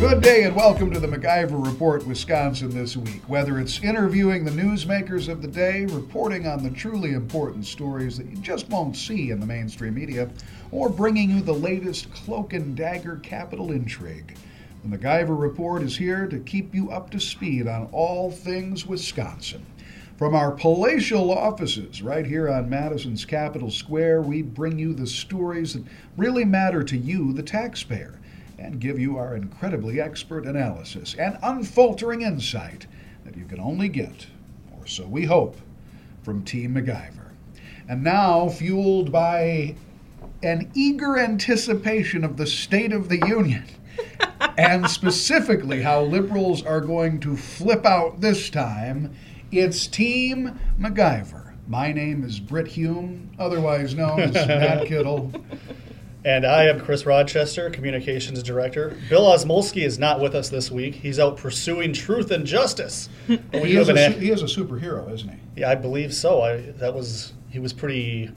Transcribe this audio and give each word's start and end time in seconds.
Good 0.00 0.22
day 0.22 0.42
and 0.42 0.56
welcome 0.56 0.90
to 0.90 0.98
the 0.98 1.06
MacIver 1.06 1.64
Report 1.64 2.04
Wisconsin 2.04 2.70
this 2.70 2.96
week. 2.96 3.22
Whether 3.28 3.60
it's 3.60 3.80
interviewing 3.80 4.44
the 4.44 4.50
newsmakers 4.50 5.28
of 5.28 5.40
the 5.40 5.48
day, 5.48 5.86
reporting 5.86 6.48
on 6.48 6.64
the 6.64 6.70
truly 6.70 7.12
important 7.12 7.64
stories 7.64 8.18
that 8.18 8.28
you 8.28 8.36
just 8.38 8.68
won't 8.68 8.96
see 8.96 9.30
in 9.30 9.38
the 9.38 9.46
mainstream 9.46 9.94
media, 9.94 10.28
or 10.72 10.90
bringing 10.90 11.30
you 11.30 11.40
the 11.40 11.54
latest 11.54 12.12
cloak 12.12 12.52
and 12.52 12.76
dagger 12.76 13.18
capital 13.22 13.70
intrigue, 13.70 14.36
the 14.84 14.98
MacIver 14.98 15.40
Report 15.40 15.80
is 15.82 15.96
here 15.96 16.26
to 16.26 16.40
keep 16.40 16.74
you 16.74 16.90
up 16.90 17.08
to 17.10 17.20
speed 17.20 17.68
on 17.68 17.88
all 17.92 18.32
things 18.32 18.84
Wisconsin. 18.84 19.64
From 20.18 20.34
our 20.34 20.50
palatial 20.50 21.30
offices 21.30 22.02
right 22.02 22.26
here 22.26 22.50
on 22.50 22.68
Madison's 22.68 23.24
Capitol 23.24 23.70
Square, 23.70 24.22
we 24.22 24.42
bring 24.42 24.76
you 24.76 24.92
the 24.92 25.06
stories 25.06 25.74
that 25.74 25.84
really 26.16 26.44
matter 26.44 26.82
to 26.82 26.98
you, 26.98 27.32
the 27.32 27.42
taxpayer 27.44 28.18
and 28.64 28.80
give 28.80 28.98
you 28.98 29.18
our 29.18 29.36
incredibly 29.36 30.00
expert 30.00 30.46
analysis 30.46 31.14
and 31.18 31.36
unfaltering 31.42 32.22
insight 32.22 32.86
that 33.24 33.36
you 33.36 33.44
can 33.44 33.60
only 33.60 33.88
get, 33.88 34.26
or 34.72 34.86
so 34.86 35.06
we 35.06 35.26
hope, 35.26 35.58
from 36.22 36.42
Team 36.42 36.74
MacIver. 36.74 37.32
And 37.86 38.02
now, 38.02 38.48
fueled 38.48 39.12
by 39.12 39.76
an 40.42 40.70
eager 40.74 41.18
anticipation 41.18 42.24
of 42.24 42.38
the 42.38 42.46
State 42.46 42.92
of 42.92 43.10
the 43.10 43.18
Union, 43.26 43.66
and 44.58 44.88
specifically 44.88 45.82
how 45.82 46.02
liberals 46.02 46.64
are 46.64 46.80
going 46.80 47.20
to 47.20 47.36
flip 47.36 47.84
out 47.84 48.22
this 48.22 48.48
time, 48.48 49.14
it's 49.52 49.86
Team 49.86 50.58
MacIver. 50.80 51.52
My 51.68 51.92
name 51.92 52.24
is 52.24 52.40
Brit 52.40 52.68
Hume, 52.68 53.30
otherwise 53.38 53.94
known 53.94 54.20
as 54.20 54.34
Matt 54.34 54.86
Kittle. 54.86 55.30
And 56.24 56.46
I 56.46 56.64
am 56.64 56.80
Chris 56.80 57.04
Rochester, 57.04 57.68
Communications 57.68 58.42
Director. 58.42 58.96
Bill 59.10 59.24
Osmulski 59.24 59.84
is 59.84 59.98
not 59.98 60.20
with 60.20 60.34
us 60.34 60.48
this 60.48 60.70
week. 60.70 60.94
He's 60.94 61.18
out 61.18 61.36
pursuing 61.36 61.92
truth 61.92 62.30
and 62.30 62.46
justice. 62.46 63.10
He, 63.26 63.34
is 63.76 63.90
a, 63.90 64.08
he 64.10 64.30
is 64.30 64.40
a 64.40 64.46
superhero, 64.46 65.12
isn't 65.12 65.28
he? 65.28 65.38
Yeah, 65.60 65.70
I 65.70 65.74
believe 65.74 66.14
so. 66.14 66.40
I, 66.40 66.56
that 66.78 66.94
was 66.94 67.34
he 67.50 67.58
was 67.58 67.74
pretty 67.74 68.30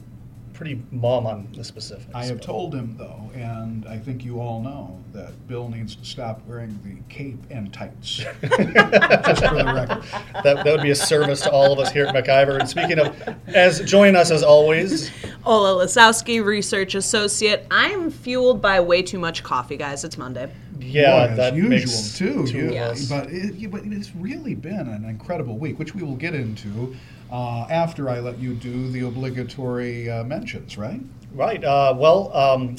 pretty 0.58 0.82
mum 0.90 1.24
on 1.24 1.48
the 1.54 1.62
specifics. 1.62 2.12
I 2.12 2.24
have 2.24 2.40
told 2.40 2.74
him 2.74 2.96
though, 2.98 3.30
and 3.32 3.86
I 3.86 3.96
think 3.96 4.24
you 4.24 4.40
all 4.40 4.60
know 4.60 4.98
that 5.12 5.46
Bill 5.46 5.68
needs 5.68 5.94
to 5.94 6.04
stop 6.04 6.44
wearing 6.48 6.80
the 6.82 7.14
cape 7.14 7.38
and 7.48 7.72
tights. 7.72 8.16
Just 8.16 8.34
for 8.42 9.54
the 9.54 9.72
record. 9.72 10.02
That, 10.42 10.64
that 10.64 10.66
would 10.66 10.82
be 10.82 10.90
a 10.90 10.96
service 10.96 11.42
to 11.42 11.50
all 11.52 11.72
of 11.72 11.78
us 11.78 11.92
here 11.92 12.06
at 12.06 12.12
MacIver. 12.12 12.58
And 12.58 12.68
speaking 12.68 12.98
of, 12.98 13.14
as 13.46 13.78
join 13.82 14.16
us 14.16 14.32
as 14.32 14.42
always, 14.42 15.12
Ola 15.46 15.84
Lisowski, 15.84 16.44
research 16.44 16.96
associate. 16.96 17.64
I'm 17.70 18.10
fueled 18.10 18.60
by 18.60 18.80
way 18.80 19.02
too 19.02 19.20
much 19.20 19.44
coffee, 19.44 19.76
guys. 19.76 20.02
It's 20.02 20.18
Monday. 20.18 20.50
Yeah, 20.80 21.34
as 21.38 21.54
usual 21.54 21.70
makes 21.70 22.16
too. 22.18 22.46
two 22.46 22.58
you- 22.58 22.72
Yes. 22.72 23.08
But 23.08 23.28
it, 23.30 23.70
but 23.70 23.82
it's 23.84 24.14
really 24.14 24.54
been 24.54 24.88
an 24.88 25.04
incredible 25.04 25.58
week, 25.58 25.78
which 25.78 25.94
we 25.94 26.02
will 26.02 26.16
get 26.16 26.34
into 26.34 26.94
uh, 27.30 27.66
after 27.70 28.08
I 28.08 28.20
let 28.20 28.38
you 28.38 28.54
do 28.54 28.88
the 28.90 29.00
obligatory 29.06 30.08
uh, 30.10 30.24
mentions, 30.24 30.78
right? 30.78 31.00
Right. 31.34 31.62
Uh, 31.62 31.94
well, 31.96 32.34
um, 32.36 32.76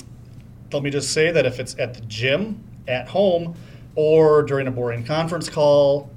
let 0.72 0.82
me 0.84 0.90
just 0.90 1.12
say 1.14 1.32
that 1.32 1.46
if 1.46 1.60
it's 1.60 1.76
at 1.80 1.94
the 1.94 2.02
gym, 2.02 2.64
at 2.88 3.08
home, 3.08 3.56
or 3.96 4.44
during 4.44 4.68
a 4.68 4.72
boring 4.72 5.04
conference 5.04 5.50
call, 5.50 6.10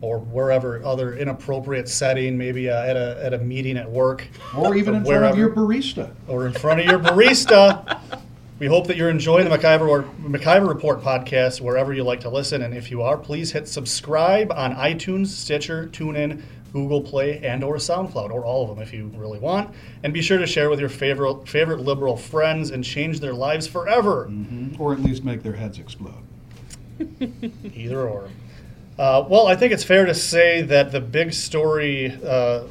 or 0.00 0.18
wherever 0.18 0.84
other 0.84 1.14
inappropriate 1.16 1.88
setting, 1.88 2.36
maybe 2.36 2.68
uh, 2.68 2.82
at 2.84 2.96
a 2.96 3.20
at 3.24 3.34
a 3.34 3.38
meeting 3.38 3.76
at 3.76 3.88
work, 3.90 4.26
Or 4.56 4.74
even 4.76 4.96
in 4.96 5.04
front 5.04 5.24
of 5.24 5.38
your 5.38 5.50
barista. 5.50 6.10
or 6.28 6.46
in 6.46 6.52
front 6.52 6.80
of 6.80 6.86
your 6.86 6.98
barista. 6.98 7.98
We 8.62 8.68
hope 8.68 8.86
that 8.86 8.96
you're 8.96 9.10
enjoying 9.10 9.48
the 9.48 9.58
MacIver, 9.58 9.88
or 9.88 10.04
MacIver 10.22 10.68
Report 10.68 11.02
podcast 11.02 11.60
wherever 11.60 11.92
you 11.92 12.04
like 12.04 12.20
to 12.20 12.28
listen. 12.28 12.62
And 12.62 12.72
if 12.72 12.92
you 12.92 13.02
are, 13.02 13.16
please 13.16 13.50
hit 13.50 13.66
subscribe 13.66 14.52
on 14.52 14.72
iTunes, 14.76 15.26
Stitcher, 15.26 15.88
TuneIn, 15.88 16.40
Google 16.72 17.00
Play, 17.00 17.40
and 17.40 17.64
or 17.64 17.74
SoundCloud, 17.78 18.30
or 18.30 18.44
all 18.44 18.62
of 18.62 18.68
them 18.68 18.78
if 18.80 18.94
you 18.94 19.10
really 19.16 19.40
want. 19.40 19.74
And 20.04 20.14
be 20.14 20.22
sure 20.22 20.38
to 20.38 20.46
share 20.46 20.70
with 20.70 20.78
your 20.78 20.88
favorite 20.88 21.48
favorite 21.48 21.80
liberal 21.80 22.16
friends 22.16 22.70
and 22.70 22.84
change 22.84 23.18
their 23.18 23.34
lives 23.34 23.66
forever. 23.66 24.30
Or 24.78 24.92
at 24.92 25.00
least 25.00 25.24
make 25.24 25.42
their 25.42 25.54
heads 25.54 25.80
explode. 25.80 26.22
Either 27.74 28.08
or. 28.08 28.28
Uh, 28.96 29.24
well, 29.28 29.48
I 29.48 29.56
think 29.56 29.72
it's 29.72 29.82
fair 29.82 30.06
to 30.06 30.14
say 30.14 30.62
that 30.62 30.92
the 30.92 31.00
big 31.00 31.32
story 31.32 32.16
uh, 32.24 32.62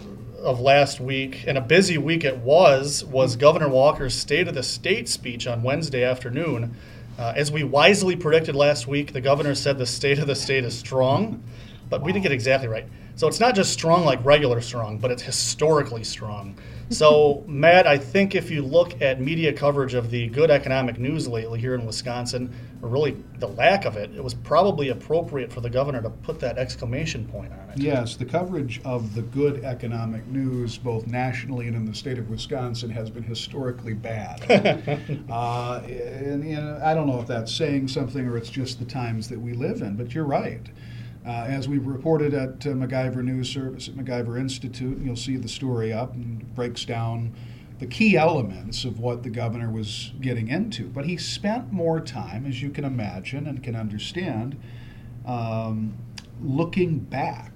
of 0.43 0.59
last 0.59 0.99
week, 0.99 1.43
and 1.47 1.57
a 1.57 1.61
busy 1.61 1.97
week 1.97 2.23
it 2.23 2.37
was, 2.37 3.03
was 3.05 3.35
Governor 3.35 3.69
Walker's 3.69 4.15
State 4.15 4.47
of 4.47 4.55
the 4.55 4.63
State 4.63 5.07
speech 5.07 5.47
on 5.47 5.63
Wednesday 5.63 6.03
afternoon. 6.03 6.75
Uh, 7.17 7.33
as 7.35 7.51
we 7.51 7.63
wisely 7.63 8.15
predicted 8.15 8.55
last 8.55 8.87
week, 8.87 9.13
the 9.13 9.21
governor 9.21 9.53
said 9.53 9.77
the 9.77 9.85
state 9.85 10.17
of 10.17 10.27
the 10.27 10.35
state 10.35 10.63
is 10.63 10.77
strong, 10.77 11.43
but 11.89 12.01
we 12.01 12.11
didn't 12.11 12.23
get 12.23 12.31
exactly 12.31 12.67
right. 12.67 12.85
So 13.15 13.27
it's 13.27 13.39
not 13.39 13.53
just 13.53 13.71
strong 13.71 14.05
like 14.05 14.23
regular 14.25 14.61
strong, 14.61 14.97
but 14.97 15.11
it's 15.11 15.21
historically 15.21 16.03
strong. 16.03 16.57
So, 16.91 17.45
Matt, 17.47 17.87
I 17.87 17.97
think 17.97 18.35
if 18.35 18.51
you 18.51 18.61
look 18.61 19.01
at 19.01 19.21
media 19.21 19.53
coverage 19.53 19.93
of 19.93 20.11
the 20.11 20.27
good 20.27 20.51
economic 20.51 20.99
news 20.99 21.25
lately 21.25 21.57
here 21.59 21.73
in 21.73 21.85
Wisconsin, 21.85 22.53
or 22.81 22.89
really 22.89 23.15
the 23.39 23.47
lack 23.47 23.85
of 23.85 23.95
it, 23.95 24.11
it 24.13 24.21
was 24.21 24.33
probably 24.33 24.89
appropriate 24.89 25.53
for 25.53 25.61
the 25.61 25.69
governor 25.69 26.01
to 26.01 26.09
put 26.09 26.39
that 26.41 26.57
exclamation 26.57 27.25
point 27.25 27.53
on 27.53 27.69
it. 27.69 27.77
Yes, 27.77 28.17
the 28.17 28.25
coverage 28.25 28.81
of 28.83 29.15
the 29.15 29.21
good 29.21 29.63
economic 29.63 30.27
news, 30.27 30.77
both 30.77 31.07
nationally 31.07 31.67
and 31.67 31.77
in 31.77 31.85
the 31.85 31.95
state 31.95 32.17
of 32.17 32.29
Wisconsin, 32.29 32.89
has 32.89 33.09
been 33.09 33.23
historically 33.23 33.93
bad. 33.93 34.43
uh, 35.29 35.81
and, 35.85 36.43
you 36.43 36.57
know, 36.57 36.81
I 36.83 36.93
don't 36.93 37.07
know 37.07 37.21
if 37.21 37.27
that's 37.27 37.55
saying 37.55 37.87
something 37.87 38.27
or 38.27 38.35
it's 38.35 38.49
just 38.49 38.79
the 38.79 38.85
times 38.85 39.29
that 39.29 39.39
we 39.39 39.53
live 39.53 39.81
in, 39.81 39.95
but 39.95 40.13
you're 40.13 40.25
right. 40.25 40.67
Uh, 41.23 41.45
as 41.47 41.67
we've 41.67 41.85
reported 41.85 42.33
at 42.33 42.65
uh, 42.65 42.69
MacIver 42.69 43.23
News 43.23 43.47
Service 43.47 43.87
at 43.87 43.93
MacIver 43.93 44.39
Institute, 44.39 44.97
and 44.97 45.05
you'll 45.05 45.15
see 45.15 45.37
the 45.37 45.47
story 45.47 45.93
up 45.93 46.15
and 46.15 46.55
breaks 46.55 46.83
down 46.83 47.31
the 47.77 47.85
key 47.85 48.17
elements 48.17 48.85
of 48.85 48.99
what 48.99 49.21
the 49.21 49.29
governor 49.29 49.71
was 49.71 50.13
getting 50.19 50.47
into. 50.47 50.85
But 50.87 51.05
he 51.05 51.17
spent 51.17 51.71
more 51.71 51.99
time, 51.99 52.47
as 52.47 52.61
you 52.61 52.71
can 52.71 52.85
imagine 52.85 53.45
and 53.45 53.61
can 53.61 53.75
understand, 53.75 54.59
um, 55.25 55.95
looking 56.41 56.97
back 56.97 57.51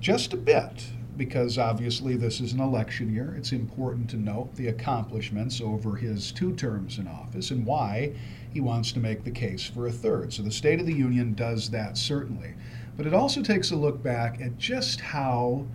just 0.00 0.32
a 0.32 0.38
bit, 0.38 0.86
because 1.16 1.58
obviously 1.58 2.16
this 2.16 2.40
is 2.40 2.54
an 2.54 2.60
election 2.60 3.12
year. 3.12 3.34
It's 3.36 3.52
important 3.52 4.08
to 4.10 4.16
note 4.16 4.54
the 4.54 4.68
accomplishments 4.68 5.60
over 5.60 5.96
his 5.96 6.32
two 6.32 6.54
terms 6.54 6.98
in 6.98 7.06
office 7.06 7.50
and 7.50 7.66
why 7.66 8.14
he 8.52 8.60
wants 8.60 8.92
to 8.92 9.00
make 9.00 9.24
the 9.24 9.30
case 9.30 9.64
for 9.64 9.86
a 9.86 9.92
third. 9.92 10.32
So 10.32 10.42
the 10.42 10.50
State 10.50 10.80
of 10.80 10.86
the 10.86 10.94
Union 10.94 11.34
does 11.34 11.70
that 11.70 11.96
certainly. 11.96 12.54
But 12.96 13.06
it 13.06 13.14
also 13.14 13.42
takes 13.42 13.70
a 13.70 13.76
look 13.76 14.02
back 14.02 14.40
at 14.40 14.58
just 14.58 15.00
how 15.00 15.66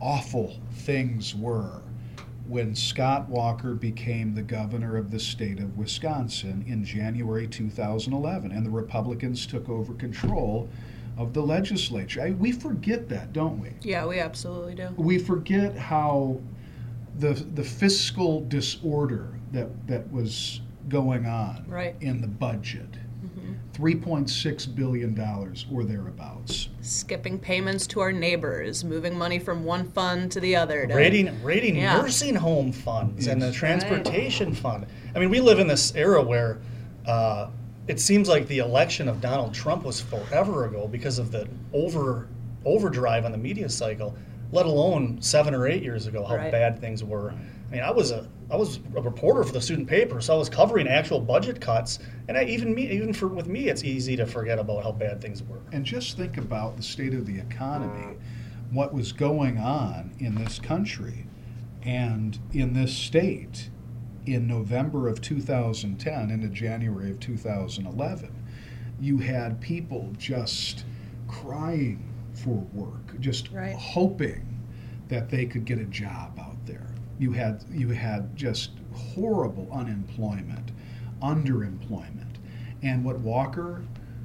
awful 0.00 0.58
things 0.72 1.34
were 1.34 1.80
when 2.48 2.74
Scott 2.74 3.28
Walker 3.28 3.74
became 3.74 4.34
the 4.34 4.42
governor 4.42 4.96
of 4.96 5.10
the 5.10 5.18
state 5.18 5.58
of 5.58 5.76
Wisconsin 5.76 6.64
in 6.66 6.84
January 6.84 7.46
2011 7.46 8.52
and 8.52 8.64
the 8.64 8.70
Republicans 8.70 9.46
took 9.46 9.68
over 9.68 9.94
control 9.94 10.68
of 11.16 11.32
the 11.32 11.40
legislature. 11.40 12.22
I, 12.22 12.30
we 12.30 12.52
forget 12.52 13.08
that, 13.08 13.32
don't 13.32 13.60
we? 13.60 13.70
Yeah, 13.82 14.06
we 14.06 14.20
absolutely 14.20 14.74
do. 14.74 14.90
We 14.96 15.18
forget 15.18 15.76
how 15.76 16.40
the 17.18 17.32
the 17.54 17.64
fiscal 17.64 18.42
disorder 18.42 19.28
that 19.52 19.86
that 19.86 20.10
was 20.12 20.60
going 20.88 21.26
on 21.26 21.64
Right. 21.68 21.96
in 22.00 22.20
the 22.20 22.28
budget. 22.28 22.86
$3.6 23.72 24.74
billion 24.74 25.18
or 25.70 25.84
thereabouts. 25.84 26.68
Skipping 26.80 27.38
payments 27.38 27.86
to 27.88 28.00
our 28.00 28.12
neighbors, 28.12 28.84
moving 28.84 29.18
money 29.18 29.38
from 29.38 29.64
one 29.64 29.84
fund 29.90 30.32
to 30.32 30.40
the 30.40 30.56
other. 30.56 30.86
To, 30.86 30.94
Rating, 30.94 31.42
rating 31.42 31.76
Yeah. 31.76 31.98
nursing 31.98 32.34
home 32.36 32.72
funds 32.72 33.26
and 33.26 33.40
the 33.42 33.46
Yes. 33.46 33.54
transportation 33.56 34.54
fund. 34.54 34.86
I 35.14 35.18
mean, 35.18 35.28
we 35.28 35.40
live 35.40 35.58
in 35.58 35.66
this 35.66 35.94
era 35.94 36.22
where 36.22 36.58
uh, 37.06 37.48
it 37.86 38.00
seems 38.00 38.28
like 38.28 38.48
the 38.48 38.58
election 38.58 39.08
of 39.08 39.20
Donald 39.20 39.52
Trump 39.54 39.84
was 39.84 40.00
forever 40.00 40.64
ago 40.64 40.88
because 40.88 41.18
of 41.18 41.30
the 41.30 41.46
over 41.72 42.26
overdrive 42.64 43.24
on 43.24 43.30
the 43.32 43.38
media 43.38 43.68
cycle. 43.68 44.16
Let 44.50 44.66
alone 44.66 45.18
seven 45.20 45.54
or 45.54 45.68
eight 45.68 45.82
years 45.84 46.06
ago, 46.08 46.24
how 46.24 46.34
Right. 46.36 46.50
bad 46.50 46.80
things 46.80 47.04
were. 47.04 47.32
I 47.68 47.72
mean, 47.72 47.82
I 47.82 47.90
was 47.90 48.10
a 48.10 48.28
I 48.48 48.56
was 48.56 48.78
a 48.94 49.00
reporter 49.00 49.42
for 49.42 49.52
the 49.52 49.60
student 49.60 49.88
paper, 49.88 50.20
so 50.20 50.34
I 50.34 50.38
was 50.38 50.48
covering 50.48 50.86
actual 50.86 51.18
budget 51.18 51.60
cuts, 51.60 51.98
and 52.28 52.38
I, 52.38 52.44
even 52.44 52.72
me, 52.72 52.88
even 52.92 53.12
for 53.12 53.26
with 53.26 53.48
me, 53.48 53.68
it's 53.68 53.82
easy 53.82 54.14
to 54.16 54.24
forget 54.26 54.60
about 54.60 54.84
how 54.84 54.92
bad 54.92 55.20
things 55.20 55.42
were. 55.42 55.58
And 55.72 55.84
just 55.84 56.16
think 56.16 56.36
about 56.36 56.76
the 56.76 56.82
state 56.84 57.12
of 57.12 57.26
the 57.26 57.40
economy, 57.40 58.18
what 58.70 58.94
was 58.94 59.10
going 59.10 59.58
on 59.58 60.12
in 60.20 60.36
this 60.36 60.60
country 60.60 61.26
and 61.82 62.38
in 62.52 62.72
this 62.72 62.94
state 62.94 63.70
in 64.26 64.46
November 64.46 65.08
of 65.08 65.20
2010 65.20 66.30
into 66.30 66.48
January 66.48 67.10
of 67.10 67.18
2011. 67.18 68.30
You 69.00 69.18
had 69.18 69.60
people 69.60 70.12
just 70.18 70.84
crying 71.28 72.12
for 72.32 72.64
work, 72.72 73.18
just 73.20 73.50
Right. 73.50 73.74
hoping 73.74 74.42
that 75.08 75.30
they 75.30 75.46
could 75.46 75.64
get 75.64 75.78
a 75.78 75.84
job 75.84 76.38
out 76.38 76.64
there. 76.66 76.86
You 77.18 77.32
had 77.32 77.64
you 77.70 77.88
had 77.88 78.36
just 78.36 78.72
horrible 78.92 79.68
unemployment, 79.72 80.72
underemployment. 81.22 82.36
And 82.82 83.04
what 83.04 83.18
Walker 83.20 83.82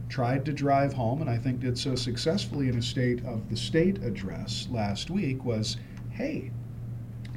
tried 0.09 0.43
to 0.45 0.51
drive 0.51 0.93
home, 0.93 1.21
and 1.21 1.29
I 1.29 1.37
think 1.37 1.61
did 1.61 1.77
so 1.77 1.95
successfully 1.95 2.67
in 2.67 2.77
a 2.77 2.81
State 2.81 3.23
of 3.25 3.49
the 3.49 3.55
State 3.55 4.03
address 4.03 4.67
last 4.69 5.09
week, 5.09 5.45
was 5.45 5.77
hey, 6.11 6.51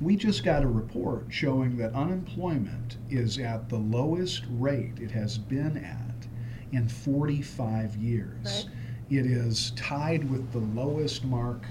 we 0.01 0.17
just 0.17 0.45
got 0.45 0.65
a 0.65 0.69
report 0.69 1.27
showing 1.29 1.77
that 1.77 1.95
unemployment 1.95 2.99
is 3.09 3.39
at 3.39 3.69
the 3.69 3.79
lowest 3.79 4.43
rate 4.51 4.99
it 5.01 5.13
has 5.13 5.39
been 5.39 5.77
at 5.77 6.27
in 6.73 6.89
45 6.89 7.97
years. 7.97 8.45
Right. 8.45 8.67
It 9.11 9.27
is 9.27 9.73
tied 9.77 10.29
with 10.29 10.51
the 10.51 10.59
lowest 10.59 11.25
mark 11.25 11.65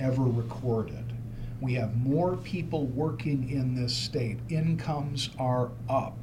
ever 0.00 0.22
recorded. 0.22 1.07
We 1.60 1.74
have 1.74 1.96
more 1.96 2.36
people 2.36 2.86
working 2.86 3.50
in 3.50 3.74
this 3.74 3.96
state. 3.96 4.38
Incomes 4.48 5.30
are 5.38 5.70
up. 5.88 6.16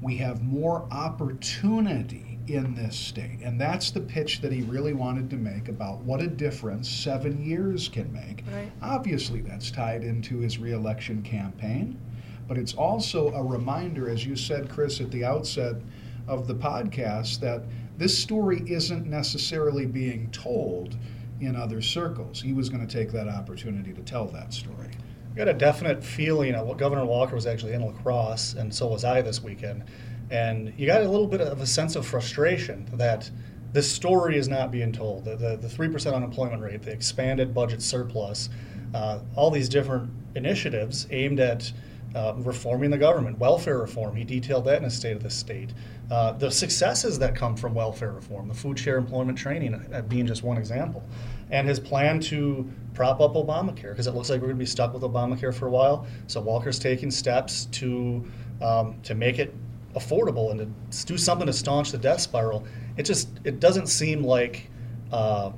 We 0.00 0.16
have 0.16 0.42
more 0.42 0.86
opportunity 0.90 2.32
in 2.48 2.74
this 2.74 2.96
state. 2.96 3.38
And 3.42 3.60
that's 3.60 3.92
the 3.92 4.00
pitch 4.00 4.40
that 4.40 4.52
he 4.52 4.62
really 4.62 4.92
wanted 4.92 5.30
to 5.30 5.36
make 5.36 5.68
about 5.68 6.00
what 6.00 6.20
a 6.20 6.26
difference 6.26 6.88
seven 6.88 7.44
years 7.44 7.88
can 7.88 8.12
make. 8.12 8.42
Right. 8.52 8.72
Obviously, 8.82 9.40
that's 9.42 9.70
tied 9.70 10.02
into 10.02 10.38
his 10.38 10.58
reelection 10.58 11.22
campaign, 11.22 11.98
but 12.48 12.58
it's 12.58 12.74
also 12.74 13.32
a 13.32 13.42
reminder, 13.42 14.10
as 14.10 14.26
you 14.26 14.34
said, 14.34 14.68
Chris, 14.68 15.00
at 15.00 15.12
the 15.12 15.24
outset 15.24 15.76
of 16.26 16.48
the 16.48 16.54
podcast, 16.54 17.38
that 17.40 17.62
this 17.96 18.18
story 18.18 18.64
isn't 18.66 19.06
necessarily 19.06 19.86
being 19.86 20.28
told 20.32 20.96
in 21.46 21.56
other 21.56 21.80
circles. 21.80 22.40
He 22.40 22.52
was 22.52 22.68
going 22.68 22.86
to 22.86 22.92
take 22.92 23.12
that 23.12 23.28
opportunity 23.28 23.92
to 23.92 24.02
tell 24.02 24.26
that 24.28 24.52
story. 24.52 24.90
I 25.32 25.36
got 25.36 25.48
a 25.48 25.54
definite 25.54 26.04
feeling 26.04 26.54
of 26.54 26.76
Governor 26.76 27.06
Walker 27.06 27.34
was 27.34 27.46
actually 27.46 27.72
in 27.72 27.82
La 27.82 27.92
Crosse, 27.92 28.54
and 28.54 28.74
so 28.74 28.86
was 28.86 29.04
I 29.04 29.22
this 29.22 29.42
weekend. 29.42 29.84
And 30.30 30.72
you 30.76 30.86
got 30.86 31.02
a 31.02 31.08
little 31.08 31.26
bit 31.26 31.40
of 31.40 31.60
a 31.60 31.66
sense 31.66 31.96
of 31.96 32.06
frustration 32.06 32.88
that 32.94 33.30
this 33.72 33.90
story 33.90 34.36
is 34.36 34.48
not 34.48 34.70
being 34.70 34.92
told. 34.92 35.24
The, 35.24 35.36
the, 35.36 35.56
the 35.56 35.68
3% 35.68 36.14
unemployment 36.14 36.62
rate, 36.62 36.82
the 36.82 36.92
expanded 36.92 37.54
budget 37.54 37.82
surplus, 37.82 38.50
uh, 38.94 39.20
all 39.34 39.50
these 39.50 39.68
different 39.68 40.10
initiatives 40.34 41.06
aimed 41.10 41.40
at 41.40 41.72
uh, 42.14 42.34
reforming 42.38 42.90
the 42.90 42.98
government, 42.98 43.38
welfare 43.38 43.78
reform. 43.78 44.14
He 44.16 44.24
detailed 44.24 44.64
that 44.66 44.78
in 44.78 44.84
his 44.84 44.94
State 44.94 45.16
of 45.16 45.22
the 45.22 45.30
State. 45.30 45.72
Uh, 46.10 46.32
the 46.32 46.50
successes 46.50 47.18
that 47.18 47.34
come 47.34 47.56
from 47.56 47.74
welfare 47.74 48.12
reform, 48.12 48.48
the 48.48 48.54
food 48.54 48.78
share 48.78 48.98
employment 48.98 49.38
training 49.38 49.74
uh, 49.74 50.02
being 50.02 50.26
just 50.26 50.42
one 50.42 50.58
example, 50.58 51.02
and 51.50 51.66
his 51.66 51.80
plan 51.80 52.20
to 52.20 52.68
prop 52.94 53.20
up 53.20 53.34
Obamacare 53.34 53.90
because 53.90 54.06
it 54.06 54.14
looks 54.14 54.28
like 54.28 54.40
we're 54.40 54.48
going 54.48 54.58
to 54.58 54.62
be 54.62 54.66
stuck 54.66 54.92
with 54.92 55.02
Obamacare 55.02 55.54
for 55.54 55.66
a 55.66 55.70
while. 55.70 56.06
So 56.26 56.40
Walker's 56.40 56.78
taking 56.78 57.10
steps 57.10 57.66
to 57.66 58.24
um, 58.60 59.00
to 59.02 59.14
make 59.14 59.38
it 59.38 59.54
affordable 59.94 60.50
and 60.50 60.74
to 60.90 61.06
do 61.06 61.18
something 61.18 61.46
to 61.46 61.52
staunch 61.52 61.92
the 61.92 61.98
death 61.98 62.20
spiral. 62.20 62.64
It 62.96 63.04
just 63.04 63.28
it 63.44 63.60
doesn't 63.60 63.86
seem 63.86 64.22
like 64.22 64.70
uh, 65.10 65.52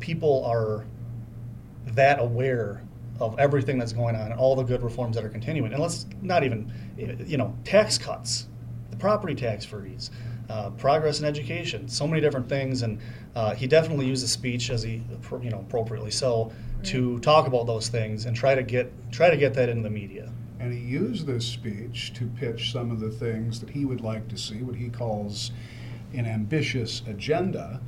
people 0.00 0.44
are 0.44 0.84
that 1.86 2.20
aware 2.20 2.83
of 3.20 3.38
everything 3.38 3.78
that's 3.78 3.92
going 3.92 4.16
on 4.16 4.32
and 4.32 4.40
all 4.40 4.56
the 4.56 4.62
good 4.62 4.82
reforms 4.82 5.16
that 5.16 5.24
are 5.24 5.28
continuing. 5.28 5.72
And 5.72 5.80
let's 5.80 6.06
not 6.20 6.44
even, 6.44 6.72
you 6.96 7.36
know, 7.36 7.56
tax 7.64 7.96
cuts, 7.96 8.48
the 8.90 8.96
property 8.96 9.34
tax 9.34 9.64
freeze, 9.64 10.10
uh, 10.50 10.70
progress 10.70 11.20
in 11.20 11.24
education, 11.24 11.88
so 11.88 12.06
many 12.06 12.20
different 12.20 12.48
things. 12.48 12.82
And 12.82 13.00
uh, 13.34 13.54
he 13.54 13.66
definitely 13.66 14.06
used 14.06 14.24
the 14.24 14.28
speech 14.28 14.70
as 14.70 14.82
he, 14.82 15.02
you 15.42 15.50
know, 15.50 15.60
appropriately 15.60 16.10
so, 16.10 16.52
to 16.84 17.18
talk 17.20 17.46
about 17.46 17.66
those 17.66 17.88
things 17.88 18.26
and 18.26 18.36
try 18.36 18.54
to 18.54 18.62
get 18.62 18.92
try 19.10 19.30
to 19.30 19.36
get 19.36 19.54
that 19.54 19.68
in 19.68 19.82
the 19.82 19.90
media. 19.90 20.30
And 20.60 20.72
he 20.72 20.78
used 20.78 21.26
this 21.26 21.46
speech 21.46 22.12
to 22.14 22.26
pitch 22.26 22.72
some 22.72 22.90
of 22.90 23.00
the 23.00 23.10
things 23.10 23.60
that 23.60 23.70
he 23.70 23.84
would 23.84 24.00
like 24.00 24.28
to 24.28 24.36
see, 24.36 24.62
what 24.62 24.76
he 24.76 24.88
calls 24.88 25.50
an 26.12 26.26
ambitious 26.26 27.02
agenda. 27.06 27.80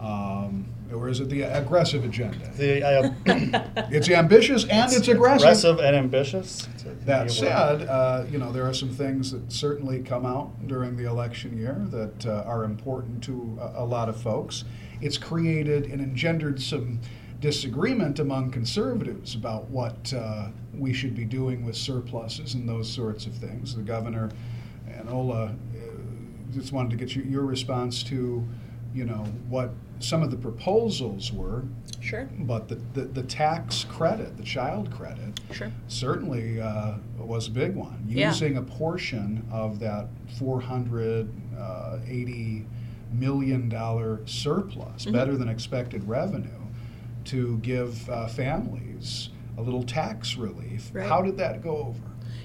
Um, 0.00 0.66
or 0.92 1.08
is 1.08 1.20
it 1.20 1.28
the 1.28 1.42
aggressive 1.42 2.04
agenda? 2.04 2.50
The 2.56 2.82
uh, 2.84 3.12
It's 3.90 4.08
ambitious 4.08 4.64
and 4.64 4.92
it's 4.92 5.08
aggressive. 5.08 5.42
aggressive 5.42 5.78
and 5.80 5.96
ambitious. 5.96 6.68
That 7.04 7.30
said, 7.30 7.82
uh, 7.88 8.24
you 8.30 8.38
know, 8.38 8.52
there 8.52 8.66
are 8.66 8.74
some 8.74 8.90
things 8.90 9.32
that 9.32 9.50
certainly 9.52 10.02
come 10.02 10.24
out 10.24 10.66
during 10.66 10.96
the 10.96 11.04
election 11.04 11.56
year 11.56 11.84
that 11.90 12.26
uh, 12.26 12.44
are 12.46 12.64
important 12.64 13.22
to 13.24 13.58
a, 13.60 13.82
a 13.82 13.84
lot 13.84 14.08
of 14.08 14.20
folks. 14.20 14.64
It's 15.00 15.18
created 15.18 15.86
and 15.86 16.00
engendered 16.00 16.60
some 16.62 17.00
disagreement 17.40 18.20
among 18.20 18.52
conservatives 18.52 19.34
about 19.34 19.68
what 19.68 20.14
uh, 20.14 20.48
we 20.72 20.92
should 20.92 21.14
be 21.14 21.24
doing 21.24 21.64
with 21.64 21.76
surpluses 21.76 22.54
and 22.54 22.68
those 22.68 22.90
sorts 22.90 23.26
of 23.26 23.34
things. 23.34 23.74
The 23.74 23.82
governor 23.82 24.30
and 24.86 25.10
Ola 25.10 25.46
uh, 25.46 25.50
just 26.52 26.72
wanted 26.72 26.90
to 26.90 26.96
get 26.96 27.16
you, 27.16 27.22
your 27.22 27.42
response 27.42 28.04
to, 28.04 28.46
you 28.94 29.04
know, 29.04 29.24
what 29.48 29.72
some 30.02 30.22
of 30.22 30.30
the 30.30 30.36
proposals 30.36 31.32
were, 31.32 31.64
Sure. 32.00 32.28
but 32.40 32.68
the, 32.68 32.74
the, 32.94 33.02
the 33.06 33.22
tax 33.22 33.84
credit, 33.84 34.36
the 34.36 34.42
child 34.42 34.90
credit, 34.90 35.38
Sure. 35.52 35.70
certainly 35.88 36.60
uh, 36.60 36.94
was 37.18 37.48
a 37.48 37.50
big 37.50 37.74
one. 37.76 38.04
Yeah. 38.08 38.28
Using 38.28 38.56
a 38.56 38.62
portion 38.62 39.46
of 39.52 39.78
that 39.80 40.08
480 40.38 42.66
million 43.12 43.68
dollar 43.68 44.20
surplus, 44.26 45.02
Mm-hmm. 45.04 45.12
better 45.12 45.36
than 45.36 45.48
expected 45.48 46.06
revenue, 46.08 46.48
to 47.26 47.58
give 47.58 48.08
uh, 48.10 48.26
families 48.26 49.28
a 49.56 49.62
little 49.62 49.84
tax 49.84 50.36
relief. 50.36 50.90
Right. 50.92 51.08
How 51.08 51.22
did 51.22 51.36
that 51.38 51.62
go 51.62 51.76
over? 51.76 52.00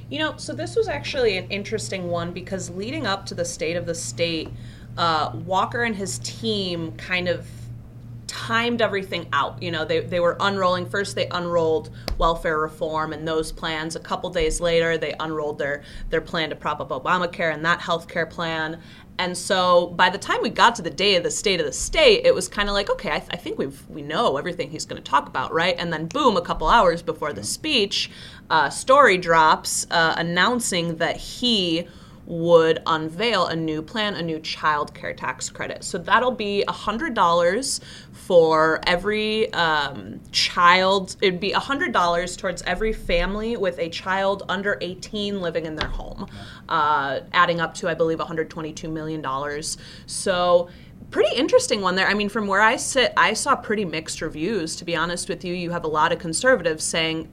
You 0.09 0.19
know, 0.19 0.38
so 0.38 0.54
this 0.54 0.75
was 0.75 0.88
actually 0.88 1.38
an 1.38 1.48
interesting 1.50 2.07
one 2.09 2.31
because 2.31 2.69
leading 2.69 3.06
up 3.07 3.25
to 3.27 3.36
the 3.36 3.44
state 3.45 3.75
of 3.75 3.86
the 3.86 3.95
state, 3.95 4.50
uh, 4.97 5.31
Walker 5.45 5.83
and 5.83 5.95
his 5.95 6.19
team 6.19 6.91
kind 6.94 7.27
of 7.27 7.47
timed 8.27 8.81
everything 8.81 9.27
out. 9.33 9.61
You 9.61 9.71
know, 9.71 9.85
they, 9.85 10.01
they 10.01 10.19
were 10.19 10.38
unrolling. 10.39 10.85
First, 10.85 11.15
they 11.15 11.27
unrolled 11.29 11.89
welfare 12.17 12.59
reform 12.59 13.13
and 13.13 13.27
those 13.27 13.51
plans. 13.51 13.95
A 13.95 13.99
couple 13.99 14.29
days 14.29 14.61
later, 14.61 14.97
they 14.97 15.13
unrolled 15.19 15.57
their, 15.57 15.83
their 16.09 16.21
plan 16.21 16.49
to 16.49 16.55
prop 16.55 16.79
up 16.79 16.89
Obamacare 16.89 17.53
and 17.53 17.65
that 17.65 17.81
health 17.81 18.07
care 18.07 18.25
plan. 18.25 18.81
And 19.19 19.35
so 19.35 19.88
by 19.88 20.09
the 20.09 20.17
time 20.17 20.41
we 20.44 20.49
got 20.49 20.75
to 20.75 20.81
the 20.81 20.91
day 20.91 21.15
of 21.15 21.23
the 21.23 21.31
state 21.31 21.59
of 21.59 21.65
the 21.65 21.73
state, 21.73 22.25
it 22.25 22.35
was 22.35 22.47
kind 22.47 22.69
of 22.69 22.73
like, 22.73 22.89
okay, 22.91 23.09
I, 23.09 23.19
th- 23.19 23.31
I 23.31 23.38
think 23.38 23.57
we've 23.57 23.81
we 23.89 24.03
know 24.03 24.38
everything 24.38 24.69
he's 24.69 24.85
going 24.85 25.01
to 25.01 25.09
talk 25.09 25.27
about, 25.27 25.51
right? 25.51 25.75
And 25.77 25.91
then 25.91 26.05
boom, 26.05 26.38
a 26.38 26.41
couple 26.41 26.67
hours 26.67 27.01
before 27.01 27.33
the 27.33 27.44
speech, 27.44 28.11
uh, 28.49 28.69
story 28.69 29.17
drops 29.17 29.88
uh, 29.89 30.13
announcing 30.17 30.97
that 30.97 31.17
he 31.17 31.88
would 32.27 32.79
unveil 32.85 33.47
a 33.47 33.56
new 33.56 33.81
plan, 33.81 34.13
a 34.16 34.21
new 34.21 34.37
child 34.40 34.94
care 34.94 35.13
tax 35.13 35.49
credit. 35.49 35.81
So 35.83 35.97
that'll 35.97 36.31
be 36.31 36.63
$100 36.68 37.80
for 38.11 38.81
every 38.85 39.51
um, 39.54 40.19
child. 40.33 41.16
It'd 41.21 41.40
be 41.40 41.54
$100 41.54 42.37
towards 42.37 42.61
every 42.63 42.92
family 42.92 43.56
with 43.56 43.80
a 43.80 43.87
child 43.90 44.44
under 44.49 44.78
18 44.81 45.42
living 45.42 45.66
in 45.66 45.75
their 45.75 45.87
home, 45.87 46.28
uh, 46.68 47.21
adding 47.31 47.61
up 47.61 47.73
to, 47.75 47.90
I 47.90 47.94
believe, 47.94 48.19
$122 48.19 48.92
million. 48.92 49.25
So 50.06 50.69
pretty 51.11 51.33
interesting 51.33 51.81
one 51.81 51.95
there. 51.95 52.07
I 52.07 52.13
mean, 52.13 52.28
from 52.28 52.45
where 52.47 52.61
I 52.61 52.75
sit, 52.75 53.13
I 53.16 53.33
saw 53.33 53.56
pretty 53.56 53.85
mixed 53.85 54.21
reviews, 54.21 54.75
to 54.75 54.85
be 54.85 54.97
honest 54.97 55.30
with 55.30 55.45
you. 55.45 55.54
You 55.54 55.71
have 55.71 55.85
a 55.85 55.90
lot 55.90 56.11
of 56.11 56.19
conservatives 56.19 56.83
saying, 56.83 57.30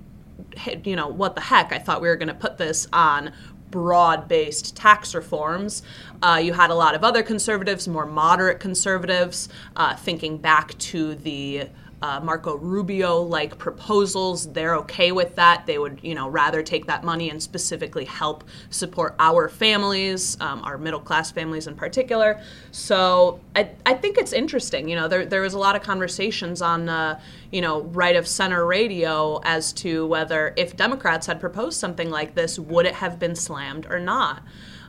hey, 0.57 0.80
you 0.85 0.97
know, 0.97 1.09
what 1.09 1.35
the 1.35 1.40
heck? 1.40 1.73
I 1.73 1.78
thought 1.78 2.00
we 2.00 2.09
were 2.09 2.16
going 2.16 2.28
to 2.28 2.35
put 2.35 2.59
this 2.59 2.87
on 2.92 3.33
broad 3.75 4.28
based 4.28 4.76
tax 4.76 5.16
reforms. 5.16 5.83
Uh, 6.23 6.40
you 6.40 6.52
had 6.52 6.71
a 6.71 6.75
lot 6.76 6.95
of 6.95 7.02
other 7.02 7.25
conservatives, 7.25 7.88
more 7.88 8.07
moderate 8.07 8.61
conservatives, 8.61 9.49
uh, 9.75 9.97
thinking 9.97 10.38
back 10.38 10.78
to 10.78 11.16
the 11.16 11.69
uh, 12.04 12.20
Marco 12.20 12.54
Rubio 12.58 13.23
like 13.23 13.56
proposals. 13.56 14.52
They're 14.52 14.76
okay 14.76 15.11
with 15.11 15.34
that. 15.37 15.64
They 15.64 15.78
would, 15.78 16.00
you 16.02 16.14
know, 16.14 16.28
rather 16.28 16.62
take 16.62 16.84
that 16.84 17.02
money 17.02 17.30
and 17.30 17.42
specifically 17.42 18.04
help 18.04 18.44
support 18.68 19.14
our 19.18 19.49
families, 19.49 20.37
um, 20.38 20.62
our 20.64 20.76
middle 20.76 21.00
class 21.00 21.30
families 21.30 21.66
in 21.66 21.75
particular. 21.75 22.42
So 22.73 23.40
I, 23.56 23.70
I 23.87 23.94
think 23.94 24.18
it's 24.18 24.34
interesting. 24.34 24.87
You 24.87 24.96
know, 24.96 25.08
there, 25.08 25.25
there 25.25 25.40
was 25.40 25.54
a 25.54 25.58
lot 25.58 25.76
of 25.76 25.82
conversations 25.82 26.61
on, 26.61 26.90
uh, 26.90 27.18
you 27.50 27.62
know, 27.62 27.80
right 27.84 28.16
of 28.16 28.28
center 28.28 28.66
radio 28.66 29.40
as 29.42 29.73
to 29.73 30.06
whether 30.06 30.52
if 30.58 30.76
Democrats 30.76 31.26
had 31.26 31.40
proposed 31.40 31.80
something 31.80 32.11
like 32.11 32.34
this, 32.34 32.58
would 32.58 32.84
it 32.84 32.94
have 32.96 33.18
been 33.18 33.34
slammed 33.34 33.87
or 33.87 33.99
not? 33.99 34.42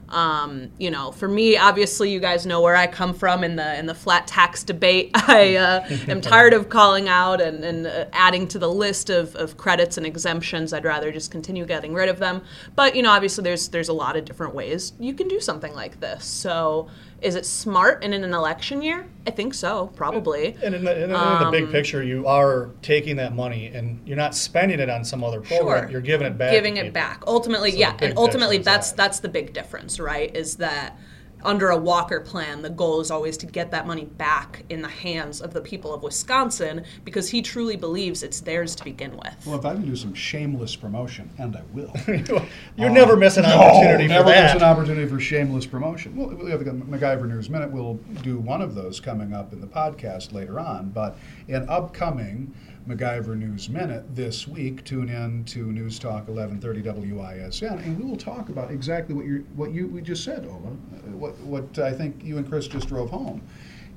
Um, 0.09 0.69
you 0.77 0.91
know, 0.91 1.11
for 1.11 1.27
me, 1.27 1.57
obviously, 1.57 2.11
you 2.11 2.19
guys 2.19 2.45
know 2.45 2.61
where 2.61 2.75
I 2.75 2.87
come 2.87 3.13
from 3.13 3.43
in 3.43 3.55
the 3.55 3.77
in 3.77 3.85
the 3.85 3.95
flat 3.95 4.27
tax 4.27 4.63
debate. 4.63 5.11
I 5.15 5.55
uh, 5.55 5.87
am 6.07 6.21
tired 6.21 6.53
of 6.53 6.69
calling 6.69 7.09
out 7.09 7.41
and, 7.41 7.63
and 7.63 7.87
uh, 7.87 8.05
adding 8.13 8.47
to 8.49 8.59
the 8.59 8.69
list 8.69 9.09
of, 9.09 9.35
of 9.35 9.57
credits 9.57 9.97
and 9.97 10.05
exemptions. 10.05 10.73
I'd 10.73 10.85
rather 10.85 11.11
just 11.11 11.31
continue 11.31 11.65
getting 11.65 11.93
rid 11.93 12.09
of 12.09 12.19
them. 12.19 12.43
But 12.75 12.95
you 12.95 13.01
know, 13.01 13.11
obviously, 13.11 13.43
there's 13.43 13.69
there's 13.69 13.89
a 13.89 13.93
lot 13.93 14.15
of 14.15 14.25
different 14.25 14.53
ways 14.53 14.93
you 14.99 15.13
can 15.13 15.27
do 15.27 15.39
something 15.39 15.73
like 15.73 15.99
this. 15.99 16.25
So, 16.25 16.87
is 17.25 17.33
it 17.33 17.43
smart 17.45 18.03
and 18.03 18.13
in 18.13 18.23
an 18.23 18.35
election 18.35 18.83
year? 18.83 19.07
I 19.25 19.31
think 19.31 19.55
so, 19.55 19.87
probably. 19.95 20.55
And 20.63 20.75
in 20.75 20.83
the, 20.83 20.93
in 20.93 21.09
the, 21.09 21.15
in 21.15 21.39
the 21.39 21.45
Um, 21.47 21.51
big 21.51 21.71
picture, 21.71 22.03
you 22.03 22.27
are 22.27 22.69
taking 22.83 23.15
that 23.15 23.33
money 23.33 23.65
and 23.67 23.99
you're 24.05 24.15
not 24.15 24.35
spending 24.35 24.79
it 24.79 24.91
on 24.91 25.03
some 25.03 25.23
other 25.23 25.41
program. 25.41 25.85
Sure. 25.85 25.91
You're 25.91 26.01
giving 26.01 26.27
it 26.27 26.37
back. 26.37 26.51
giving 26.51 26.77
it 26.77 26.83
people. 26.83 26.93
back 26.93 27.23
ultimately 27.25 27.71
So 27.71 27.77
yeah 27.79 27.97
and 27.99 28.13
ultimately 28.15 28.59
that's 28.59 28.91
that. 28.91 28.97
that's 28.97 29.19
the 29.21 29.29
big 29.29 29.53
difference 29.53 29.99
right 29.99 30.35
is 30.35 30.57
that 30.57 30.99
under 31.45 31.69
a 31.69 31.77
Walker 31.77 32.19
plan, 32.19 32.61
the 32.61 32.69
goal 32.69 32.99
is 32.99 33.11
always 33.11 33.37
to 33.37 33.45
get 33.45 33.71
that 33.71 33.87
money 33.87 34.05
back 34.05 34.65
in 34.69 34.81
the 34.81 34.89
hands 34.89 35.41
of 35.41 35.53
the 35.53 35.61
people 35.61 35.93
of 35.93 36.03
Wisconsin 36.03 36.83
because 37.03 37.29
he 37.29 37.41
truly 37.41 37.75
believes 37.75 38.23
it's 38.23 38.39
theirs 38.41 38.75
to 38.75 38.83
begin 38.83 39.15
with. 39.15 39.35
Well, 39.45 39.57
if 39.57 39.65
I 39.65 39.73
can 39.73 39.85
do 39.85 39.95
some 39.95 40.13
shameless 40.13 40.75
promotion, 40.75 41.29
and 41.37 41.55
I 41.55 41.61
will. 41.73 41.93
you 42.75 42.89
never 42.89 43.13
um, 43.13 43.19
miss 43.19 43.37
an 43.37 43.45
opportunity 43.45 44.07
no, 44.07 44.19
for 44.21 44.25
never 44.25 44.29
that. 44.29 44.53
miss 44.53 44.61
an 44.61 44.67
opportunity 44.67 45.07
for 45.07 45.19
shameless 45.19 45.65
promotion. 45.65 46.15
Well, 46.15 46.29
we 46.29 46.51
have 46.51 46.65
the 46.65 46.71
MacIver 46.71 47.27
News 47.27 47.49
Minute. 47.49 47.71
We'll 47.71 47.95
do 48.23 48.37
one 48.37 48.61
of 48.61 48.75
those 48.75 48.99
coming 48.99 49.33
up 49.33 49.53
in 49.53 49.61
the 49.61 49.67
podcast 49.67 50.33
later 50.33 50.59
on. 50.59 50.89
But 50.89 51.17
in 51.47 51.67
upcoming 51.69 52.53
MacIver 52.87 53.35
News 53.35 53.67
Minute 53.67 54.03
this 54.13 54.47
week, 54.47 54.83
tune 54.83 55.09
in 55.09 55.43
to 55.45 55.71
News 55.71 55.97
Talk 55.97 56.27
1130 56.27 57.13
WISN, 57.13 57.79
and 57.79 57.97
we 57.97 58.05
will 58.05 58.15
talk 58.15 58.49
about 58.49 58.69
exactly 58.69 59.15
what 59.15 59.25
you 59.25 59.45
what 59.55 59.71
you 59.71 59.87
we 59.87 60.01
just 60.01 60.23
said, 60.23 60.45
Ola. 60.45 60.57
Uh, 60.67 61.17
what 61.17 61.35
what 61.39 61.79
I 61.79 61.91
think 61.91 62.23
you 62.23 62.37
and 62.37 62.47
Chris 62.47 62.67
just 62.67 62.87
drove 62.87 63.09
home 63.09 63.41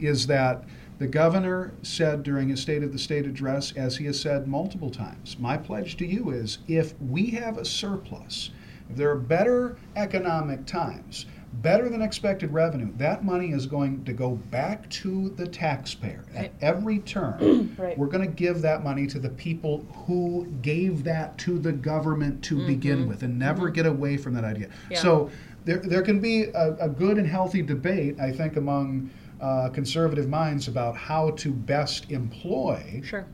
is 0.00 0.26
that 0.28 0.64
the 0.98 1.06
governor 1.06 1.74
said 1.82 2.22
during 2.22 2.48
his 2.48 2.62
State 2.62 2.82
of 2.82 2.92
the 2.92 2.98
State 2.98 3.26
address, 3.26 3.72
as 3.76 3.98
he 3.98 4.06
has 4.06 4.18
said 4.18 4.48
multiple 4.48 4.90
times, 4.90 5.36
my 5.38 5.58
pledge 5.58 5.98
to 5.98 6.06
you 6.06 6.30
is 6.30 6.58
if 6.66 6.98
we 6.98 7.26
have 7.26 7.58
a 7.58 7.66
surplus, 7.66 8.50
if 8.88 8.96
there 8.96 9.10
are 9.10 9.18
better 9.18 9.76
economic 9.96 10.64
times, 10.64 11.26
better 11.54 11.88
than 11.88 12.02
expected 12.02 12.52
revenue, 12.52 12.92
that 12.96 13.24
money 13.24 13.52
is 13.52 13.66
going 13.66 14.04
to 14.04 14.12
go 14.12 14.36
back 14.50 14.88
to 14.90 15.30
the 15.30 15.46
taxpayer 15.46 16.24
at 16.34 16.52
every 16.60 16.98
turn. 17.00 17.74
Right. 17.78 17.96
We're 17.96 18.06
going 18.06 18.26
to 18.26 18.34
give 18.34 18.62
that 18.62 18.82
money 18.82 19.06
to 19.06 19.18
the 19.18 19.28
people 19.28 19.86
who 20.06 20.46
gave 20.62 21.04
that 21.04 21.38
to 21.38 21.58
the 21.58 21.72
government 21.72 22.42
to 22.44 22.66
begin 22.66 23.06
with 23.06 23.22
and 23.22 23.38
never 23.38 23.68
get 23.68 23.86
away 23.86 24.16
from 24.16 24.34
that 24.34 24.44
idea. 24.44 24.66
Mm-hmm. 24.66 24.92
Yeah. 24.92 24.98
So 24.98 25.30
there, 25.64 25.78
there 25.78 26.02
can 26.02 26.20
be 26.20 26.44
a, 26.44 26.74
a 26.80 26.88
good 26.88 27.18
and 27.18 27.26
healthy 27.26 27.62
debate, 27.62 28.18
I 28.18 28.32
think, 28.32 28.56
among 28.56 29.10
uh, 29.40 29.68
conservative 29.68 30.28
minds 30.28 30.66
about 30.66 30.96
how 30.96 31.30
to 31.30 31.52
best 31.52 32.10
employ 32.10 33.00
Sure. 33.04 33.26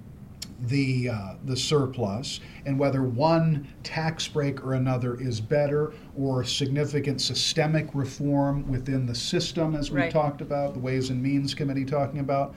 The 0.69 1.09
uh, 1.11 1.35
the 1.45 1.57
surplus 1.57 2.41
and 2.67 2.79
whether 2.79 3.03
one 3.03 3.69
tax 3.83 4.27
break 4.29 4.65
or 4.65 4.75
another 4.75 5.15
is 5.21 5.41
better 5.41 5.93
or 6.17 6.45
significant 6.45 7.21
systemic 7.21 7.89
reform 7.95 8.67
within 8.69 9.07
the 9.07 9.15
system 9.15 9.75
as 9.75 9.91
we 9.91 10.01
Right. 10.01 10.11
talked 10.13 10.41
about 10.41 10.75
the 10.75 10.81
ways 10.81 11.11
and 11.11 11.23
means 11.23 11.55
committee 11.55 11.85
talking 11.85 12.21
about 12.21 12.55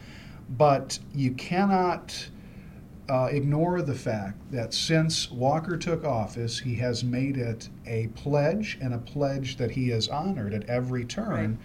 but 0.49 0.99
you 1.13 1.31
cannot 1.31 2.29
uh, 3.09 3.27
ignore 3.31 3.81
the 3.81 3.93
fact 3.93 4.51
that 4.51 4.73
since 4.73 5.31
Walker 5.31 5.77
took 5.77 6.03
office, 6.03 6.59
he 6.59 6.75
has 6.75 7.05
made 7.05 7.37
it 7.37 7.69
a 7.85 8.07
pledge 8.15 8.77
and 8.81 8.93
a 8.93 8.97
pledge 8.97 9.55
that 9.57 9.71
he 9.71 9.89
has 9.89 10.09
honored 10.09 10.53
at 10.53 10.69
every 10.69 11.05
turn 11.05 11.29
Right. 11.31 11.57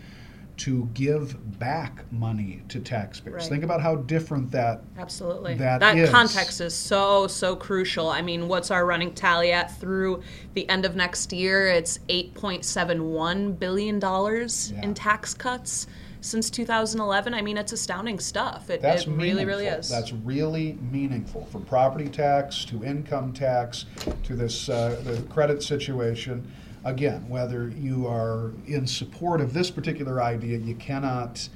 To 0.59 0.89
give 0.95 1.59
back 1.59 2.05
money 2.13 2.63
to 2.69 2.79
taxpayers. 2.79 3.35
Right. 3.43 3.49
Think 3.49 3.65
about 3.65 3.81
how 3.81 3.97
different 3.97 4.51
that 4.53 4.83
Absolutely. 4.99 5.55
That 5.55 5.81
that 5.81 5.97
is- 5.97 6.11
context 6.11 6.61
is 6.61 6.75
so, 6.75 7.27
so 7.27 7.57
crucial. 7.57 8.09
I 8.09 8.23
mean, 8.23 8.49
what's 8.49 8.71
our 8.71 8.85
running 8.85 9.15
tally 9.15 9.53
at 9.53 9.77
through 9.79 10.23
the 10.55 10.69
end 10.69 10.85
of 10.85 10.95
next 10.95 11.33
year? 11.33 11.69
It's 11.69 11.99
$8.71 12.09 13.59
billion 13.59 14.01
Yeah. 14.01 14.83
in 14.83 14.95
tax 14.95 15.35
cuts 15.35 15.87
since 16.21 16.51
2011. 16.51 17.35
I 17.35 17.43
mean, 17.43 17.57
it's 17.57 17.73
astounding 17.73 18.21
stuff. 18.21 18.71
It, 18.71 18.85
it 18.85 19.07
really, 19.09 19.45
really 19.45 19.67
is. 19.67 19.89
That's 19.89 20.13
really 20.13 20.79
meaningful 20.91 21.47
from 21.47 21.65
property 21.65 22.09
tax 22.09 22.65
to 22.67 22.85
income 22.85 23.33
tax 23.33 23.87
to 24.25 24.37
this 24.37 24.69
uh, 24.69 25.01
the 25.05 25.21
credit 25.23 25.63
situation. 25.63 26.51
Again, 26.85 27.29
whether 27.29 27.69
you 27.69 28.07
are 28.07 28.53
in 28.67 28.87
support 28.87 29.41
of 29.41 29.53
this 29.53 29.71
particular 29.71 30.23
idea, 30.23 30.59
you 30.59 30.75
cannot 30.75 31.49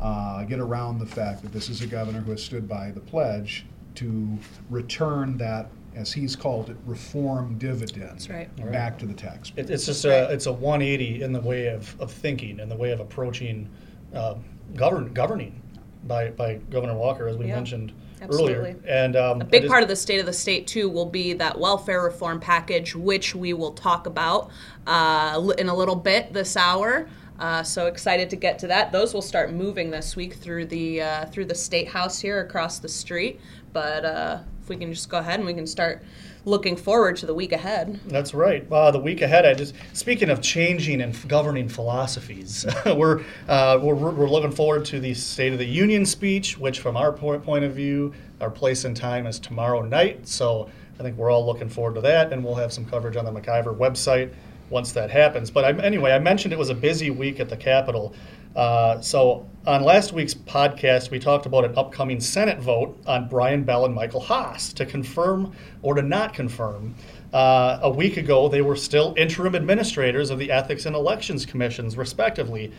uh, 0.00 0.44
get 0.44 0.60
around 0.60 0.98
the 0.98 1.06
fact 1.06 1.42
that 1.42 1.52
this 1.52 1.68
is 1.68 1.82
a 1.82 1.86
governor 1.86 2.20
who 2.20 2.30
has 2.30 2.42
stood 2.42 2.68
by 2.68 2.90
the 2.90 3.00
pledge 3.00 3.66
to 3.96 4.38
return 4.70 5.36
that, 5.38 5.68
as 5.94 6.12
he's 6.12 6.36
called 6.36 6.70
it, 6.70 6.76
reform 6.86 7.58
dividend 7.58 8.28
right. 8.30 8.72
back 8.72 8.98
to 8.98 9.06
the 9.06 9.14
taxpayer. 9.14 9.64
It, 9.64 9.70
it's 9.70 9.86
just 9.86 10.04
a 10.04 10.32
it's 10.32 10.46
a 10.46 10.52
180 10.52 11.22
in 11.22 11.32
the 11.32 11.40
way 11.40 11.66
of, 11.66 12.00
of 12.00 12.12
thinking 12.12 12.60
in 12.60 12.68
the 12.68 12.76
way 12.76 12.92
of 12.92 13.00
approaching 13.00 13.68
uh, 14.14 14.36
govern 14.74 15.12
governing 15.12 15.60
by 16.04 16.30
by 16.30 16.54
Governor 16.70 16.94
Walker 16.94 17.28
as 17.28 17.36
we 17.36 17.46
Yeah, 17.46 17.56
mentioned 17.56 17.92
absolutely. 18.20 18.54
earlier. 18.54 18.76
And 18.86 19.16
um, 19.16 19.40
A 19.40 19.44
big 19.44 19.68
part 19.68 19.82
of 19.82 19.88
the 19.88 19.96
state 19.96 20.20
of 20.20 20.26
the 20.26 20.32
state 20.32 20.66
too 20.66 20.88
will 20.88 21.06
be 21.06 21.32
that 21.34 21.58
welfare 21.58 22.02
reform 22.02 22.40
package, 22.40 22.94
which 22.94 23.34
we 23.34 23.52
will 23.52 23.72
talk 23.72 24.06
about 24.06 24.50
uh, 24.86 25.50
in 25.58 25.68
a 25.68 25.74
little 25.74 25.96
bit 25.96 26.32
this 26.32 26.56
hour. 26.56 27.08
Uh, 27.38 27.62
so 27.62 27.86
excited 27.86 28.28
to 28.28 28.36
get 28.36 28.58
to 28.58 28.66
that. 28.66 28.92
Those 28.92 29.14
will 29.14 29.22
start 29.22 29.52
moving 29.52 29.90
this 29.90 30.14
week 30.14 30.34
through 30.34 30.66
the 30.66 31.00
uh, 31.00 31.26
through 31.26 31.46
the 31.46 31.54
state 31.54 31.88
house 31.88 32.20
here 32.20 32.40
across 32.40 32.78
the 32.78 32.88
street. 32.88 33.40
But 33.72 34.04
uh, 34.04 34.40
if 34.62 34.68
we 34.68 34.76
can 34.76 34.92
just 34.92 35.08
go 35.08 35.18
ahead 35.18 35.40
and 35.40 35.46
we 35.46 35.54
can 35.54 35.66
start 35.66 36.02
looking 36.44 36.76
forward 36.76 37.16
to 37.16 37.26
the 37.26 37.34
week 37.34 37.52
ahead. 37.52 38.00
That's 38.06 38.34
right. 38.34 38.66
Uh, 38.70 38.90
the 38.90 38.98
week 38.98 39.20
ahead, 39.20 39.46
I 39.46 39.54
just 39.54 39.74
speaking 39.92 40.30
of 40.30 40.40
changing 40.40 41.00
and 41.00 41.16
governing 41.28 41.68
philosophies, 41.68 42.66
we're, 42.86 43.22
uh, 43.48 43.78
we're 43.82 43.94
we're 43.94 44.28
looking 44.28 44.52
forward 44.52 44.84
to 44.86 45.00
the 45.00 45.14
State 45.14 45.52
of 45.52 45.58
the 45.58 45.64
Union 45.64 46.06
speech, 46.06 46.58
which, 46.58 46.80
from 46.80 46.96
our 46.96 47.12
point 47.12 47.64
of 47.64 47.74
view, 47.74 48.12
our 48.40 48.50
place 48.50 48.84
and 48.84 48.96
time 48.96 49.26
is 49.26 49.38
tomorrow 49.38 49.82
night. 49.82 50.26
So 50.26 50.70
I 50.98 51.02
think 51.02 51.16
we're 51.16 51.30
all 51.30 51.44
looking 51.44 51.68
forward 51.68 51.94
to 51.96 52.00
that, 52.02 52.32
and 52.32 52.44
we'll 52.44 52.54
have 52.54 52.72
some 52.72 52.84
coverage 52.84 53.16
on 53.16 53.24
the 53.24 53.32
MacIver 53.32 53.76
website 53.76 54.32
once 54.70 54.92
that 54.92 55.10
happens. 55.10 55.50
But 55.50 55.64
I, 55.64 55.82
anyway, 55.82 56.12
I 56.12 56.18
mentioned 56.18 56.52
it 56.52 56.58
was 56.58 56.70
a 56.70 56.74
busy 56.74 57.10
week 57.10 57.40
at 57.40 57.48
the 57.48 57.56
Capitol. 57.56 58.14
Uh, 58.54 59.00
so 59.00 59.48
on 59.66 59.82
last 59.82 60.12
week's 60.12 60.32
podcast, 60.32 61.10
we 61.10 61.18
talked 61.18 61.44
about 61.44 61.64
an 61.64 61.76
upcoming 61.76 62.18
Senate 62.18 62.60
vote 62.60 62.98
on 63.06 63.28
Brian 63.28 63.62
Bell 63.62 63.84
and 63.84 63.94
Michael 63.94 64.20
Haas 64.20 64.72
to 64.72 64.86
confirm 64.86 65.52
or 65.82 65.94
to 65.94 66.02
not 66.02 66.32
confirm. 66.32 66.94
Uh, 67.32 67.78
a 67.82 67.90
week 67.90 68.16
ago, 68.16 68.48
they 68.48 68.62
were 68.62 68.74
still 68.74 69.14
interim 69.18 69.54
administrators 69.54 70.30
of 70.30 70.38
the 70.38 70.50
Ethics 70.50 70.86
and 70.86 70.96
Elections 70.96 71.44
Commissions, 71.44 71.96
respectively. 71.96 72.72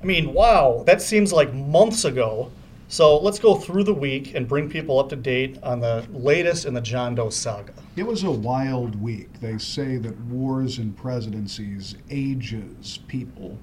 I 0.00 0.06
mean, 0.06 0.32
wow, 0.32 0.84
that 0.86 1.02
seems 1.02 1.32
like 1.32 1.52
months 1.52 2.04
ago. 2.04 2.52
So 2.86 3.18
let's 3.18 3.38
go 3.38 3.56
through 3.56 3.84
the 3.84 3.92
week 3.92 4.34
and 4.34 4.46
bring 4.48 4.70
people 4.70 4.98
up 4.98 5.08
to 5.10 5.16
date 5.16 5.58
on 5.62 5.80
the 5.80 6.06
latest 6.12 6.64
in 6.64 6.72
the 6.72 6.80
John 6.80 7.16
Doe 7.16 7.30
saga. 7.30 7.74
It 7.96 8.06
was 8.06 8.22
a 8.22 8.30
wild 8.30 9.00
week. 9.02 9.40
They 9.40 9.58
say 9.58 9.96
that 9.96 10.18
wars 10.22 10.78
and 10.78 10.96
presidencies 10.96 11.96
ages 12.08 13.00
people, 13.08 13.58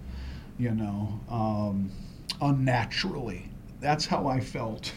you 0.59 0.71
know, 0.71 1.19
um, 1.29 1.89
unnaturally. 2.41 3.49
That's 3.79 4.05
how 4.05 4.27
I 4.27 4.39
felt. 4.39 4.91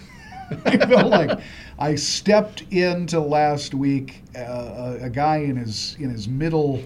I 0.64 0.78
felt 0.78 1.10
like 1.10 1.38
I 1.78 1.94
stepped 1.94 2.62
into 2.70 3.20
last 3.20 3.74
week 3.74 4.22
uh, 4.36 4.40
a, 5.00 5.04
a 5.04 5.10
guy 5.10 5.38
in 5.38 5.56
his 5.56 5.96
in 5.98 6.10
his 6.10 6.26
middle 6.26 6.82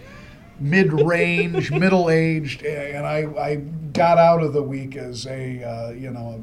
mid-range, 0.59 1.71
middle-aged, 1.73 2.63
and 2.65 3.07
I, 3.07 3.27
I 3.39 3.57
got 3.93 4.19
out 4.19 4.43
of 4.43 4.53
the 4.53 4.63
week 4.63 4.97
as 4.97 5.27
a 5.27 5.63
uh, 5.63 5.91
you 5.93 6.11
know 6.11 6.43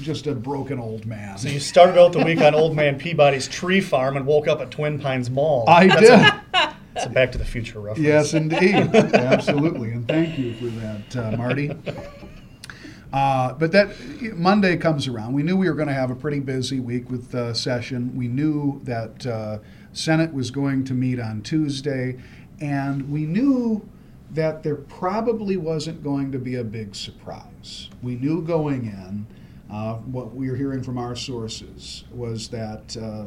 just 0.00 0.26
a 0.26 0.34
broken 0.34 0.78
old 0.78 1.06
man. 1.06 1.36
So 1.38 1.48
you 1.48 1.60
started 1.60 2.00
out 2.00 2.12
the 2.12 2.24
week 2.24 2.40
on 2.40 2.54
Old 2.54 2.74
Man 2.74 2.98
Peabody's 2.98 3.48
tree 3.48 3.80
farm 3.80 4.16
and 4.16 4.26
woke 4.26 4.48
up 4.48 4.60
at 4.60 4.70
Twin 4.70 4.98
Pines 4.98 5.30
Mall. 5.30 5.64
I 5.68 5.86
That's 5.88 6.00
did. 6.00 6.10
A, 6.10 6.74
that's 6.94 7.06
a 7.06 7.10
Back 7.10 7.32
to 7.32 7.38
the 7.38 7.44
Future 7.44 7.80
reference. 7.80 8.06
Yes, 8.06 8.34
indeed. 8.34 8.74
Absolutely. 8.74 9.92
And 9.92 10.08
thank 10.08 10.38
you 10.38 10.54
for 10.54 10.66
that, 10.66 11.16
uh, 11.16 11.36
Marty. 11.36 11.70
Uh, 13.12 13.52
but 13.54 13.72
that 13.72 13.90
Monday 14.36 14.76
comes 14.76 15.08
around. 15.08 15.32
We 15.32 15.42
knew 15.42 15.56
we 15.56 15.68
were 15.68 15.74
going 15.74 15.88
to 15.88 15.94
have 15.94 16.10
a 16.10 16.14
pretty 16.14 16.40
busy 16.40 16.78
week 16.78 17.10
with 17.10 17.34
uh, 17.34 17.52
session. 17.54 18.14
We 18.16 18.28
knew 18.28 18.80
that 18.84 19.26
uh, 19.26 19.58
Senate 19.92 20.32
was 20.32 20.50
going 20.50 20.84
to 20.84 20.94
meet 20.94 21.18
on 21.18 21.42
Tuesday, 21.42 22.18
and 22.60 23.10
we 23.10 23.26
knew 23.26 23.88
that 24.32 24.62
there 24.62 24.76
probably 24.76 25.56
wasn't 25.56 26.04
going 26.04 26.30
to 26.30 26.38
be 26.38 26.54
a 26.54 26.64
big 26.64 26.94
surprise. 26.94 27.90
We 28.00 28.14
knew 28.14 28.42
going 28.42 28.86
in, 28.86 29.26
uh, 29.72 29.96
what 29.96 30.34
we 30.34 30.48
were 30.48 30.56
hearing 30.56 30.82
from 30.82 30.98
our 30.98 31.16
sources 31.16 32.04
was 32.12 32.48
that 32.48 32.96
uh, 32.96 33.26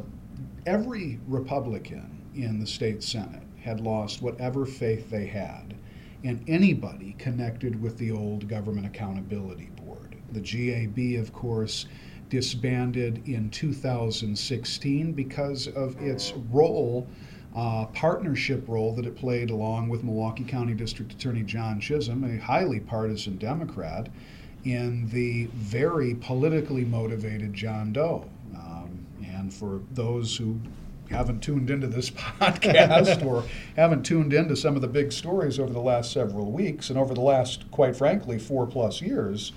every 0.66 1.20
Republican 1.26 2.22
in 2.34 2.58
the 2.58 2.66
state 2.66 3.02
Senate 3.02 3.42
had 3.60 3.80
lost 3.80 4.22
whatever 4.22 4.66
faith 4.66 5.10
they 5.10 5.26
had 5.26 5.74
in 6.22 6.42
anybody 6.48 7.14
connected 7.18 7.80
with 7.80 7.98
the 7.98 8.10
old 8.10 8.48
Government 8.48 8.86
Accountability. 8.86 9.70
The 10.34 10.40
GAB, 10.40 11.20
of 11.20 11.32
course, 11.32 11.86
disbanded 12.28 13.22
in 13.28 13.48
2016 13.50 15.12
because 15.12 15.68
of 15.68 15.96
its 16.02 16.32
role, 16.50 17.06
uh, 17.54 17.86
partnership 17.86 18.64
role 18.66 18.92
that 18.94 19.06
it 19.06 19.14
played 19.16 19.50
along 19.50 19.88
with 19.88 20.02
Milwaukee 20.02 20.44
County 20.44 20.74
District 20.74 21.12
Attorney 21.12 21.44
John 21.44 21.78
Chisholm, 21.80 22.24
a 22.24 22.36
highly 22.38 22.80
partisan 22.80 23.36
Democrat, 23.36 24.08
in 24.64 25.08
the 25.10 25.46
very 25.54 26.14
politically 26.16 26.84
motivated 26.84 27.54
John 27.54 27.92
Doe. 27.92 28.28
Um, 28.56 29.06
and 29.24 29.52
for 29.52 29.82
those 29.92 30.36
who 30.36 30.58
haven't 31.10 31.40
tuned 31.40 31.70
into 31.70 31.86
this 31.86 32.10
podcast 32.40 33.24
or 33.24 33.44
haven't 33.76 34.04
tuned 34.04 34.32
into 34.32 34.56
some 34.56 34.74
of 34.74 34.82
the 34.82 34.88
big 34.88 35.12
stories 35.12 35.58
over 35.58 35.72
the 35.72 35.80
last 35.80 36.12
several 36.12 36.50
weeks 36.50 36.90
and 36.90 36.98
over 36.98 37.14
the 37.14 37.20
last, 37.20 37.70
quite 37.70 37.94
frankly, 37.94 38.38
four 38.38 38.66
plus 38.66 39.00
years, 39.00 39.52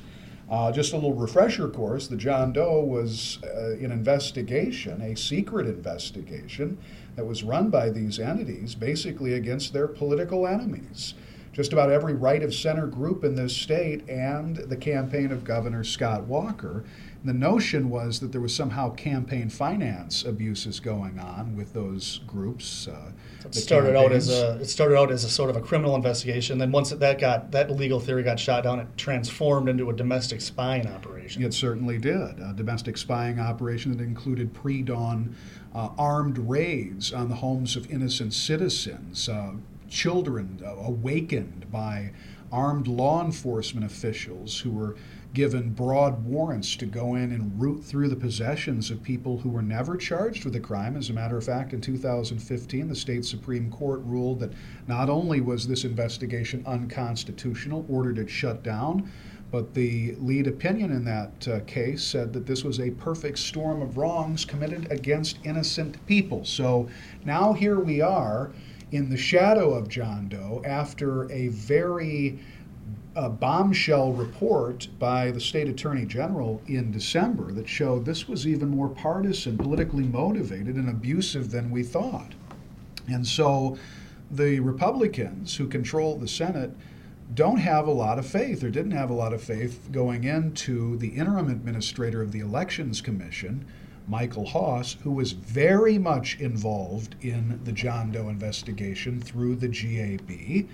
uh, 0.49 0.71
just 0.71 0.93
a 0.93 0.95
little 0.95 1.13
refresher 1.13 1.67
course 1.67 2.07
the 2.07 2.15
John 2.15 2.53
Doe 2.53 2.79
was 2.79 3.39
uh, 3.43 3.71
an 3.71 3.91
investigation, 3.91 5.01
a 5.01 5.15
secret 5.15 5.67
investigation 5.67 6.77
that 7.15 7.25
was 7.25 7.43
run 7.43 7.69
by 7.69 7.89
these 7.89 8.19
entities 8.19 8.73
basically 8.75 9.33
against 9.33 9.73
their 9.73 9.87
political 9.87 10.47
enemies. 10.47 11.15
Just 11.51 11.73
about 11.73 11.89
every 11.89 12.13
right 12.13 12.43
of 12.43 12.53
center 12.53 12.85
group 12.85 13.23
in 13.23 13.33
this 13.33 13.55
state 13.55 14.07
and 14.07 14.57
the 14.57 14.77
campaign 14.77 15.31
of 15.31 15.43
Governor 15.43 15.83
Scott 15.83 16.23
Walker. 16.25 16.83
The 17.25 17.33
notion 17.33 17.89
was 17.89 18.19
that 18.19 18.31
there 18.31 18.41
was 18.41 18.55
somehow 18.55 18.91
campaign 18.91 19.49
finance 19.49 20.23
abuses 20.23 20.79
going 20.79 21.19
on 21.19 21.55
with 21.55 21.73
those 21.73 22.21
groups. 22.27 22.87
Uh, 22.87 23.11
It 23.43 23.51
the 23.51 23.59
started 23.59 23.95
out 23.95 24.11
as 24.11 24.29
a 24.29 24.57
it 24.61 24.69
started 24.69 24.97
out 24.97 25.11
as 25.11 25.23
a 25.23 25.29
sort 25.29 25.49
of 25.49 25.55
a 25.55 25.61
criminal 25.61 25.95
investigation. 25.95 26.57
Then 26.57 26.71
once 26.71 26.89
that 26.91 27.19
got 27.19 27.51
that 27.51 27.71
legal 27.71 27.99
theory 27.99 28.23
got 28.23 28.39
shot 28.39 28.63
down, 28.63 28.79
it 28.79 28.87
transformed 28.97 29.67
into 29.67 29.89
a 29.89 29.93
domestic 29.93 30.41
spying 30.41 30.87
operation. 30.87 31.43
It 31.43 31.53
certainly 31.53 31.97
did. 31.97 32.39
A 32.39 32.53
domestic 32.55 32.97
spying 32.97 33.39
operation 33.39 33.97
that 33.97 34.03
included 34.03 34.53
pre 34.53 34.81
dawn 34.81 35.35
uh, 35.73 35.89
armed 35.97 36.37
raids 36.37 37.11
on 37.11 37.29
the 37.29 37.35
homes 37.35 37.75
of 37.75 37.89
innocent 37.91 38.33
citizens, 38.33 39.27
uh, 39.27 39.53
children 39.89 40.61
uh, 40.63 40.69
awakened 40.75 41.71
by 41.71 42.11
armed 42.51 42.87
law 42.87 43.23
enforcement 43.23 43.85
officials 43.85 44.59
who 44.59 44.71
were 44.71 44.95
given 45.33 45.71
broad 45.71 46.23
warrants 46.25 46.75
to 46.75 46.85
go 46.85 47.15
in 47.15 47.31
and 47.31 47.59
root 47.61 47.83
through 47.83 48.07
the 48.07 48.15
possessions 48.15 48.89
of 48.89 49.03
people 49.03 49.37
who 49.37 49.49
were 49.49 49.61
never 49.61 49.97
charged 49.97 50.45
with 50.45 50.55
a 50.55 50.59
crime. 50.59 50.95
As 50.95 51.09
a 51.09 51.13
matter 51.13 51.37
of 51.37 51.43
fact, 51.43 51.73
in 51.73 51.81
2015, 51.81 52.87
the 52.87 52.95
state 52.95 53.25
Supreme 53.25 53.69
Court 53.69 54.01
ruled 54.03 54.39
that 54.39 54.53
not 54.87 55.09
only 55.09 55.41
was 55.41 55.67
this 55.67 55.83
investigation 55.83 56.63
unconstitutional, 56.65 57.85
ordered 57.89 58.17
it 58.17 58.29
shut 58.29 58.63
down, 58.63 59.11
but 59.51 59.73
the 59.73 60.15
lead 60.15 60.47
opinion 60.47 60.91
in 60.91 61.05
that 61.05 61.47
uh, 61.47 61.59
case 61.61 62.03
said 62.03 62.33
that 62.33 62.45
this 62.45 62.63
was 62.63 62.79
a 62.79 62.91
perfect 62.91 63.39
storm 63.39 63.81
of 63.81 63.97
wrongs 63.97 64.43
committed 64.43 64.91
against 64.91 65.39
innocent 65.45 66.05
people. 66.05 66.43
So 66.43 66.89
now 67.23 67.53
here 67.53 67.79
we 67.79 68.01
are 68.01 68.51
in 68.91 69.09
the 69.09 69.17
shadow 69.17 69.73
of 69.73 69.87
John 69.87 70.27
Doe 70.29 70.61
after 70.65 71.31
a 71.31 71.49
very 71.49 72.39
uh, 73.17 73.27
bombshell 73.27 74.13
report 74.13 74.87
by 74.99 75.31
the 75.31 75.39
state 75.39 75.67
attorney 75.67 76.05
general 76.05 76.61
in 76.67 76.91
December 76.91 77.51
that 77.51 77.67
showed 77.67 78.05
this 78.05 78.27
was 78.27 78.45
even 78.45 78.69
more 78.69 78.87
partisan, 78.87 79.57
politically 79.57 80.03
motivated, 80.03 80.75
and 80.75 80.87
abusive 80.87 81.49
than 81.49 81.71
we 81.71 81.81
thought. 81.81 82.33
And 83.09 83.25
so 83.25 83.75
the 84.29 84.59
Republicans 84.59 85.57
who 85.57 85.67
control 85.67 86.15
the 86.15 86.27
Senate 86.27 86.71
don't 87.33 87.57
have 87.57 87.87
a 87.87 87.91
lot 87.91 88.19
of 88.19 88.25
faith 88.25 88.63
or 88.63 88.69
didn't 88.69 88.91
have 88.91 89.09
a 89.09 89.15
lot 89.15 89.33
of 89.33 89.41
faith 89.41 89.89
going 89.91 90.23
into 90.23 90.95
the 90.97 91.09
interim 91.09 91.49
administrator 91.49 92.21
of 92.21 92.31
the 92.31 92.39
Elections 92.39 93.01
Commission, 93.01 93.65
Michael 94.07 94.45
Haas, 94.45 94.95
who 95.03 95.11
was 95.11 95.31
very 95.31 95.97
much 95.97 96.39
involved 96.39 97.15
in 97.21 97.59
the 97.63 97.71
John 97.71 98.11
Doe 98.11 98.29
investigation 98.29 99.19
through 99.19 99.55
the 99.55 99.67
GAB. 99.67 100.69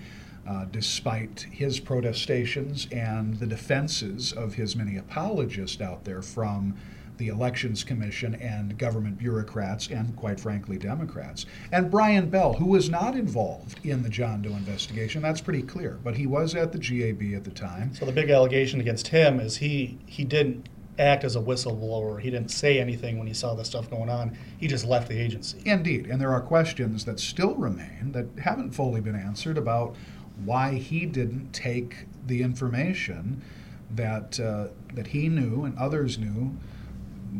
Uh, 0.46 0.66
despite 0.70 1.46
his 1.50 1.80
protestations 1.80 2.86
and 2.92 3.34
the 3.38 3.46
defenses 3.46 4.30
of 4.32 4.54
his 4.54 4.76
many 4.76 4.98
apologists 4.98 5.80
out 5.80 6.04
there 6.04 6.20
from 6.20 6.76
the 7.16 7.28
Elections 7.28 7.84
Commission 7.84 8.34
and 8.36 8.76
government 8.76 9.18
bureaucrats 9.18 9.88
and, 9.88 10.14
quite 10.16 10.40
frankly, 10.40 10.76
Democrats. 10.76 11.46
And 11.72 11.90
Brian 11.90 12.28
Bell, 12.28 12.54
who 12.54 12.66
was 12.66 12.90
not 12.90 13.14
involved 13.14 13.78
in 13.84 14.02
the 14.02 14.08
John 14.08 14.42
Doe 14.42 14.50
investigation, 14.50 15.22
that's 15.22 15.40
pretty 15.40 15.62
clear, 15.62 15.98
but 16.02 16.16
he 16.16 16.26
was 16.26 16.54
at 16.54 16.72
the 16.72 16.78
GAB 16.78 17.34
at 17.34 17.44
the 17.44 17.50
time. 17.50 17.94
So 17.94 18.04
the 18.04 18.12
big 18.12 18.30
allegation 18.30 18.80
against 18.80 19.08
him 19.08 19.40
is 19.40 19.56
he 19.56 19.98
he 20.06 20.24
didn't 20.24 20.68
act 20.98 21.24
as 21.24 21.36
a 21.36 21.40
whistleblower. 21.40 22.20
He 22.20 22.30
didn't 22.30 22.50
say 22.50 22.78
anything 22.78 23.18
when 23.18 23.26
he 23.26 23.34
saw 23.34 23.54
the 23.54 23.64
stuff 23.64 23.90
going 23.90 24.08
on. 24.08 24.36
He 24.58 24.68
just 24.68 24.84
left 24.84 25.08
the 25.08 25.20
agency. 25.20 25.60
Indeed, 25.64 26.06
and 26.06 26.20
there 26.20 26.32
are 26.32 26.40
questions 26.40 27.04
that 27.04 27.18
still 27.18 27.54
remain 27.56 28.12
that 28.12 28.26
haven't 28.42 28.70
fully 28.70 29.00
been 29.00 29.16
answered 29.16 29.58
about 29.58 29.96
why 30.44 30.74
he 30.74 31.06
didn't 31.06 31.52
take 31.52 32.06
the 32.26 32.42
information 32.42 33.42
that 33.90 34.40
uh, 34.40 34.68
that 34.94 35.08
he 35.08 35.28
knew 35.28 35.64
and 35.64 35.76
others 35.78 36.18
knew. 36.18 36.56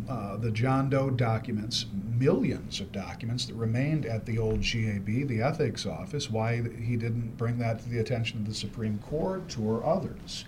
Uh, 0.09 0.37
the 0.37 0.51
John 0.51 0.91
Doe 0.91 1.09
documents, 1.09 1.87
millions 2.19 2.81
of 2.81 2.91
documents 2.91 3.47
that 3.47 3.55
remained 3.55 4.07
at 4.07 4.27
the 4.27 4.39
old 4.39 4.61
GAB, 4.61 5.07
the 5.07 5.41
ethics 5.41 5.87
office, 5.87 6.29
why 6.29 6.63
he 6.81 6.97
didn't 6.97 7.37
bring 7.37 7.59
that 7.59 7.79
to 7.79 7.89
the 7.89 8.01
attention 8.01 8.41
of 8.41 8.47
the 8.47 8.55
Supreme 8.55 8.99
Court 8.99 9.57
or 9.57 9.85
others. 9.87 10.45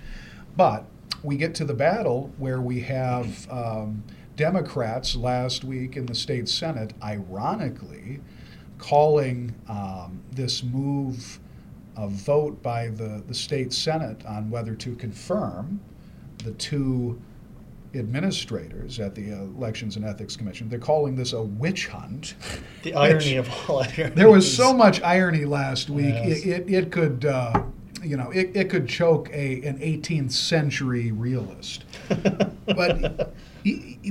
But 0.56 0.84
we 1.22 1.36
get 1.36 1.54
to 1.56 1.64
the 1.64 1.74
battle 1.74 2.32
where 2.38 2.60
we 2.60 2.80
have 2.80 3.50
um, 3.50 4.02
Democrats 4.34 5.14
last 5.16 5.64
week 5.64 5.96
in 5.96 6.06
the 6.06 6.14
state 6.14 6.48
Senate, 6.48 6.92
ironically, 7.02 8.20
calling 8.78 9.54
um, 9.68 10.22
this 10.32 10.62
move 10.62 11.38
a 11.96 12.08
vote 12.08 12.62
by 12.62 12.88
the, 12.88 13.22
the 13.26 13.34
state 13.34 13.72
Senate 13.72 14.24
on 14.26 14.50
whether 14.50 14.74
to 14.74 14.94
confirm 14.96 15.80
the 16.44 16.52
two 16.52 17.20
administrators 17.94 19.00
at 19.00 19.14
the 19.14 19.30
Elections 19.30 19.96
and 19.96 20.04
Ethics 20.04 20.36
Commission. 20.36 20.68
They're 20.68 20.78
calling 20.78 21.16
this 21.16 21.32
a 21.32 21.42
witch 21.42 21.88
hunt. 21.88 22.34
The 22.82 22.94
irony 22.94 23.34
of 23.36 23.48
all 23.68 23.82
ironies. 23.82 24.14
there 24.14 24.30
was 24.30 24.56
so 24.56 24.72
much 24.72 25.02
irony 25.02 25.44
last 25.44 25.90
week. 25.90 26.14
Yes. 26.14 26.44
It, 26.44 26.48
it, 26.48 26.70
it 26.70 26.92
could, 26.92 27.24
uh, 27.24 27.64
you 28.00 28.16
know, 28.16 28.30
it, 28.30 28.52
it 28.54 28.70
could 28.70 28.88
choke 28.88 29.28
a 29.32 29.60
an 29.62 29.78
18th 29.78 30.30
century 30.30 31.10
realist. 31.10 31.84
but 32.66 33.34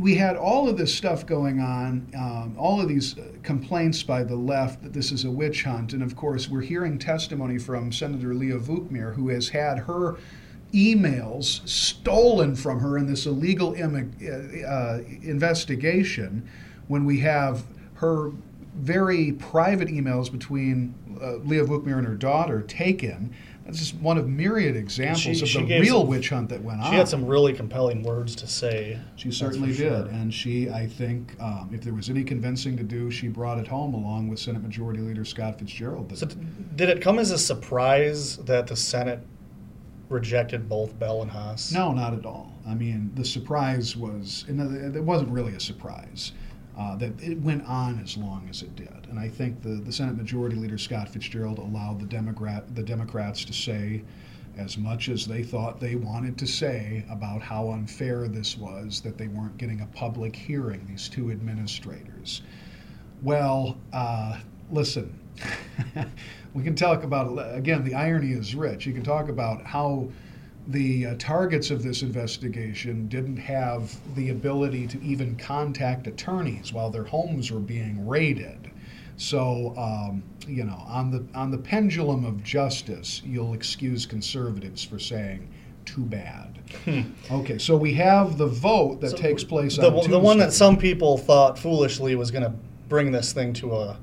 we 0.02 0.16
had 0.16 0.36
all 0.36 0.68
of 0.68 0.78
this 0.78 0.94
stuff 0.94 1.26
going 1.26 1.62
on, 1.62 2.08
um, 2.18 2.56
all 2.58 2.82
of 2.82 2.90
these 2.90 3.18
uh, 3.18 3.24
complaints 3.42 4.04
by 4.04 4.24
the 4.24 4.36
left 4.36 4.84
that 4.84 4.92
this 4.92 5.12
is 5.12 5.24
a 5.24 5.32
witch 5.32 5.64
hunt, 5.64 5.94
and 5.94 6.04
of 6.04 6.16
course 6.16 6.50
we're 6.50 6.62
hearing 6.62 7.00
testimony 7.00 7.58
from 7.58 7.92
Senator 7.92 8.34
Leah 8.34 8.60
Vukmir, 8.60 9.16
who 9.16 9.30
has 9.30 9.50
had 9.50 9.80
her 9.80 10.18
emails 10.74 11.66
stolen 11.68 12.56
from 12.56 12.80
her 12.80 12.98
in 12.98 13.06
this 13.06 13.26
illegal 13.26 13.76
uh, 13.82 14.68
uh, 14.68 15.00
investigation 15.22 16.48
when 16.88 17.06
we 17.06 17.20
have 17.20 17.64
her 17.94 18.32
very 18.76 19.32
private 19.34 19.88
emails 19.88 20.30
between 20.30 20.94
uh, 21.22 21.36
Leah 21.38 21.64
Vukmir 21.64 21.98
and 21.98 22.06
her 22.06 22.16
daughter 22.16 22.62
taken. 22.62 23.34
That's 23.66 23.80
just 23.80 23.96
one 23.96 24.18
of 24.20 24.28
myriad 24.30 24.76
examples 24.76 25.20
She- 25.22 25.32
of 25.42 25.48
she 25.50 25.64
the 25.66 25.80
real 25.80 26.02
some- 26.02 26.08
witch 26.08 26.30
hunt 26.30 26.50
that 26.50 26.64
went 26.64 26.82
on. 26.82 26.92
She 26.92 26.98
had 26.98 27.08
some 27.08 27.26
really 27.26 27.52
compelling 27.52 28.04
words 28.04 28.36
to 28.36 28.48
say. 28.48 29.00
She 29.16 29.32
certainly 29.32 29.70
did. 29.70 29.78
sure. 29.78 30.06
And 30.12 30.32
she, 30.32 30.70
I 30.70 30.86
think, 30.86 31.36
um, 31.40 31.72
if 31.74 31.82
there 31.82 31.94
was 31.94 32.10
any 32.10 32.24
convincing 32.24 32.78
to 32.78 32.84
do, 32.84 33.10
she 33.10 33.28
brought 33.28 33.58
it 33.58 33.68
home 33.68 33.96
along 33.96 34.28
with 34.28 34.38
Senate 34.38 34.62
Majority 34.62 35.00
Leader 35.02 35.26
Scott 35.26 35.58
Fitzgerald. 35.58 36.10
that- 36.10 36.18
So 36.18 36.28
did 36.76 36.90
it 36.90 37.02
come 37.02 37.18
as 37.18 37.32
a 37.32 37.40
surprise 37.40 38.38
that 38.46 38.68
the 38.68 38.76
Senate 38.76 39.22
rejected 40.10 40.70
both 40.70 40.98
Bell 41.00 41.24
and 41.24 41.32
Haas? 41.32 41.72
no, 41.74 41.92
not 41.92 42.14
at 42.14 42.26
all. 42.26 42.54
I 42.68 42.76
mean, 42.76 43.10
the 43.16 43.26
surprise 43.26 43.96
was, 43.98 44.46
and 44.48 44.96
it 44.96 45.04
wasn't 45.04 45.30
really 45.32 45.54
a 45.54 45.60
surprise. 45.60 46.32
Uh, 46.78 46.94
that 46.98 47.12
it 47.24 47.40
went 47.40 47.66
on 47.66 48.02
as 48.04 48.18
long 48.18 48.46
as 48.50 48.62
it 48.62 48.76
did, 48.76 49.08
and 49.10 49.18
I 49.18 49.30
think 49.30 49.62
the, 49.62 49.76
the 49.76 49.94
Senate 49.94 50.18
Majority 50.18 50.58
Leader 50.58 50.78
Scott 50.78 51.08
Fitzgerald 51.08 51.58
allowed 51.58 52.02
the 52.02 52.06
Democrat 52.06 52.76
the 52.76 52.84
Democrats 52.84 53.46
to 53.46 53.54
say 53.54 54.04
as 54.58 54.78
much 54.78 55.10
as 55.10 55.26
they 55.26 55.44
thought 55.44 55.80
they 55.80 55.96
wanted 55.96 56.38
to 56.38 56.48
say 56.48 57.06
about 57.10 57.42
how 57.42 57.72
unfair 57.72 58.28
this 58.28 58.58
was 58.58 59.02
that 59.02 59.18
they 59.18 59.28
weren't 59.28 59.58
getting 59.58 59.82
a 59.82 59.86
public 59.88 60.36
hearing. 60.36 60.86
These 60.88 61.10
two 61.10 61.32
administrators. 61.32 62.42
Well, 63.22 63.78
uh, 63.92 64.40
listen, 64.72 65.18
we 66.54 66.64
can 66.64 66.76
talk 66.76 67.04
about, 67.04 67.38
again, 67.56 67.84
the 67.84 67.96
irony 67.96 68.32
is 68.32 68.56
rich. 68.56 68.86
You 68.86 68.94
can 68.94 69.04
talk 69.04 69.30
about 69.30 69.66
how 69.66 70.10
the 70.68 71.06
uh, 71.08 71.16
targets 71.20 71.70
of 71.72 71.84
this 71.84 72.02
investigation 72.02 73.08
didn't 73.08 73.38
have 73.38 73.96
the 74.16 74.30
ability 74.30 74.88
to 74.88 75.02
even 75.04 75.36
contact 75.36 76.08
attorneys 76.08 76.74
while 76.74 76.90
their 76.90 77.04
homes 77.04 77.52
were 77.52 77.60
being 77.60 78.08
raided. 78.08 78.72
So, 79.18 79.74
um, 79.78 80.24
you 80.48 80.64
know, 80.66 80.84
on 80.88 81.12
the 81.12 81.26
on 81.38 81.52
the 81.52 81.58
pendulum 81.58 82.26
of 82.26 82.44
justice, 82.44 83.22
you'll 83.24 83.54
excuse 83.54 84.06
conservatives 84.06 84.84
for 84.84 85.00
saying, 85.00 85.48
"Too 85.86 86.02
bad." 86.04 86.60
Okay, 87.32 87.58
so 87.58 87.78
we 87.78 87.94
have 87.94 88.38
the 88.38 88.48
vote 88.48 89.00
that 89.02 89.12
So 89.12 89.18
takes 89.18 89.44
place 89.44 89.78
the, 89.78 89.88
on 89.88 89.94
one- 89.94 90.02
Tuesday. 90.02 90.12
the 90.12 90.20
one 90.20 90.38
that 90.40 90.52
some 90.52 90.78
people 90.78 91.18
thought 91.18 91.58
foolishly 91.58 92.16
was 92.16 92.32
going 92.32 92.44
to 92.44 92.54
bring 92.90 93.12
this 93.12 93.32
thing 93.34 93.54
to 93.54 93.74
a, 93.76 93.98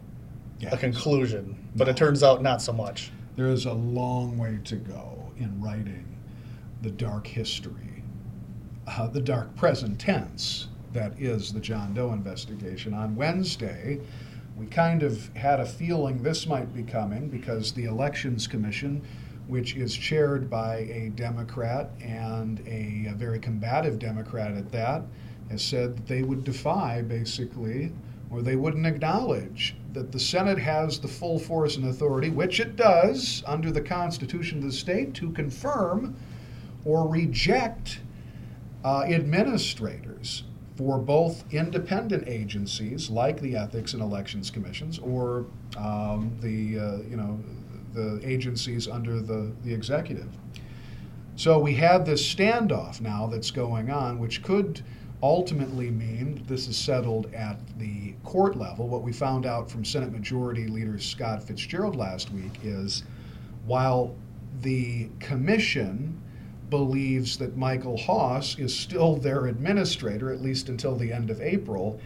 Yes. 0.61 0.73
a 0.73 0.77
conclusion, 0.77 1.57
but 1.77 1.89
it 1.89 1.97
turns 1.97 2.23
out 2.23 2.41
not 2.43 2.63
so 2.63 2.73
much. 2.73 3.11
There 3.37 3.49
is 3.49 3.67
a 3.67 3.73
long 3.73 4.39
way 4.39 4.61
to 4.65 4.77
go 4.77 5.31
in 5.39 5.61
writing 5.61 6.07
the 6.83 6.91
dark 6.91 7.27
history, 7.27 8.03
uh, 8.87 9.07
the 9.07 9.21
dark 9.21 9.55
present 9.57 9.99
tense 9.99 10.69
that 10.93 11.19
is 11.19 11.53
the 11.53 11.61
John 11.61 11.95
Doe 11.95 12.13
investigation. 12.13 12.93
On 12.93 13.17
Wednesday, 13.17 14.01
We 14.57 14.67
kind 14.67 15.03
of 15.03 15.35
had 15.35 15.61
a 15.61 15.67
feeling 15.67 16.23
this 16.23 16.47
might 16.47 16.75
be 16.75 16.83
coming 16.83 17.29
because 17.29 17.73
the 17.73 17.87
Elections 17.87 18.47
Commission, 18.47 19.03
which 19.47 19.77
is 19.77 19.95
chaired 19.95 20.51
by 20.51 20.77
a 20.77 21.11
Democrat 21.15 21.91
and 22.01 22.61
a, 22.67 23.11
a 23.11 23.15
very 23.15 23.39
combative 23.39 23.99
Democrat 23.99 24.53
at 24.53 24.71
that, 24.73 25.03
has 25.51 25.63
said 25.63 25.97
that 25.97 26.07
they 26.07 26.23
would 26.23 26.45
defy 26.45 27.03
basically, 27.03 27.93
or 28.31 28.43
they 28.43 28.57
wouldn't 28.57 28.87
acknowledge 28.87 29.75
that 29.93 30.13
the 30.13 30.21
Senate 30.21 30.59
has 30.59 30.99
the 30.99 31.09
full 31.09 31.39
force 31.39 31.77
and 31.77 31.89
authority, 31.89 32.31
which 32.31 32.61
it 32.61 32.77
does 32.77 33.43
under 33.47 33.71
the 33.71 33.81
Constitution 33.81 34.59
of 34.59 34.65
the 34.65 34.73
state, 34.73 35.13
to 35.15 35.31
confirm 35.33 36.15
or 36.85 37.09
reject 37.09 38.01
uh, 38.85 39.03
administrators 39.03 40.45
for 40.77 40.99
both 40.99 41.45
independent 41.53 42.27
agencies 42.27 43.11
like 43.11 43.41
the 43.41 43.57
Ethics 43.57 43.93
and 43.93 44.03
Elections 44.03 44.51
Commissions 44.51 44.99
or 44.99 45.47
um, 45.77 46.37
the 46.41 46.79
uh, 46.79 46.97
you 47.09 47.17
know 47.17 47.39
the 47.93 48.21
agencies 48.25 48.89
under 48.89 49.21
the, 49.21 49.53
the 49.65 49.73
executive. 49.73 50.29
So 51.37 51.59
we 51.59 51.75
have 51.75 52.07
this 52.07 52.23
standoff 52.35 53.01
now 53.01 53.27
that's 53.27 53.51
going 53.51 53.91
on, 53.91 54.19
which 54.19 54.43
could 54.43 54.83
ultimately 55.23 55.91
mean 55.91 56.43
this 56.47 56.69
is 56.69 56.77
settled 56.77 57.33
at 57.35 57.59
the 57.79 58.15
court 58.25 58.57
level. 58.57 58.89
What 58.89 59.03
we 59.03 59.13
found 59.13 59.47
out 59.47 59.71
from 59.71 59.85
Senate 59.85 60.11
Majority 60.11 60.67
Leader 60.67 60.99
Scott 60.99 61.43
Fitzgerald 61.43 61.97
last 61.97 62.31
week 62.33 62.53
is 62.63 63.05
while 63.67 64.15
the 64.63 65.09
commission 65.21 66.21
believes 66.73 67.37
that 67.37 67.55
Michael 67.55 67.99
Haas 67.99 68.59
is 68.59 68.75
still 68.75 69.17
their 69.17 69.45
administrator, 69.45 70.33
at 70.33 70.41
least 70.41 70.71
until 70.71 70.97
the 70.97 71.13
end 71.13 71.29
of 71.29 71.39
April. 71.43 72.01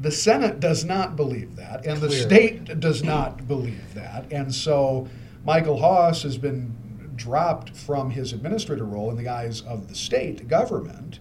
The 0.00 0.10
Senate 0.10 0.58
does 0.58 0.84
not 0.84 1.14
believe 1.14 1.54
that, 1.54 1.86
and 1.86 2.00
the 2.00 2.10
state 2.10 2.80
does 2.80 3.04
not 3.04 3.46
believe 3.46 3.94
that. 3.94 4.26
And 4.32 4.52
so 4.52 5.08
Michael 5.44 5.78
Haas 5.78 6.24
has 6.24 6.36
been 6.36 6.74
dropped 7.14 7.76
from 7.76 8.10
his 8.10 8.32
administrator 8.32 8.84
role 8.84 9.10
in 9.10 9.16
the 9.16 9.28
eyes 9.28 9.60
of 9.60 9.86
the 9.88 9.94
state 9.94 10.48
government 10.48 11.20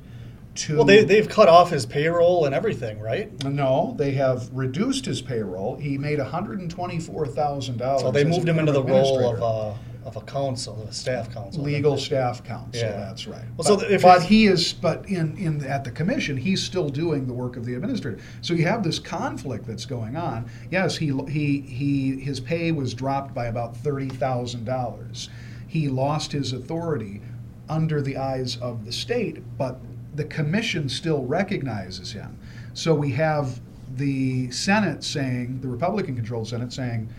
to. 0.55 0.77
Well, 0.77 0.85
they, 0.85 1.03
they've 1.03 1.29
cut 1.29 1.47
off 1.47 1.69
his 1.69 1.85
payroll 1.85 2.45
and 2.45 2.55
everything, 2.55 2.99
right? 2.99 3.31
no, 3.43 3.93
they 3.99 4.13
have 4.13 4.49
reduced 4.51 5.05
his 5.05 5.21
payroll. 5.21 5.75
He 5.75 5.95
made 5.95 6.17
$124,000. 6.17 7.99
So 7.99 8.11
they 8.11 8.23
moved 8.23 8.49
him 8.49 8.57
into 8.57 8.71
the 8.71 8.81
role 8.81 9.19
of 9.19 9.35
administrator. 9.35 9.43
Uh, 9.43 9.77
of 10.05 10.15
a 10.15 10.21
council, 10.21 10.81
of 10.81 10.89
a 10.89 10.93
staff 10.93 11.31
council. 11.33 11.63
legal 11.63 11.97
staff 11.97 12.43
council, 12.43 12.81
Yeah. 12.81 12.91
That's 12.91 13.27
right. 13.27 13.43
Well, 13.57 13.65
so 13.65 13.77
but, 13.77 13.91
if 13.91 14.01
but 14.01 14.23
he 14.23 14.47
is, 14.47 14.73
but 14.73 15.07
in 15.07 15.37
in 15.37 15.63
at 15.65 15.83
the 15.83 15.91
commission, 15.91 16.37
he's 16.37 16.61
still 16.61 16.89
doing 16.89 17.27
the 17.27 17.33
work 17.33 17.57
of 17.57 17.65
the 17.65 17.73
administrator. 17.73 18.19
So 18.41 18.53
you 18.53 18.65
have 18.65 18.83
this 18.83 18.99
conflict 18.99 19.67
that's 19.67 19.85
going 19.85 20.15
on. 20.15 20.49
Yes, 20.71 20.97
he 20.97 21.11
he 21.27 21.61
he 21.61 22.19
his 22.19 22.39
pay 22.39 22.71
was 22.71 22.93
dropped 22.93 23.33
by 23.33 23.47
about 23.47 23.75
thirty 23.77 24.09
thousand 24.09 24.65
dollars. 24.65 25.29
He 25.67 25.89
lost 25.89 26.31
his 26.31 26.53
authority 26.53 27.21
under 27.67 28.01
the 28.01 28.17
eyes 28.17 28.57
of 28.57 28.85
the 28.85 28.91
state, 28.91 29.43
but 29.57 29.79
the 30.15 30.25
commission 30.25 30.89
still 30.89 31.23
recognizes 31.25 32.11
him. 32.11 32.37
So 32.73 32.95
we 32.95 33.11
have 33.11 33.59
the 33.95 34.49
Senate 34.51 35.03
saying, 35.03 35.61
the 35.61 35.67
Republican-controlled 35.67 36.47
Senate 36.47 36.73
saying, 36.73 37.09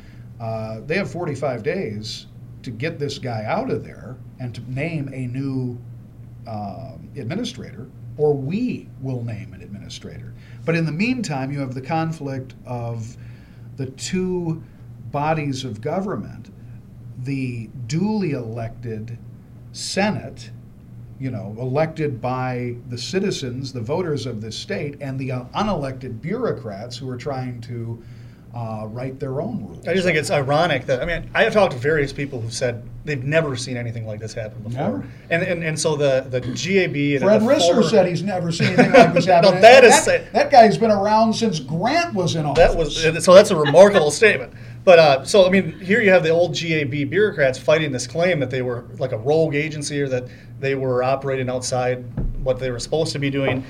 uh, 0.40 0.80
they 0.86 0.96
have 0.96 1.10
45 1.10 1.62
days 1.62 2.26
to 2.62 2.70
get 2.70 2.99
this 2.99 3.18
guy 3.18 3.44
out 3.44 3.70
of 3.70 3.85
there 3.85 4.16
and 4.38 4.55
to 4.55 4.73
name 4.73 5.09
a 5.12 5.27
new 5.27 5.79
um 6.46 7.11
administrator, 7.16 7.88
or 8.16 8.35
we 8.35 8.88
will 9.01 9.23
name 9.25 9.53
an 9.53 9.62
administrator. 9.62 10.35
But 10.64 10.77
in 10.77 10.87
the 10.87 10.92
meantime, 10.92 11.51
you 11.51 11.61
have 11.61 11.75
the 11.75 11.81
conflict 11.81 12.55
of 12.64 13.16
the 13.77 13.87
two 13.87 14.62
bodies 15.11 15.64
of 15.64 15.81
government 15.81 16.51
the 17.25 17.68
duly 17.87 18.33
elected 18.33 19.18
Senate, 19.73 20.51
you 21.18 21.31
know, 21.31 21.55
elected 21.59 22.20
by 22.20 22.77
the 22.88 22.99
citizens, 22.99 23.73
the 23.73 23.81
voters 23.81 24.27
of 24.27 24.40
this 24.40 24.57
state, 24.57 24.96
and 25.01 25.18
the 25.18 25.31
uh, 25.31 25.44
unelected 25.55 26.20
bureaucrats 26.20 26.96
who 26.96 27.09
are 27.09 27.16
trying 27.16 27.61
to 27.61 28.03
uh, 28.54 28.84
write 28.88 29.20
their 29.20 29.40
own 29.40 29.64
rules. 29.66 29.86
I 29.86 29.94
just 29.94 30.04
think 30.04 30.18
it's 30.18 30.30
ironic 30.30 30.86
that 30.86 31.00
I 31.00 31.04
mean 31.04 31.30
I 31.34 31.44
have 31.44 31.52
talked 31.52 31.72
to 31.72 31.78
various 31.78 32.12
people 32.12 32.40
who've 32.40 32.52
said 32.52 32.82
they've 33.04 33.22
never 33.22 33.54
seen 33.56 33.76
anything 33.76 34.06
like 34.06 34.18
this 34.18 34.34
happen 34.34 34.60
before, 34.62 34.82
Never. 34.98 35.08
and 35.30 35.42
and, 35.42 35.62
and 35.62 35.78
so 35.78 35.94
the 35.94 36.26
the 36.28 36.40
GAB 36.40 37.22
Fred 37.22 37.40
the 37.42 37.46
Risser 37.46 37.66
former- 37.74 37.82
said 37.84 38.06
he's 38.08 38.22
never 38.24 38.50
seen 38.50 38.68
anything 38.68 38.92
like 38.92 39.14
this 39.14 39.24
happen. 39.26 39.54
No, 39.54 39.60
that 39.60 39.84
And 39.84 39.92
is- 39.92 40.04
that, 40.04 40.32
that 40.32 40.50
guy's 40.50 40.76
been 40.76 40.90
around 40.90 41.32
since 41.34 41.60
Grant 41.60 42.12
was 42.14 42.34
in 42.34 42.44
office. 42.44 42.58
That 42.66 42.76
was 42.76 43.24
so. 43.24 43.34
That's 43.34 43.50
a 43.52 43.56
remarkable 43.56 44.10
statement. 44.10 44.52
But 44.82 44.98
uh, 44.98 45.24
so 45.24 45.46
I 45.46 45.50
mean, 45.50 45.78
here 45.78 46.00
you 46.00 46.10
have 46.10 46.24
the 46.24 46.30
old 46.30 46.54
GAB 46.58 47.08
bureaucrats 47.08 47.56
fighting 47.58 47.92
this 47.92 48.06
claim 48.08 48.40
that 48.40 48.50
they 48.50 48.62
were 48.62 48.84
like 48.98 49.12
a 49.12 49.18
rogue 49.18 49.54
agency 49.54 50.00
or 50.02 50.08
that 50.08 50.24
they 50.58 50.74
were 50.74 51.02
operating 51.04 51.48
outside 51.48 52.04
what 52.42 52.58
they 52.58 52.70
were 52.72 52.80
supposed 52.80 53.12
to 53.12 53.18
be 53.20 53.30
doing, 53.30 53.64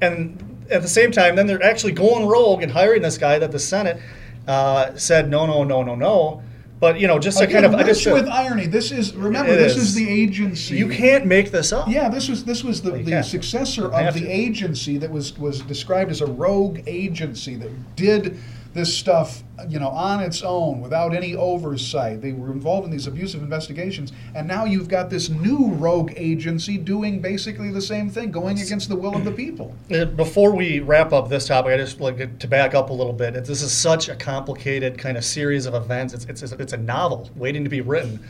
and 0.00 0.46
at 0.70 0.82
the 0.82 0.88
same 0.88 1.10
time, 1.10 1.34
then 1.34 1.48
they're 1.48 1.62
actually 1.64 1.90
going 1.92 2.26
rogue 2.28 2.62
and 2.62 2.70
hiring 2.70 3.02
this 3.02 3.18
guy 3.18 3.40
that 3.40 3.50
the 3.50 3.58
Senate 3.58 4.00
uh, 4.46 4.96
said 4.96 5.28
no, 5.28 5.46
no, 5.46 5.64
no, 5.64 5.82
no, 5.82 5.94
no. 5.94 6.42
But 6.80 6.98
you 6.98 7.06
know, 7.06 7.18
just 7.18 7.38
to 7.38 7.44
Again, 7.44 7.62
kind 7.62 7.74
of, 7.74 7.80
I 7.80 7.82
just 7.84 8.04
rich 8.06 8.14
with 8.14 8.28
irony. 8.28 8.66
This 8.66 8.90
is 8.90 9.14
remember. 9.14 9.54
This 9.54 9.76
is. 9.76 9.88
is 9.88 9.94
the 9.94 10.08
agency. 10.08 10.76
you 10.76 10.88
can't 10.88 11.26
make 11.26 11.50
this 11.50 11.72
up. 11.72 11.88
Yeah, 11.88 12.08
this 12.08 12.28
was 12.28 12.44
this 12.44 12.64
was 12.64 12.80
the, 12.80 12.92
the 12.92 13.22
successor 13.22 13.92
of 13.92 14.14
the 14.14 14.20
to. 14.20 14.28
agency 14.28 14.96
that 14.96 15.10
was 15.10 15.38
was 15.38 15.60
described 15.60 16.10
as 16.10 16.22
a 16.22 16.26
rogue 16.26 16.80
agency 16.86 17.54
that 17.56 17.96
did 17.96 18.38
this 18.72 18.96
stuff, 18.96 19.42
you 19.68 19.80
know, 19.80 19.88
on 19.88 20.20
its 20.22 20.42
own 20.42 20.80
without 20.80 21.12
any 21.14 21.34
oversight. 21.34 22.20
They 22.20 22.32
were 22.32 22.52
involved 22.52 22.84
in 22.84 22.90
these 22.92 23.06
abusive 23.08 23.42
investigations, 23.42 24.12
and 24.34 24.46
now 24.46 24.64
you've 24.64 24.88
got 24.88 25.10
this 25.10 25.28
new 25.28 25.72
rogue 25.74 26.12
agency 26.16 26.78
doing 26.78 27.20
basically 27.20 27.70
the 27.72 27.82
same 27.82 28.08
thing, 28.10 28.30
going 28.30 28.60
against 28.60 28.88
the 28.88 28.96
will 28.96 29.16
of 29.16 29.24
the 29.24 29.32
people. 29.32 29.74
Uh, 29.90 30.04
Before 30.04 30.54
we 30.54 30.78
wrap 30.78 31.12
up 31.12 31.28
this 31.28 31.46
topic, 31.48 31.72
I 31.72 31.76
just 31.76 32.00
like 32.00 32.38
to 32.38 32.46
back 32.48 32.74
up 32.74 32.90
a 32.90 32.92
little 32.92 33.12
bit. 33.12 33.34
This 33.44 33.60
is 33.60 33.72
such 33.72 34.08
a 34.08 34.14
complicated 34.14 34.96
kind 34.98 35.16
of 35.16 35.24
series 35.24 35.66
of 35.66 35.74
events. 35.74 36.14
It's, 36.14 36.24
it's, 36.26 36.42
it's 36.52 36.72
a 36.72 36.76
novel 36.76 37.28
waiting 37.34 37.64
to 37.64 37.70
be 37.70 37.80
written. 37.80 38.20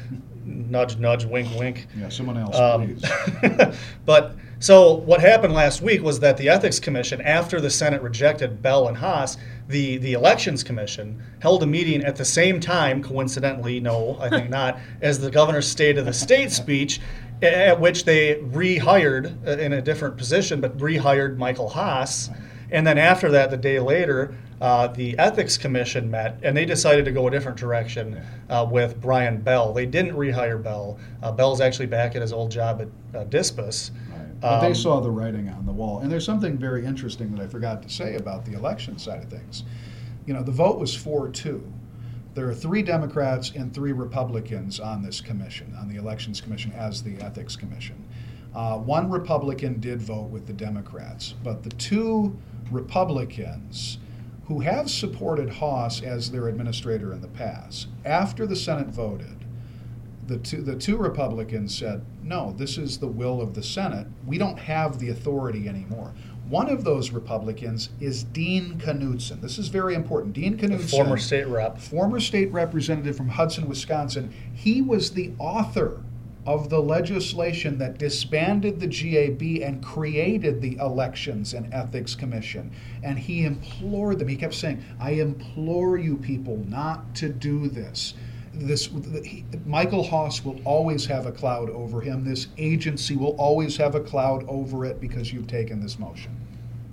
Nudge, 0.47 0.97
nudge, 0.97 1.25
wink, 1.27 1.49
wink. 1.59 1.87
Yeah, 1.97 2.09
someone 2.09 2.39
else, 2.39 2.57
Um, 2.57 2.97
please. 2.97 3.77
but 4.07 4.35
so 4.61 4.93
what 4.93 5.23
happened 5.23 5.55
last 5.55 5.81
week 5.81 6.03
was 6.03 6.21
that 6.21 6.37
the 6.37 6.51
Ethics 6.51 6.79
Commission, 6.79 7.23
after 7.23 7.63
the 7.63 7.71
Senate 7.71 8.03
rejected 8.03 8.61
Bell 8.61 8.89
and 8.89 8.97
Haas, 8.99 9.39
the, 9.69 9.97
the 9.97 10.13
Elections 10.13 10.63
Commission 10.63 11.23
held 11.41 11.63
a 11.63 11.67
meeting 11.67 12.05
at 12.05 12.17
the 12.17 12.27
same 12.27 12.61
time, 12.61 13.03
coincidentally, 13.03 13.81
no, 13.81 14.19
I 14.21 14.29
think 14.29 14.51
not, 14.51 14.79
as 15.01 15.19
the 15.19 15.31
governor's 15.31 15.67
State 15.67 15.97
of 15.97 16.05
the 16.05 16.13
State 16.13 16.53
speech, 16.53 17.01
at 17.41 17.81
which 17.81 18.05
they 18.05 18.35
rehired 18.35 19.35
uh, 19.47 19.53
in 19.53 19.73
a 19.73 19.81
different 19.81 20.19
position, 20.19 20.61
but 20.61 20.77
rehired 20.77 21.39
Michael 21.39 21.71
Haas. 21.71 22.29
And 22.71 22.87
then 22.87 22.99
after 22.99 23.31
that, 23.31 23.51
the 23.51 23.57
day 23.57 23.81
later, 23.81 24.35
uh, 24.61 24.89
the 24.89 25.19
Ethics 25.19 25.57
Commission 25.57 26.11
met 26.11 26.39
and 26.43 26.55
they 26.55 26.67
decided 26.67 27.07
to 27.07 27.13
go 27.13 27.27
a 27.27 27.31
different 27.31 27.57
direction 27.57 28.21
uh, 28.51 28.67
with 28.71 29.01
Brian 29.01 29.41
Bell. 29.41 29.73
They 29.73 29.87
didn't 29.87 30.15
rehire 30.15 30.63
Bell. 30.63 30.99
Uh, 31.23 31.33
Bell's 31.33 31.63
actually 31.63 31.87
back 31.87 32.15
at 32.15 32.21
his 32.21 32.33
old 32.33 32.51
job 32.51 32.83
at 32.83 33.19
uh, 33.19 33.25
Dispus. 33.25 33.91
But 34.41 34.61
they 34.61 34.69
Um, 34.69 34.75
saw 34.75 35.01
the 35.01 35.11
writing 35.11 35.49
on 35.49 35.67
the 35.67 35.73
wall. 35.73 36.01
And 36.01 36.11
there's 36.11 36.25
something 36.25 36.57
very 36.57 36.85
interesting 36.87 37.35
that 37.35 37.43
I 37.43 37.47
forgot 37.47 37.83
to 37.83 37.89
say 37.89 38.17
about 38.17 38.45
the 38.45 38.53
election 38.55 38.99
side 38.99 39.23
of 39.23 39.29
things. 39.29 39.65
You 40.27 40.35
know, 40.35 40.43
the 40.43 40.53
vote 40.53 40.79
was 40.79 40.95
4 40.95 41.29
2. 41.29 41.63
There 42.35 42.49
are 42.49 42.55
three 42.55 42.83
Democrats 42.83 43.53
and 43.55 43.75
three 43.75 43.93
Republicans 43.93 44.79
on 44.79 45.03
this 45.03 45.21
commission, 45.21 45.75
on 45.79 45.89
the 45.89 45.97
Elections 45.97 46.41
Commission 46.41 46.73
as 46.73 47.03
the 47.03 47.17
Ethics 47.19 47.57
Commission. 47.57 48.05
Uh, 48.55 48.79
one 48.79 49.11
Republican 49.11 49.81
did 49.81 50.01
vote 50.01 50.31
with 50.31 50.47
the 50.47 50.53
Democrats, 50.53 51.35
but 51.43 51.63
the 51.63 51.71
two 51.71 52.37
Republicans 52.71 53.99
who 54.47 54.61
have 54.61 54.91
supported 54.91 55.49
Haas 55.49 56.03
as 56.03 56.31
their 56.31 56.49
administrator 56.49 57.13
in 57.13 57.21
the 57.21 57.29
past, 57.29 57.89
after 58.05 58.47
the 58.47 58.57
Senate 58.57 58.89
voted, 58.89 59.40
the 60.27 60.39
two, 60.39 60.63
the 60.63 60.77
two 60.77 60.97
Republicans 60.97 61.77
said, 61.77 62.05
no, 62.23 62.55
this 62.57 62.79
is 62.79 62.99
the 62.99 63.07
will 63.07 63.41
of 63.41 63.55
the 63.55 63.63
Senate. 63.63 64.07
We 64.27 64.39
don't 64.39 64.59
have 64.59 64.99
the 64.99 65.11
authority 65.11 65.69
anymore. 65.69 66.13
One 66.49 66.69
of 66.69 66.83
those 66.83 67.11
Republicans 67.11 67.91
is 68.01 68.25
Dean 68.25 68.77
Knudson. 68.79 69.41
This 69.41 69.59
is 69.59 69.69
very 69.69 69.95
important. 69.95 70.35
Dean 70.35 70.57
the 70.57 70.67
Knudson, 70.67 70.91
former 70.91 71.17
state 71.17 71.47
rep. 71.47 71.79
former 71.79 72.19
state 72.19 72.53
representative 72.53 73.17
from 73.17 73.29
Hudson, 73.29 73.69
Wisconsin, 73.69 74.33
he 74.53 74.83
was 74.83 75.13
the 75.13 75.33
author 75.39 76.01
of 76.47 76.71
the 76.71 76.81
legislation 76.81 77.79
that 77.79 77.99
disbanded 77.99 78.81
the 78.81 78.87
GAB 78.87 79.63
and 79.63 79.85
created 79.85 80.61
the 80.61 80.77
Elections 80.77 81.55
and 81.55 81.73
Ethics 81.73 82.15
Commission. 82.15 82.73
And 83.03 83.19
he 83.19 83.45
implored 83.45 84.19
them, 84.19 84.29
he 84.29 84.37
kept 84.37 84.55
saying, 84.55 84.83
I 84.99 85.13
implore 85.13 85.99
you 85.99 86.17
people 86.17 86.57
not 86.67 87.15
to 87.17 87.29
do 87.29 87.69
this. 87.69 88.15
This 88.53 88.87
he, 89.25 89.45
Michael 89.65 90.03
Haas 90.03 90.45
will 90.45 90.61
always 90.65 91.07
have 91.07 91.27
a 91.27 91.33
cloud 91.33 91.71
over 91.71 92.01
him. 92.01 92.25
This 92.25 92.49
agency 92.59 93.17
will 93.17 93.37
always 93.39 93.77
have 93.77 93.95
a 93.95 94.01
cloud 94.01 94.45
over 94.49 94.85
it 94.85 95.01
because 95.01 95.33
you've 95.33 95.47
taken 95.47 95.81
this 95.81 95.99
motion. 95.99 96.33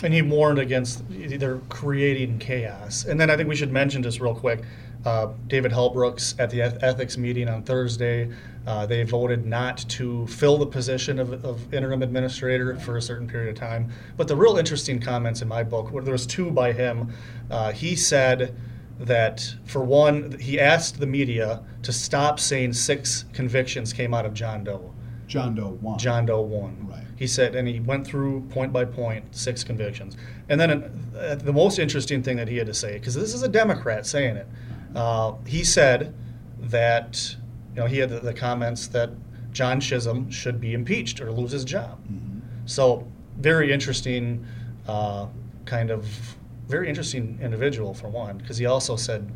and 0.03 0.13
he 0.13 0.21
warned 0.21 0.59
against 0.59 1.03
either 1.11 1.59
creating 1.69 2.37
chaos. 2.39 3.05
And 3.05 3.19
then 3.19 3.29
I 3.29 3.35
think 3.35 3.49
we 3.49 3.55
should 3.55 3.71
mention 3.71 4.03
just 4.03 4.19
real 4.19 4.35
quick, 4.35 4.61
uh, 5.05 5.29
David 5.47 5.71
Halbrooks 5.71 6.35
at 6.39 6.49
the 6.49 6.61
ethics 6.61 7.17
meeting 7.17 7.47
on 7.47 7.63
Thursday, 7.63 8.29
uh, 8.65 8.85
they 8.85 9.03
voted 9.03 9.45
not 9.45 9.77
to 9.89 10.27
fill 10.27 10.57
the 10.57 10.65
position 10.65 11.19
of, 11.19 11.45
of 11.45 11.73
interim 11.73 12.03
administrator 12.03 12.75
for 12.79 12.97
a 12.97 13.01
certain 13.01 13.27
period 13.27 13.49
of 13.49 13.55
time. 13.55 13.89
But 14.17 14.27
the 14.27 14.35
real 14.35 14.57
interesting 14.57 14.99
comments 14.99 15.41
in 15.41 15.47
my 15.47 15.63
book, 15.63 15.91
where 15.91 16.03
there 16.03 16.11
was 16.11 16.27
two 16.27 16.51
by 16.51 16.73
him, 16.73 17.13
uh, 17.49 17.71
he 17.71 17.95
said 17.95 18.55
that 18.99 19.55
for 19.65 19.83
one, 19.83 20.37
he 20.39 20.59
asked 20.59 20.99
the 20.99 21.07
media 21.07 21.63
to 21.83 21.93
stop 21.93 22.39
saying 22.39 22.73
six 22.73 23.25
convictions 23.33 23.93
came 23.93 24.13
out 24.13 24.25
of 24.25 24.33
John 24.33 24.63
Doe. 24.63 24.93
John 25.27 25.55
Doe 25.55 25.77
one. 25.81 25.99
John 25.99 26.25
Doe 26.25 26.41
one. 26.41 26.87
Right. 26.89 27.03
He 27.17 27.27
said, 27.27 27.55
and 27.55 27.67
he 27.67 27.79
went 27.79 28.07
through 28.07 28.41
point 28.49 28.71
by 28.71 28.85
point 28.85 29.35
six 29.35 29.63
convictions. 29.63 30.15
And 30.49 30.59
then 30.59 31.11
uh, 31.17 31.35
the 31.35 31.53
most 31.53 31.79
interesting 31.79 32.23
thing 32.23 32.37
that 32.37 32.47
he 32.47 32.57
had 32.57 32.67
to 32.67 32.73
say, 32.73 32.93
because 32.93 33.15
this 33.15 33.33
is 33.33 33.43
a 33.43 33.47
Democrat 33.47 34.05
saying 34.05 34.37
it, 34.37 34.47
uh, 34.95 35.33
he 35.45 35.63
said 35.63 36.13
that 36.59 37.35
you 37.73 37.81
know 37.81 37.87
he 37.87 37.97
had 37.97 38.09
the, 38.09 38.19
the, 38.19 38.33
comments 38.33 38.87
that 38.87 39.11
John 39.51 39.79
Chisholm 39.79 40.31
should 40.31 40.59
be 40.59 40.73
impeached 40.73 41.19
or 41.19 41.31
lose 41.31 41.51
his 41.51 41.65
job. 41.65 41.99
Mm-hmm. 42.05 42.39
So 42.65 43.07
very 43.37 43.71
interesting, 43.71 44.45
uh, 44.87 45.27
kind 45.65 45.91
of 45.91 46.35
very 46.67 46.89
interesting 46.89 47.39
individual 47.41 47.93
for 47.93 48.09
one, 48.09 48.37
because 48.37 48.57
he 48.57 48.65
also 48.65 48.95
said 48.95 49.31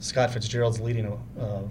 Scott 0.00 0.32
Fitzgerald's 0.32 0.80
leading 0.80 1.06
uh, 1.40 1.62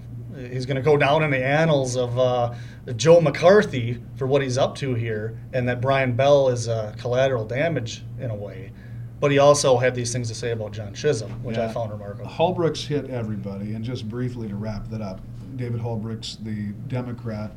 he's 0.50 0.66
going 0.66 0.78
to 0.78 0.82
go 0.82 0.98
down 0.98 1.24
in 1.24 1.32
the 1.32 1.44
annals 1.44 1.96
of 1.96 2.18
uh, 2.18 2.54
Joe 2.96 3.22
McCarthy 3.22 4.02
for 4.16 4.28
what 4.28 4.42
he's 4.42 4.58
up 4.58 4.76
to 4.76 4.94
here, 4.94 5.38
and 5.54 5.68
that 5.68 5.82
Brian 5.82 6.14
Bell 6.14 6.50
is 6.50 6.68
uh, 6.68 6.96
collateral 6.98 7.46
damage 7.46 8.04
in 8.20 8.32
a 8.32 8.36
way. 8.36 8.72
But 9.20 9.32
he 9.32 9.38
also 9.38 9.78
had 9.78 9.94
these 9.94 10.12
things 10.12 10.30
to 10.30 10.36
say 10.36 10.52
about 10.52 10.72
John 10.72 10.94
Chisholm, 10.94 11.44
which 11.44 11.58
yeah. 11.58 11.68
I 11.68 11.74
found 11.74 11.92
remarkable. 11.92 12.30
Halbrooks 12.30 12.86
hit 12.86 13.10
everybody, 13.10 13.74
and 13.74 13.86
just 13.86 14.10
briefly 14.10 14.48
to 14.48 14.56
wrap 14.56 14.90
that 14.90 15.02
up, 15.02 15.22
David 15.58 15.82
Halbrooks 15.82 16.44
the 16.44 16.74
Democrat 16.88 17.52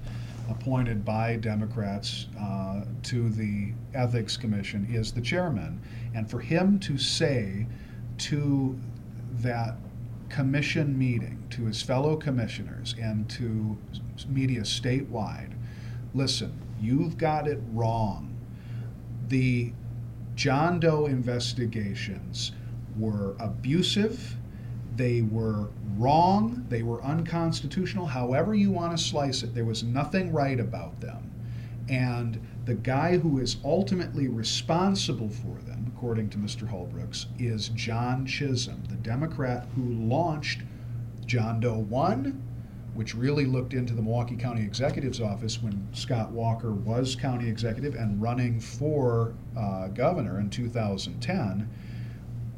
appointed 0.51 1.07
by 1.07 1.37
Democrats 1.37 2.27
uh, 2.39 2.83
to 3.03 3.31
the 3.31 3.73
Ethics 3.95 4.37
Commission, 4.37 4.87
is 4.91 5.11
the 5.11 5.23
chairman. 5.23 5.81
And 6.15 6.31
for 6.31 6.41
him 6.41 6.79
to 6.81 6.97
say 6.97 7.67
to 8.19 8.79
that 9.41 9.77
commission 10.29 10.97
meeting 10.97 11.45
to 11.51 11.65
his 11.67 11.83
fellow 11.83 12.17
commissioners 12.17 12.95
and 13.01 13.29
to 13.31 13.77
media 14.29 14.63
statewide 14.63 15.53
listen, 16.15 16.53
you've 16.81 17.19
got 17.19 17.49
it 17.49 17.59
wrong. 17.73 18.35
The 19.29 19.73
John 20.37 20.81
Doe 20.81 21.07
investigations 21.07 22.53
were 22.97 23.35
abusive, 23.41 24.37
they 24.97 25.23
were 25.23 25.69
wrong, 25.97 26.65
they 26.69 26.83
were 26.83 27.03
unconstitutional, 27.03 28.07
however 28.07 28.55
you 28.55 28.71
want 28.71 28.97
to 28.97 29.03
slice 29.03 29.43
it, 29.43 29.55
there 29.55 29.65
was 29.65 29.83
nothing 29.83 30.33
right 30.33 30.61
about 30.61 31.01
them. 31.01 31.31
And 31.89 32.41
the 32.65 32.75
guy 32.75 33.19
who 33.19 33.41
is 33.41 33.57
ultimately 33.65 34.29
responsible 34.29 35.29
for 35.29 35.59
them 35.67 35.74
according 36.05 36.29
to 36.29 36.37
Mr. 36.37 36.69
Halbrooks, 36.69 37.25
is 37.39 37.71
John 37.71 38.27
Chisholm, 38.27 38.83
the 38.91 38.97
Democrat 38.97 39.67
who 39.75 39.91
launched 39.91 40.61
John 41.25 41.61
Doe 41.61 41.79
1, 41.79 42.43
which 42.93 43.15
really 43.15 43.47
looked 43.47 43.73
into 43.73 43.95
the 43.95 44.03
Milwaukee 44.03 44.37
County 44.37 44.61
Executive's 44.61 45.23
office 45.23 45.63
when 45.63 45.89
Scott 45.95 46.31
Walker 46.31 46.73
was 46.73 47.17
county 47.17 47.49
executive 47.49 47.95
and 47.95 48.21
running 48.21 48.61
for 48.61 49.35
uh, 49.57 49.89
governor 49.89 50.41
in 50.41 50.51
2010. 50.51 51.71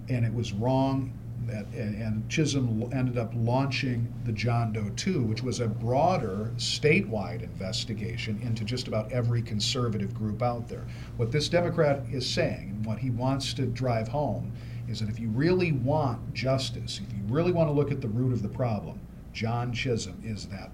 And 0.09 0.27
it 0.27 0.35
was 0.35 0.53
wrong 0.53 1.17
and 1.49 2.29
Chisholm 2.29 2.89
ended 2.93 3.19
up 3.19 3.33
launching 3.35 4.13
the 4.25 4.33
John 4.33 4.73
Doe 4.73 4.91
2, 4.97 5.23
which 5.23 5.43
was 5.43 5.61
a 5.61 5.69
broader 5.69 6.53
statewide 6.57 7.43
investigation 7.43 8.41
into 8.43 8.65
just 8.65 8.89
about 8.89 9.11
every 9.13 9.43
conservative 9.43 10.15
group 10.15 10.43
out 10.43 10.69
there. 10.69 10.85
What 11.17 11.33
this 11.33 11.49
Democrat 11.49 12.03
is 12.11 12.29
saying, 12.29 12.71
and 12.71 12.87
what 12.87 12.99
he 12.99 13.11
wants 13.11 13.55
to 13.55 13.67
drive 13.67 14.09
home, 14.09 14.53
is 14.89 15.01
that 15.01 15.09
if 15.09 15.19
you 15.19 15.29
really 15.29 15.73
want 15.73 16.35
justice, 16.35 17.01
if 17.05 17.13
you 17.13 17.23
really 17.29 17.53
want 17.53 17.69
to 17.69 17.73
look 17.73 17.91
at 17.91 18.01
the 18.01 18.09
root 18.09 18.33
of 18.33 18.43
the 18.43 18.49
problem, 18.49 19.01
John 19.33 19.73
Chisholm 19.73 20.23
is 20.25 20.47
that 20.47 20.71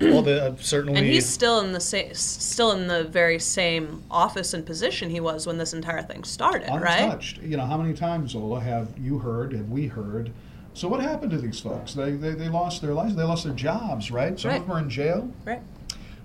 well, 0.00 0.22
the, 0.22 0.46
uh, 0.46 0.56
certainly. 0.60 0.98
And 0.98 1.06
he's 1.06 1.26
still 1.26 1.60
in 1.60 1.72
the 1.72 1.80
same, 1.80 2.14
still 2.14 2.72
in 2.72 2.86
the 2.86 3.04
very 3.04 3.38
same 3.38 4.02
office 4.10 4.54
and 4.54 4.64
position 4.64 5.10
he 5.10 5.20
was 5.20 5.46
when 5.46 5.58
this 5.58 5.72
entire 5.72 6.02
thing 6.02 6.24
started, 6.24 6.68
untouched. 6.72 7.38
right? 7.38 7.46
You 7.46 7.56
know, 7.56 7.66
how 7.66 7.76
many 7.76 7.94
times, 7.94 8.34
Ola, 8.34 8.60
have 8.60 8.88
you 8.98 9.18
heard, 9.18 9.52
have 9.52 9.68
we 9.68 9.86
heard? 9.86 10.32
So 10.72 10.88
what 10.88 11.00
happened 11.00 11.30
to 11.32 11.38
these 11.38 11.60
folks? 11.60 11.94
They, 11.94 12.12
they, 12.12 12.32
they 12.32 12.48
lost 12.48 12.80
their 12.80 12.94
lives. 12.94 13.14
They 13.16 13.24
lost 13.24 13.44
their 13.44 13.54
jobs, 13.54 14.10
right? 14.10 14.38
Some 14.38 14.50
right. 14.50 14.60
of 14.60 14.66
them 14.66 14.76
are 14.76 14.80
in 14.80 14.88
jail. 14.88 15.30
Right. 15.44 15.62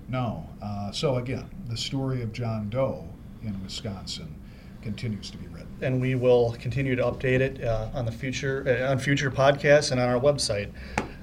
No. 0.08 0.48
Uh, 0.62 0.92
so 0.92 1.16
again, 1.16 1.48
the 1.68 1.76
story 1.76 2.22
of 2.22 2.32
John 2.32 2.70
Doe 2.70 3.04
in 3.42 3.62
Wisconsin 3.62 4.34
continues 4.82 5.30
to 5.30 5.38
be 5.38 5.48
written. 5.48 5.65
And 5.82 6.00
we 6.00 6.14
will 6.14 6.56
continue 6.58 6.96
to 6.96 7.02
update 7.02 7.40
it 7.40 7.62
uh, 7.62 7.88
on 7.92 8.06
the 8.06 8.12
future 8.12 8.64
uh, 8.66 8.90
on 8.90 8.98
future 8.98 9.30
podcasts 9.30 9.92
and 9.92 10.00
on 10.00 10.08
our 10.08 10.20
website. 10.20 10.72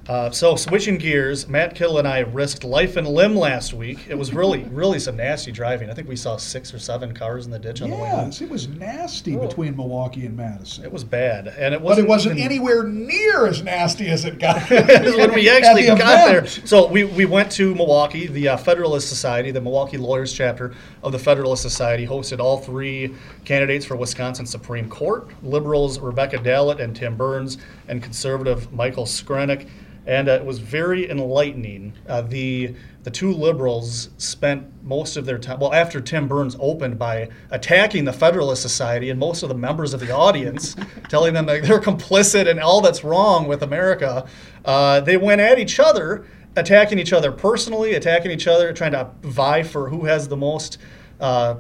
Uh, 0.07 0.29
so 0.29 0.57
switching 0.57 0.97
gears, 0.97 1.47
Matt 1.47 1.75
Kittle 1.75 1.97
and 1.97 2.05
I 2.05 2.19
risked 2.19 2.65
life 2.65 2.97
and 2.97 3.07
limb 3.07 3.35
last 3.35 3.73
week. 3.73 3.99
It 4.09 4.15
was 4.15 4.33
really, 4.33 4.63
really 4.71 4.99
some 4.99 5.15
nasty 5.15 5.49
driving. 5.51 5.89
I 5.89 5.93
think 5.93 6.09
we 6.09 6.17
saw 6.17 6.35
six 6.35 6.73
or 6.73 6.79
seven 6.79 7.13
cars 7.13 7.45
in 7.45 7.51
the 7.51 7.59
ditch 7.59 7.81
on 7.81 7.87
yes, 7.87 7.97
the 7.97 8.03
way. 8.03 8.09
Yes, 8.09 8.41
it 8.41 8.49
was 8.49 8.67
nasty 8.67 9.37
oh. 9.37 9.47
between 9.47 9.77
Milwaukee 9.77 10.25
and 10.25 10.35
Madison. 10.35 10.83
It 10.83 10.91
was 10.91 11.05
bad, 11.05 11.47
and 11.47 11.73
it 11.73 11.79
wasn't. 11.79 12.05
But 12.07 12.11
it 12.11 12.15
wasn't 12.15 12.39
even, 12.39 12.51
anywhere 12.51 12.83
near 12.83 13.47
as 13.47 13.63
nasty 13.63 14.07
as 14.09 14.25
it 14.25 14.39
got 14.39 14.61
when 14.69 15.33
we 15.33 15.49
actually 15.49 15.85
the 15.85 15.95
got 15.95 16.27
there. 16.27 16.47
So 16.47 16.87
we, 16.87 17.05
we 17.05 17.23
went 17.23 17.49
to 17.53 17.73
Milwaukee. 17.73 18.27
The 18.27 18.49
uh, 18.49 18.57
Federalist 18.57 19.07
Society, 19.07 19.51
the 19.51 19.61
Milwaukee 19.61 19.97
Lawyers 19.97 20.33
chapter 20.33 20.75
of 21.01 21.13
the 21.13 21.19
Federalist 21.19 21.61
Society, 21.61 22.05
hosted 22.05 22.39
all 22.39 22.57
three 22.57 23.15
candidates 23.45 23.85
for 23.85 23.95
Wisconsin 23.95 24.42
Supreme 24.45 24.89
Court: 24.89 25.29
liberals 25.43 25.99
Rebecca 25.99 26.37
Dallet 26.37 26.79
and 26.79 26.95
Tim 26.95 27.15
Burns, 27.15 27.57
and 27.87 28.01
conservative 28.01 28.71
Michael 28.71 29.05
Screnock 29.05 29.67
and 30.05 30.27
uh, 30.27 30.33
it 30.33 30.45
was 30.45 30.59
very 30.59 31.09
enlightening. 31.09 31.93
Uh, 32.07 32.21
the 32.21 32.75
the 33.03 33.11
two 33.11 33.33
liberals 33.33 34.09
spent 34.17 34.65
most 34.83 35.17
of 35.17 35.25
their 35.25 35.37
time 35.37 35.59
well 35.59 35.73
after 35.73 35.99
Tim 35.99 36.27
Burns 36.27 36.55
opened 36.59 36.97
by 36.97 37.29
attacking 37.51 38.05
the 38.05 38.13
Federalist 38.13 38.61
Society 38.61 39.09
and 39.09 39.19
most 39.19 39.43
of 39.43 39.49
the 39.49 39.55
members 39.55 39.93
of 39.93 39.99
the 39.99 40.11
audience, 40.11 40.75
telling 41.09 41.33
them 41.33 41.45
that 41.45 41.63
they're 41.63 41.79
complicit 41.79 42.47
in 42.47 42.59
all 42.59 42.81
that's 42.81 43.03
wrong 43.03 43.47
with 43.47 43.63
America. 43.63 44.27
Uh, 44.65 44.99
they 45.01 45.17
went 45.17 45.41
at 45.41 45.59
each 45.59 45.79
other, 45.79 46.25
attacking 46.55 46.99
each 46.99 47.13
other 47.13 47.31
personally, 47.31 47.93
attacking 47.93 48.31
each 48.31 48.47
other, 48.47 48.71
trying 48.73 48.93
to 48.93 49.09
vie 49.21 49.63
for 49.63 49.89
who 49.89 50.05
has 50.05 50.27
the 50.27 50.37
most. 50.37 50.77
Uh, 51.19 51.55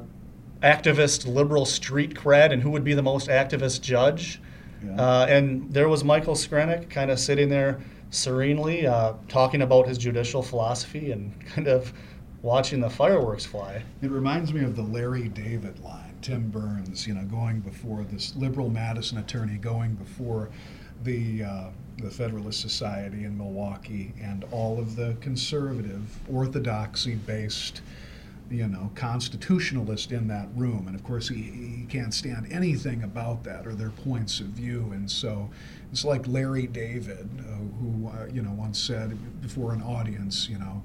activist 0.63 1.27
liberal 1.27 1.65
street 1.65 2.13
cred 2.13 2.51
and 2.51 2.61
who 2.61 2.71
would 2.71 2.83
be 2.83 2.93
the 2.93 3.03
most 3.03 3.27
activist 3.27 3.81
judge. 3.81 4.41
Yeah. 4.83 4.95
Uh, 4.95 5.25
and 5.27 5.71
there 5.73 5.89
was 5.89 6.03
Michael 6.03 6.35
Screnock 6.35 6.89
kind 6.89 7.11
of 7.11 7.19
sitting 7.19 7.49
there 7.49 7.79
serenely, 8.09 8.87
uh, 8.87 9.13
talking 9.27 9.61
about 9.61 9.87
his 9.87 9.97
judicial 9.97 10.41
philosophy 10.41 11.11
and 11.11 11.33
kind 11.45 11.67
of 11.67 11.93
watching 12.41 12.81
the 12.81 12.89
fireworks 12.89 13.45
fly. 13.45 13.83
It 14.01 14.11
reminds 14.11 14.53
me 14.53 14.63
of 14.63 14.75
the 14.75 14.83
Larry 14.83 15.29
David 15.29 15.79
line, 15.79 16.15
Tim 16.21 16.49
Burns, 16.49 17.07
you 17.07 17.13
know, 17.13 17.23
going 17.23 17.61
before 17.61 18.03
this 18.03 18.35
liberal 18.35 18.69
Madison 18.69 19.17
attorney, 19.17 19.57
going 19.57 19.95
before 19.95 20.49
the 21.03 21.43
uh, 21.43 21.69
the 21.97 22.09
Federalist 22.09 22.59
Society 22.59 23.23
in 23.23 23.37
Milwaukee 23.37 24.13
and 24.21 24.45
all 24.51 24.79
of 24.79 24.95
the 24.95 25.15
conservative, 25.21 26.17
orthodoxy-based 26.31 27.81
you 28.49 28.67
know, 28.67 28.91
constitutionalist 28.95 30.11
in 30.11 30.27
that 30.27 30.47
room. 30.55 30.85
And 30.87 30.95
of 30.95 31.03
course, 31.03 31.29
he, 31.29 31.41
he 31.41 31.85
can't 31.89 32.13
stand 32.13 32.51
anything 32.51 33.03
about 33.03 33.43
that 33.43 33.65
or 33.65 33.73
their 33.73 33.89
points 33.89 34.39
of 34.39 34.47
view. 34.47 34.91
And 34.93 35.09
so 35.09 35.49
it's 35.91 36.05
like 36.05 36.27
Larry 36.27 36.67
David, 36.67 37.29
uh, 37.39 37.43
who, 37.79 38.07
uh, 38.07 38.27
you 38.31 38.41
know, 38.41 38.51
once 38.51 38.79
said 38.79 39.17
before 39.41 39.73
an 39.73 39.81
audience, 39.81 40.47
you 40.49 40.59
know, 40.59 40.83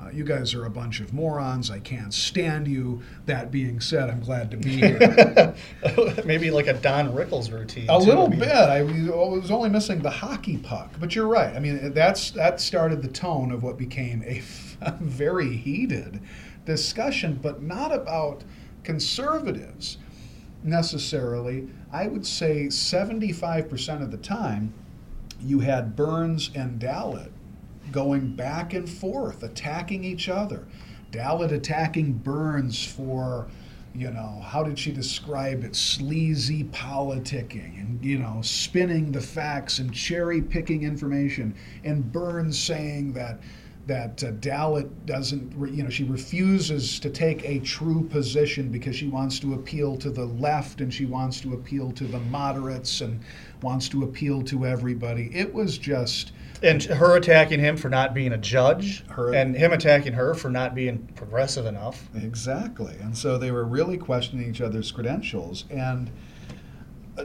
uh, 0.00 0.10
you 0.10 0.22
guys 0.22 0.54
are 0.54 0.64
a 0.64 0.70
bunch 0.70 1.00
of 1.00 1.12
morons. 1.12 1.70
I 1.70 1.80
can't 1.80 2.14
stand 2.14 2.68
you. 2.68 3.02
That 3.26 3.50
being 3.50 3.80
said, 3.80 4.08
I'm 4.08 4.20
glad 4.20 4.50
to 4.52 4.56
be 4.56 4.76
here. 4.76 5.54
Maybe 6.24 6.52
like 6.52 6.68
a 6.68 6.74
Don 6.74 7.12
Rickles 7.12 7.50
routine. 7.50 7.86
A 7.88 7.98
too. 7.98 8.06
little 8.06 8.28
bit. 8.28 8.48
I 8.48 8.82
was 8.82 9.50
only 9.50 9.70
missing 9.70 10.00
the 10.00 10.10
hockey 10.10 10.56
puck, 10.56 10.92
but 11.00 11.16
you're 11.16 11.26
right. 11.26 11.54
I 11.54 11.58
mean, 11.58 11.92
that's 11.92 12.30
that 12.32 12.60
started 12.60 13.02
the 13.02 13.08
tone 13.08 13.50
of 13.50 13.64
what 13.64 13.76
became 13.76 14.22
a 14.22 14.40
very 15.00 15.56
heated 15.56 16.20
discussion, 16.68 17.40
but 17.42 17.62
not 17.62 17.92
about 17.92 18.44
conservatives 18.84 19.98
necessarily. 20.62 21.68
I 21.90 22.06
would 22.06 22.26
say 22.26 22.66
75% 22.66 24.02
of 24.02 24.10
the 24.10 24.18
time, 24.18 24.74
you 25.40 25.60
had 25.60 25.96
Burns 25.96 26.50
and 26.54 26.78
Dallet 26.78 27.32
going 27.90 28.36
back 28.36 28.74
and 28.74 28.88
forth, 28.88 29.42
attacking 29.42 30.04
each 30.04 30.28
other. 30.28 30.66
Dallet 31.10 31.52
attacking 31.52 32.12
Burns 32.12 32.84
for 32.84 33.48
you 33.94 34.10
know, 34.10 34.40
how 34.44 34.62
did 34.62 34.78
she 34.78 34.92
describe 34.92 35.64
it? 35.64 35.74
Sleazy 35.74 36.64
politicking 36.64 37.80
and, 37.80 38.04
you 38.04 38.18
know, 38.18 38.40
spinning 38.42 39.10
the 39.10 39.20
facts 39.20 39.78
and 39.78 39.92
cherry 39.92 40.40
picking 40.40 40.84
information. 40.84 41.54
And 41.82 42.12
Burns 42.12 42.58
saying 42.58 43.14
that 43.14 43.40
that 43.88 44.22
uh, 44.22 44.30
Dallet 44.32 45.06
doesn't, 45.06 45.50
re- 45.56 45.70
you 45.70 45.82
know, 45.82 45.88
she 45.88 46.04
refuses 46.04 47.00
to 47.00 47.08
take 47.08 47.42
a 47.44 47.58
true 47.60 48.06
position 48.06 48.70
because 48.70 48.94
she 48.94 49.08
wants 49.08 49.40
to 49.40 49.54
appeal 49.54 49.96
to 49.96 50.10
the 50.10 50.26
left 50.26 50.82
and 50.82 50.92
she 50.92 51.06
wants 51.06 51.40
to 51.40 51.54
appeal 51.54 51.90
to 51.92 52.04
the 52.04 52.20
moderates 52.20 53.00
and 53.00 53.20
wants 53.62 53.88
to 53.88 54.04
appeal 54.04 54.42
to 54.42 54.66
everybody. 54.66 55.30
It 55.34 55.52
was 55.54 55.78
just, 55.78 56.32
And 56.62 56.82
her 56.82 57.16
attacking 57.16 57.60
him 57.60 57.78
for 57.78 57.88
not 57.88 58.12
being 58.12 58.32
a 58.34 58.38
judge, 58.38 59.06
Her- 59.08 59.34
and 59.34 59.56
him 59.56 59.72
attacking 59.72 60.12
her 60.12 60.34
for 60.34 60.50
not 60.50 60.74
being 60.74 61.08
progressive 61.16 61.64
enough. 61.64 62.08
Exactly. 62.14 62.94
And 63.00 63.16
so 63.16 63.38
they 63.38 63.50
were 63.50 63.64
really 63.64 63.96
questioning 63.96 64.50
each 64.50 64.60
other's 64.60 64.92
credentials. 64.92 65.64
And 65.70 66.10
uh, 67.16 67.24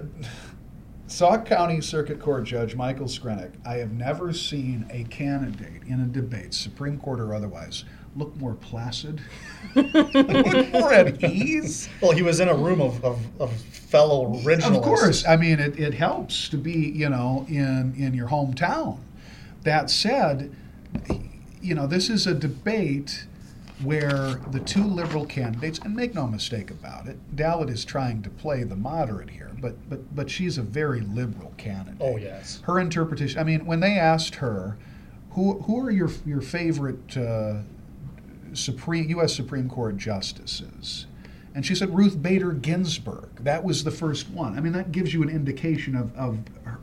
Sauk 1.14 1.46
County 1.46 1.80
Circuit 1.80 2.20
Court 2.20 2.44
Judge 2.44 2.76
Michael 2.76 3.06
Screnock, 3.06 3.52
I 3.64 3.76
have 3.76 3.92
never 3.92 4.34
seen 4.34 4.88
a 4.90 5.04
candidate 5.04 5.84
in 5.86 6.00
a 6.00 6.08
debate, 6.08 6.56
Supreme 6.56 6.98
Court 6.98 7.20
or 7.20 7.36
otherwise, 7.36 7.84
look 8.16 8.36
more 8.38 8.56
placid, 8.56 9.22
look 9.76 10.74
more 10.74 10.92
at 10.92 11.24
ease. 11.24 11.88
Well, 12.02 12.14
he 12.14 12.24
was 12.24 12.40
in 12.40 12.50
a 12.50 12.56
room 12.56 12.82
of, 12.82 13.06
of, 13.06 13.20
of 13.40 13.54
fellow 13.56 14.34
originalists. 14.38 14.76
Of 14.76 14.82
course. 14.82 15.28
I 15.28 15.36
mean, 15.36 15.60
it, 15.60 15.80
it 15.80 15.94
helps 15.94 16.50
to 16.50 16.58
be, 16.58 16.90
you 16.90 17.10
know, 17.10 17.46
in, 17.48 17.94
in 17.96 18.16
your 18.16 18.30
hometown. 18.30 18.98
That 19.62 19.92
said, 19.92 20.52
you 21.62 21.76
know, 21.76 21.86
this 21.86 22.10
is 22.10 22.26
a 22.26 22.34
debate 22.34 23.28
where 23.84 24.36
the 24.50 24.62
two 24.62 24.84
liberal 24.84 25.26
candidates, 25.26 25.78
and 25.80 25.96
make 25.96 26.16
no 26.16 26.26
mistake 26.26 26.72
about 26.72 27.08
it, 27.08 27.18
Dallet 27.36 27.70
is 27.70 27.86
trying 27.86 28.22
to 28.24 28.30
play 28.30 28.64
the 28.64 28.76
moderate 28.76 29.30
here, 29.30 29.43
but, 29.64 29.90
but, 29.90 30.14
but 30.16 30.30
she's 30.30 30.58
a 30.58 30.62
very 30.62 31.00
liberal 31.00 31.54
candidate. 31.58 31.96
Oh, 32.02 32.18
yes. 32.18 32.60
Her 32.66 32.80
interpretation, 32.80 33.40
I 33.40 33.46
mean, 33.46 33.66
when 33.66 33.80
they 33.80 33.98
asked 33.98 34.36
her, 34.36 34.78
who, 35.32 35.62
who 35.62 35.80
are 35.80 35.90
your, 35.90 36.10
your 36.26 36.42
favorite 36.42 37.16
uh, 37.18 37.60
Supreme, 38.52 39.10
U.S. 39.12 39.34
Supreme 39.34 39.70
Court 39.70 39.96
justices? 39.96 41.08
And 41.56 41.66
she 41.66 41.76
said 41.76 41.96
Ruth 41.96 42.22
Bader 42.22 42.52
Ginsburg. 42.52 43.30
That 43.40 43.64
was 43.64 43.86
the 43.86 43.92
first 43.92 44.30
one. 44.30 44.58
I 44.58 44.62
mean, 44.62 44.74
that 44.74 44.92
gives 44.92 45.14
you 45.14 45.24
an 45.24 45.30
indication 45.30 45.96
of, 45.96 46.14
of 46.16 46.40
her, 46.66 46.80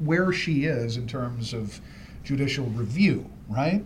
where 0.00 0.32
she 0.32 0.64
is 0.64 0.96
in 0.96 1.06
terms 1.06 1.54
of 1.54 1.80
judicial 2.24 2.66
review, 2.66 3.30
right? 3.48 3.84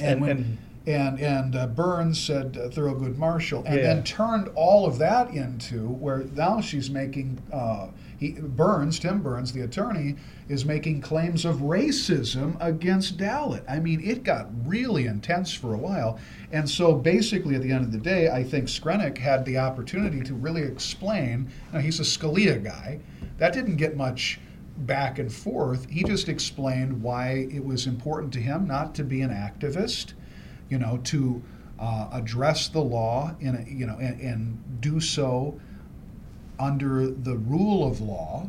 And- 0.00 0.20
when- 0.22 0.30
and- 0.30 0.58
and 0.88 1.20
and 1.20 1.54
uh, 1.54 1.66
Burns 1.66 2.18
said 2.18 2.56
uh, 2.56 2.68
Thurgood 2.68 3.16
Marshall, 3.18 3.62
and 3.66 3.76
Yeah. 3.76 3.82
then 3.94 4.02
turned 4.04 4.48
all 4.54 4.86
of 4.86 4.98
that 4.98 5.30
into 5.34 5.88
where 5.88 6.24
now 6.34 6.60
she's 6.60 6.88
making 6.88 7.38
uh, 7.52 7.88
he, 8.18 8.32
Burns, 8.32 8.98
Tim 8.98 9.22
Burns, 9.22 9.52
the 9.52 9.60
attorney, 9.60 10.16
is 10.48 10.64
making 10.64 11.02
claims 11.02 11.44
of 11.44 11.58
racism 11.58 12.56
against 12.58 13.16
Dallet. 13.18 13.62
I 13.68 13.78
mean, 13.78 14.00
it 14.02 14.24
got 14.24 14.48
really 14.66 15.06
intense 15.06 15.52
for 15.52 15.74
a 15.74 15.78
while, 15.78 16.18
and 16.50 16.68
so 16.68 16.94
basically, 16.94 17.54
at 17.54 17.62
the 17.62 17.70
end 17.70 17.84
of 17.84 17.92
the 17.92 17.98
day, 17.98 18.30
I 18.30 18.42
think 18.42 18.66
Screnock 18.68 19.18
had 19.18 19.44
the 19.44 19.58
opportunity 19.58 20.22
to 20.22 20.34
really 20.34 20.62
explain. 20.62 21.50
Now 21.72 21.80
he's 21.80 22.00
a 22.00 22.04
Scalia 22.04 22.62
guy. 22.64 23.00
That 23.36 23.52
didn't 23.52 23.76
get 23.76 23.96
much 23.96 24.40
back 24.78 25.18
and 25.18 25.30
forth. 25.32 25.88
He 25.90 26.02
just 26.02 26.28
explained 26.28 27.02
why 27.02 27.48
it 27.52 27.64
was 27.64 27.86
important 27.86 28.32
to 28.32 28.40
him 28.40 28.66
not 28.66 28.94
to 28.94 29.04
be 29.04 29.20
an 29.20 29.30
activist 29.30 30.14
you 30.68 30.78
know, 30.78 30.98
to 31.04 31.42
uh, 31.78 32.08
address 32.12 32.68
the 32.68 32.80
law 32.80 33.34
in 33.40 33.56
a, 33.56 33.64
you 33.68 33.86
know, 33.86 33.96
and, 34.00 34.20
and 34.20 34.80
do 34.80 35.00
so 35.00 35.58
under 36.58 37.08
the 37.08 37.36
rule 37.36 37.86
of 37.86 38.00
law 38.00 38.48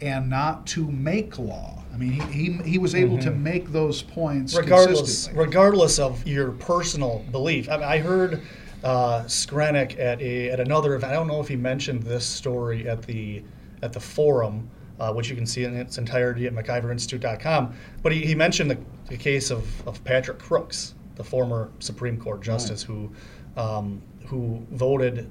and 0.00 0.30
not 0.30 0.66
to 0.66 0.90
make 0.90 1.38
law. 1.38 1.82
I 1.92 1.96
mean, 1.96 2.12
he, 2.12 2.52
he, 2.52 2.52
he 2.70 2.78
was 2.78 2.94
able 2.94 3.18
to 3.18 3.30
make 3.30 3.72
those 3.72 4.02
points 4.02 4.56
regardless 4.56 5.00
consistently. 5.00 5.44
regardless 5.44 5.98
of 5.98 6.26
your 6.26 6.52
personal 6.52 7.24
belief. 7.30 7.68
I, 7.68 7.76
mean, 7.76 7.84
I 7.84 7.98
heard 7.98 8.42
uh, 8.84 9.24
Screnock 9.24 9.98
at 9.98 10.20
a 10.22 10.50
at 10.50 10.60
another 10.60 10.94
event. 10.94 11.12
I 11.12 11.16
don't 11.16 11.26
know 11.26 11.40
if 11.40 11.48
he 11.48 11.56
mentioned 11.56 12.02
this 12.04 12.24
story 12.24 12.88
at 12.88 13.02
the 13.02 13.42
at 13.82 13.92
the 13.92 14.00
forum, 14.00 14.70
uh, 14.98 15.12
which 15.12 15.28
you 15.28 15.36
can 15.36 15.46
see 15.46 15.64
in 15.64 15.74
its 15.74 15.98
entirety 15.98 16.46
at 16.46 16.54
MacIverinstitute.com. 16.54 17.74
But 18.02 18.12
he, 18.12 18.24
he 18.24 18.34
mentioned 18.34 18.70
the, 18.70 18.78
the 19.08 19.16
case 19.16 19.50
of, 19.50 19.86
of 19.86 20.02
Patrick 20.04 20.38
Crooks, 20.38 20.94
the 21.20 21.28
former 21.28 21.70
Supreme 21.80 22.18
Court 22.18 22.40
justice 22.40 22.82
who 22.82 23.12
um, 23.58 24.00
who 24.26 24.64
voted 24.70 25.30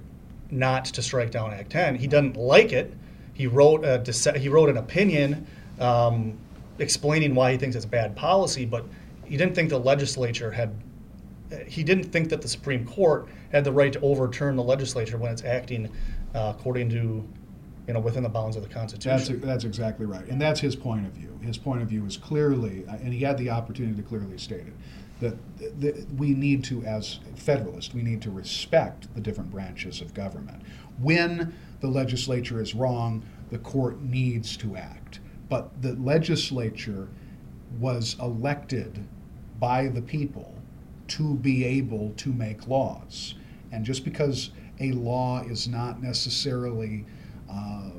not 0.51 0.85
to 0.85 1.01
strike 1.01 1.31
down 1.31 1.51
Act 1.51 1.71
10. 1.71 1.95
He 1.95 2.05
doesn't 2.05 2.37
like 2.37 2.73
it. 2.73 2.93
He 3.33 3.47
wrote 3.47 3.83
a 3.83 3.99
he 4.37 4.49
wrote 4.49 4.69
an 4.69 4.77
opinion 4.77 5.47
um, 5.79 6.37
explaining 6.77 7.33
why 7.33 7.53
he 7.53 7.57
thinks 7.57 7.75
it's 7.75 7.87
bad 7.87 8.15
policy, 8.15 8.65
but 8.65 8.85
he 9.25 9.35
didn't 9.35 9.55
think 9.55 9.71
the 9.71 9.79
legislature 9.79 10.51
had. 10.51 10.75
He 11.65 11.83
didn't 11.83 12.03
think 12.03 12.29
that 12.29 12.43
the 12.43 12.47
Supreme 12.47 12.85
Court 12.85 13.27
had 13.51 13.63
the 13.63 13.71
right 13.71 13.91
to 13.93 13.99
overturn 14.01 14.55
the 14.55 14.63
legislature 14.63 15.17
when 15.17 15.31
it's 15.31 15.43
acting 15.43 15.89
uh, 16.35 16.53
according 16.55 16.89
to, 16.91 17.27
you 17.87 17.93
know, 17.95 17.99
within 17.99 18.21
the 18.21 18.29
bounds 18.29 18.55
of 18.55 18.61
the 18.61 18.69
Constitution. 18.69 19.39
That's, 19.39 19.47
that's 19.47 19.63
exactly 19.63 20.05
right. 20.05 20.27
And 20.27 20.39
that's 20.39 20.59
his 20.59 20.75
point 20.75 21.07
of 21.07 21.13
view. 21.13 21.39
His 21.41 21.57
point 21.57 21.81
of 21.81 21.87
view 21.87 22.05
is 22.05 22.17
clearly, 22.17 22.85
uh, 22.87 22.97
and 22.97 23.11
he 23.11 23.21
had 23.21 23.39
the 23.39 23.49
opportunity 23.49 23.99
to 23.99 24.07
clearly 24.07 24.37
state 24.37 24.67
it, 24.67 24.73
that, 25.19 25.35
that 25.81 26.07
we 26.17 26.33
need 26.33 26.63
to, 26.65 26.83
as 26.83 27.19
Federalists, 27.35 27.93
we 27.93 28.01
need 28.01 28.21
to 28.21 28.31
respect 28.31 29.13
the 29.15 29.21
different 29.21 29.51
branches 29.51 30.01
of 30.01 30.13
government. 30.13 30.61
When 30.99 31.53
the 31.81 31.87
legislature 31.87 32.61
is 32.61 32.75
wrong, 32.75 33.23
the 33.51 33.57
court 33.57 34.01
needs 34.01 34.55
to 34.57 34.75
act. 34.75 35.19
But 35.49 35.81
the 35.81 35.93
legislature 35.93 37.09
was 37.79 38.15
elected 38.19 39.05
by 39.59 39.87
the 39.87 40.01
people 40.01 40.55
to 41.09 41.35
be 41.35 41.65
able 41.65 42.13
to 42.17 42.31
make 42.31 42.67
laws. 42.67 43.35
And 43.71 43.83
just 43.83 44.03
because 44.03 44.51
a 44.79 44.91
law 44.91 45.41
is 45.41 45.67
not 45.67 46.01
necessarily, 46.01 47.05
uh, 47.51 47.89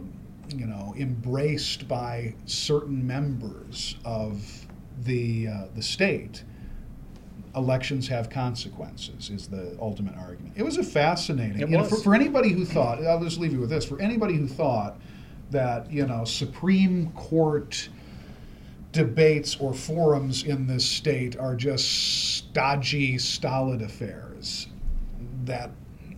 you 0.54 0.66
know, 0.66 0.94
embraced 0.96 1.86
by 1.88 2.34
certain 2.46 3.06
members 3.06 3.96
of 4.04 4.66
the 5.02 5.48
uh, 5.48 5.64
the 5.74 5.82
state, 5.82 6.44
elections 7.56 8.08
have 8.08 8.30
consequences. 8.30 9.30
Is 9.30 9.48
the 9.48 9.76
ultimate 9.80 10.16
argument. 10.16 10.54
It 10.56 10.62
was 10.62 10.78
a 10.78 10.82
fascinating. 10.82 11.60
It 11.60 11.68
you 11.70 11.78
know, 11.78 11.84
for, 11.84 11.96
for 11.96 12.14
anybody 12.14 12.50
who 12.50 12.64
thought, 12.64 13.04
I'll 13.04 13.22
just 13.22 13.38
leave 13.38 13.52
you 13.52 13.60
with 13.60 13.70
this. 13.70 13.84
For 13.84 14.00
anybody 14.00 14.34
who 14.34 14.46
thought 14.46 15.00
that 15.50 15.90
you 15.90 16.06
know 16.06 16.24
Supreme 16.24 17.10
Court 17.12 17.88
debates 18.92 19.56
or 19.56 19.72
forums 19.72 20.44
in 20.44 20.66
this 20.66 20.88
state 20.88 21.36
are 21.36 21.54
just 21.54 22.36
stodgy, 22.36 23.18
stolid 23.18 23.82
affairs. 23.82 24.66
That 25.44 25.70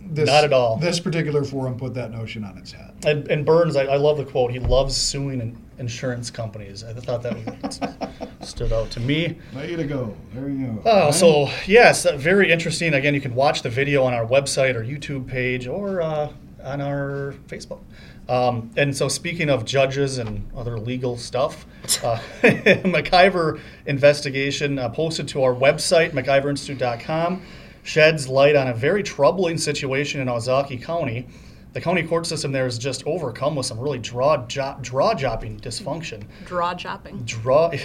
this, 0.05 0.27
Not 0.27 0.43
at 0.43 0.53
all. 0.53 0.77
This 0.77 0.99
particular 0.99 1.43
forum 1.43 1.77
put 1.77 1.93
that 1.95 2.11
notion 2.11 2.43
on 2.43 2.57
its 2.57 2.71
head. 2.71 2.93
And, 3.05 3.27
and 3.29 3.45
Burns, 3.45 3.75
I, 3.75 3.85
I 3.85 3.95
love 3.97 4.17
the 4.17 4.25
quote. 4.25 4.51
He 4.51 4.59
loves 4.59 4.95
suing 4.95 5.41
in, 5.41 5.62
insurance 5.77 6.29
companies. 6.29 6.83
I 6.83 6.93
thought 6.93 7.23
that 7.23 8.27
stood 8.41 8.71
out 8.73 8.91
to 8.91 8.99
me. 8.99 9.37
Way 9.55 9.75
to 9.75 9.83
go! 9.83 10.15
There 10.33 10.49
you 10.49 10.67
go. 10.67 10.81
Oh, 10.85 11.05
Right? 11.05 11.13
so 11.13 11.49
yes, 11.65 12.05
uh, 12.05 12.17
very 12.17 12.51
interesting. 12.51 12.93
Again, 12.93 13.13
you 13.13 13.21
can 13.21 13.35
watch 13.35 13.61
the 13.61 13.69
video 13.69 14.03
on 14.03 14.13
our 14.13 14.25
website 14.25 14.75
or 14.75 14.83
YouTube 14.83 15.27
page 15.27 15.67
or 15.67 16.01
uh, 16.01 16.29
on 16.63 16.81
our 16.81 17.35
Facebook. 17.47 17.81
Um, 18.29 18.71
and 18.77 18.95
so, 18.95 19.09
speaking 19.09 19.49
of 19.49 19.65
judges 19.65 20.17
and 20.17 20.49
other 20.55 20.79
legal 20.79 21.17
stuff, 21.17 21.65
uh, 22.03 22.17
MacIver 22.41 23.59
investigation 23.85 24.79
uh, 24.79 24.87
posted 24.89 25.27
to 25.29 25.43
our 25.43 25.53
website, 25.53 26.11
MacIverInstitute.com, 26.11 27.41
sheds 27.83 28.29
light 28.29 28.55
on 28.55 28.69
a 28.69 28.73
very 28.73 29.03
troubling 29.03 29.57
situation 29.57 30.21
in 30.21 30.27
Ozaukee 30.29 30.81
County. 30.81 31.27
The 31.73 31.81
county 31.81 32.03
court 32.03 32.27
system 32.27 32.51
there 32.51 32.67
is 32.67 32.77
just 32.77 33.03
overcome 33.07 33.55
with 33.55 33.65
some 33.65 33.79
really 33.79 33.97
draw 33.97 34.45
jo- 34.45 34.77
draw 34.81 35.15
jobbing 35.15 35.59
dysfunction. 35.59 36.23
Draw 36.45 36.75
chopping. 36.75 37.23
Draw. 37.25 37.69
Too 37.71 37.77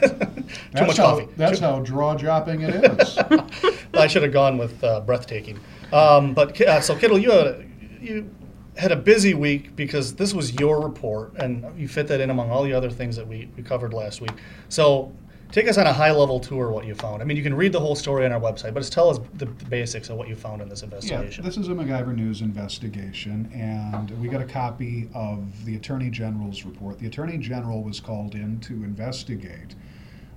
that's 0.00 0.86
much 0.86 0.96
how, 0.96 1.18
coffee. 1.18 1.28
That's 1.36 1.58
how 1.58 1.80
draw 1.80 2.14
dropping 2.14 2.62
it 2.62 2.74
is. 2.74 3.18
I 3.94 4.06
should 4.06 4.22
have 4.22 4.32
gone 4.32 4.56
with 4.56 4.82
uh, 4.82 5.00
breathtaking. 5.00 5.60
Um, 5.92 6.32
but 6.32 6.58
uh, 6.62 6.80
so 6.80 6.96
Kittle, 6.96 7.18
you 7.18 7.30
had 7.30 7.46
a, 7.46 7.64
you 8.00 8.30
had 8.78 8.90
a 8.90 8.96
busy 8.96 9.34
week 9.34 9.76
because 9.76 10.14
this 10.14 10.32
was 10.32 10.54
your 10.54 10.80
report, 10.80 11.34
and 11.36 11.78
you 11.78 11.88
fit 11.88 12.08
that 12.08 12.22
in 12.22 12.30
among 12.30 12.50
all 12.50 12.62
the 12.62 12.72
other 12.72 12.90
things 12.90 13.16
that 13.16 13.26
we, 13.26 13.50
we 13.54 13.62
covered 13.62 13.92
last 13.92 14.22
week. 14.22 14.32
So 14.70 15.12
take 15.52 15.68
us 15.68 15.78
on 15.78 15.86
a 15.86 15.92
high 15.92 16.10
level 16.10 16.40
tour 16.40 16.70
what 16.70 16.86
you 16.86 16.94
found. 16.94 17.22
I 17.22 17.24
mean, 17.24 17.36
you 17.36 17.42
can 17.42 17.54
read 17.54 17.72
the 17.72 17.80
whole 17.80 17.94
story 17.94 18.24
on 18.24 18.32
our 18.32 18.40
website, 18.40 18.74
but 18.74 18.80
just 18.80 18.92
tell 18.92 19.08
us 19.08 19.18
the, 19.34 19.46
the 19.46 19.64
basics 19.66 20.10
of 20.10 20.16
what 20.16 20.28
you 20.28 20.36
found 20.36 20.60
in 20.60 20.68
this 20.68 20.82
investigation. 20.82 21.42
Yeah, 21.42 21.48
this 21.48 21.56
is 21.56 21.68
a 21.68 21.72
MacIver 21.72 22.14
News 22.14 22.40
investigation, 22.40 23.50
and 23.54 24.10
we 24.20 24.28
got 24.28 24.40
a 24.40 24.46
copy 24.46 25.08
of 25.14 25.64
the 25.64 25.76
Attorney 25.76 26.10
General's 26.10 26.64
report. 26.64 26.98
The 26.98 27.06
Attorney 27.06 27.38
General 27.38 27.82
was 27.82 28.00
called 28.00 28.34
in 28.34 28.60
to 28.60 28.72
investigate 28.72 29.74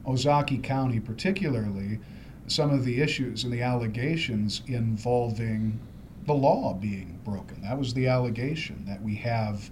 Ozaukee 0.06 0.64
County, 0.64 1.00
particularly 1.00 2.00
some 2.48 2.72
of 2.72 2.84
the 2.86 3.02
issues 3.02 3.44
and 3.44 3.54
the 3.54 3.62
allegations 3.62 4.62
involving 4.68 5.80
the 6.26 6.34
law 6.34 6.74
being 6.74 7.20
broken. 7.24 7.62
That 7.62 7.78
was 7.78 7.94
the 7.94 8.08
allegation 8.08 8.86
that 8.88 9.02
we 9.02 9.16
have 9.16 9.70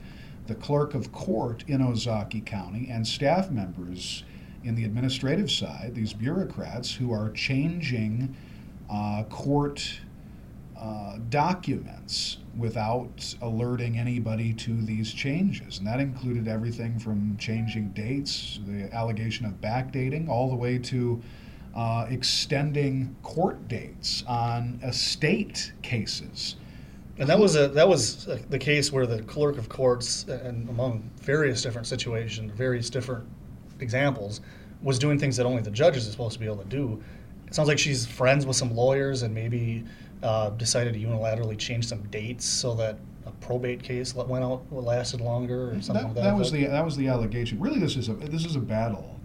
the 0.47 0.55
clerk 0.55 0.93
of 0.93 1.11
court 1.11 1.63
in 1.67 1.81
Ozaukee 1.81 2.45
County 2.45 2.87
and 2.89 3.05
staff 3.05 3.51
members 3.51 4.23
in 4.63 4.75
the 4.75 4.83
administrative 4.83 5.51
side, 5.51 5.93
these 5.93 6.13
bureaucrats 6.13 6.93
who 6.93 7.11
are 7.11 7.31
changing 7.31 8.35
uh, 8.89 9.23
court 9.29 9.99
uh, 10.79 11.17
documents 11.29 12.37
without 12.57 13.35
alerting 13.41 13.97
anybody 13.97 14.53
to 14.53 14.79
these 14.81 15.11
changes. 15.11 15.79
And 15.79 15.87
that 15.87 15.99
included 15.99 16.47
everything 16.47 16.99
from 16.99 17.35
changing 17.37 17.89
dates, 17.89 18.59
the 18.67 18.93
allegation 18.93 19.45
of 19.45 19.53
backdating, 19.61 20.29
all 20.29 20.49
the 20.49 20.55
way 20.55 20.77
to 20.79 21.21
uh, 21.75 22.07
extending 22.09 23.15
court 23.23 23.67
dates 23.67 24.23
on 24.27 24.79
estate 24.83 25.73
cases. 25.81 26.55
And 27.19 27.27
that 27.29 27.39
was 27.39 27.55
a 27.55 27.67
that 27.69 27.87
was 27.87 28.27
a, 28.27 28.35
the 28.35 28.59
case 28.59 28.91
where 28.91 29.07
the 29.07 29.23
clerk 29.23 29.57
of 29.57 29.69
courts, 29.69 30.25
and 30.27 30.69
among 30.69 31.09
various 31.21 31.63
different 31.63 31.87
situations, 31.87 32.51
various 32.51 32.89
different 32.89 33.27
examples, 33.79 34.41
was 34.81 34.99
doing 34.99 35.17
things 35.19 35.37
that 35.37 35.45
only 35.45 35.61
the 35.61 35.71
judges 35.71 36.07
are 36.07 36.11
supposed 36.11 36.33
to 36.33 36.39
be 36.39 36.45
able 36.45 36.57
to 36.57 36.69
do. 36.69 37.01
It 37.47 37.55
sounds 37.55 37.67
like 37.67 37.79
she's 37.79 38.05
friends 38.05 38.45
with 38.45 38.55
some 38.55 38.75
lawyers 38.75 39.23
and 39.23 39.33
maybe 39.33 39.85
uh, 40.21 40.49
decided 40.51 40.93
to 40.93 40.99
unilaterally 40.99 41.57
change 41.57 41.87
some 41.87 42.03
dates 42.03 42.45
so 42.45 42.73
that 42.75 42.97
a 43.25 43.31
probate 43.31 43.83
case 43.83 44.15
went 44.15 44.43
out 44.43 44.63
lasted 44.71 45.21
longer 45.21 45.71
or 45.71 45.81
something 45.81 45.93
that, 45.93 46.03
like 46.05 46.15
that. 46.15 46.23
That 46.23 46.35
was 46.35 46.51
the 46.51 46.65
that 46.65 46.85
was 46.85 46.97
the 46.97 47.07
allegation. 47.07 47.59
Really, 47.59 47.79
this 47.79 47.95
is 47.95 48.09
a 48.09 48.13
this 48.13 48.45
is 48.45 48.55
a 48.55 48.61
battle 48.61 49.17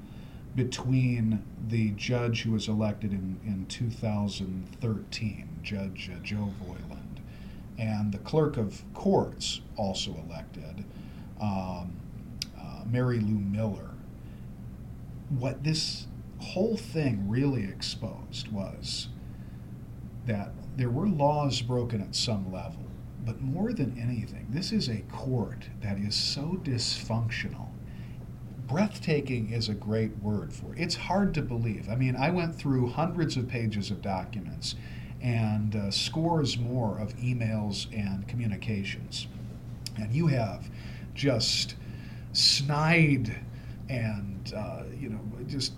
between 0.54 1.42
the 1.68 1.90
judge 1.90 2.42
who 2.42 2.52
was 2.52 2.68
elected 2.68 3.12
in, 3.12 3.40
in 3.44 3.66
2013, 3.66 5.48
Judge 5.62 6.10
uh, 6.12 6.18
Joe 6.22 6.52
Voiland, 6.62 7.20
and 7.78 8.12
the 8.12 8.18
clerk 8.18 8.56
of 8.56 8.82
courts, 8.92 9.60
also 9.76 10.14
elected, 10.28 10.84
um, 11.40 11.92
uh, 12.60 12.82
Mary 12.86 13.20
Lou 13.20 13.38
Mueller. 13.38 13.88
What 15.38 15.64
this 15.64 16.06
whole 16.38 16.76
thing 16.76 17.28
really 17.28 17.64
exposed 17.64 18.48
was 18.48 19.08
that 20.26 20.52
there 20.76 20.90
were 20.90 21.08
laws 21.08 21.62
broken 21.62 22.00
at 22.00 22.14
some 22.14 22.52
level, 22.52 22.86
but 23.24 23.40
more 23.40 23.72
than 23.72 23.98
anything, 23.98 24.46
this 24.50 24.72
is 24.72 24.88
a 24.88 25.02
court 25.10 25.68
that 25.80 25.98
is 25.98 26.14
so 26.14 26.60
dysfunctional 26.62 27.68
breathtaking 28.72 29.52
is 29.52 29.68
a 29.68 29.74
great 29.74 30.16
word 30.22 30.50
for 30.50 30.74
it. 30.74 30.80
It's 30.80 30.94
hard 30.94 31.34
to 31.34 31.42
believe. 31.42 31.90
I 31.90 31.94
mean, 31.94 32.16
I 32.16 32.30
went 32.30 32.54
through 32.54 32.88
hundreds 32.88 33.36
of 33.36 33.46
pages 33.46 33.90
of 33.90 34.00
documents 34.00 34.76
and 35.20 35.76
uh, 35.76 35.90
scores 35.90 36.56
more 36.56 36.98
of 36.98 37.14
emails 37.18 37.86
and 37.92 38.26
communications. 38.26 39.26
And 39.96 40.10
you 40.12 40.26
have 40.28 40.70
just 41.14 41.76
snide 42.32 43.36
and, 43.92 44.54
uh, 44.56 44.84
you 44.98 45.10
know, 45.10 45.20
just 45.46 45.74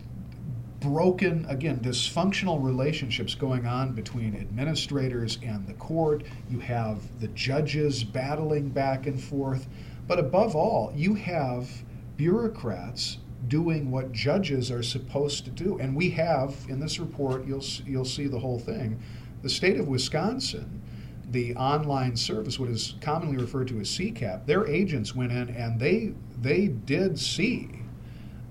broken, 0.80 1.44
again, 1.48 1.80
dysfunctional 1.80 2.62
relationships 2.62 3.34
going 3.34 3.66
on 3.66 3.92
between 3.92 4.36
administrators 4.36 5.38
and 5.42 5.66
the 5.66 5.74
court. 5.74 6.22
You 6.48 6.60
have 6.60 7.20
the 7.20 7.28
judges 7.28 8.04
battling 8.04 8.68
back 8.68 9.06
and 9.06 9.20
forth. 9.20 9.66
But 10.06 10.18
above 10.18 10.54
all, 10.54 10.92
you 10.94 11.14
have 11.14 11.68
bureaucrats 12.16 13.18
doing 13.48 13.90
what 13.90 14.12
judges 14.12 14.70
are 14.70 14.82
supposed 14.82 15.44
to 15.46 15.50
do. 15.50 15.78
And 15.78 15.96
we 15.96 16.10
have 16.10 16.54
in 16.68 16.78
this 16.78 16.98
report, 17.00 17.46
you'll 17.46 17.64
you'll 17.84 18.04
see 18.04 18.26
the 18.26 18.38
whole 18.38 18.60
thing. 18.60 19.02
The 19.42 19.50
state 19.50 19.78
of 19.78 19.88
Wisconsin, 19.88 20.82
the 21.30 21.54
online 21.56 22.16
service, 22.16 22.58
what 22.58 22.68
is 22.68 22.94
commonly 23.00 23.36
referred 23.36 23.68
to 23.68 23.80
as 23.80 23.88
CCAP, 23.88 24.46
their 24.46 24.66
agents 24.66 25.14
went 25.14 25.32
in 25.32 25.48
and 25.50 25.80
they 25.80 26.14
they 26.40 26.68
did 26.68 27.18
see 27.18 27.83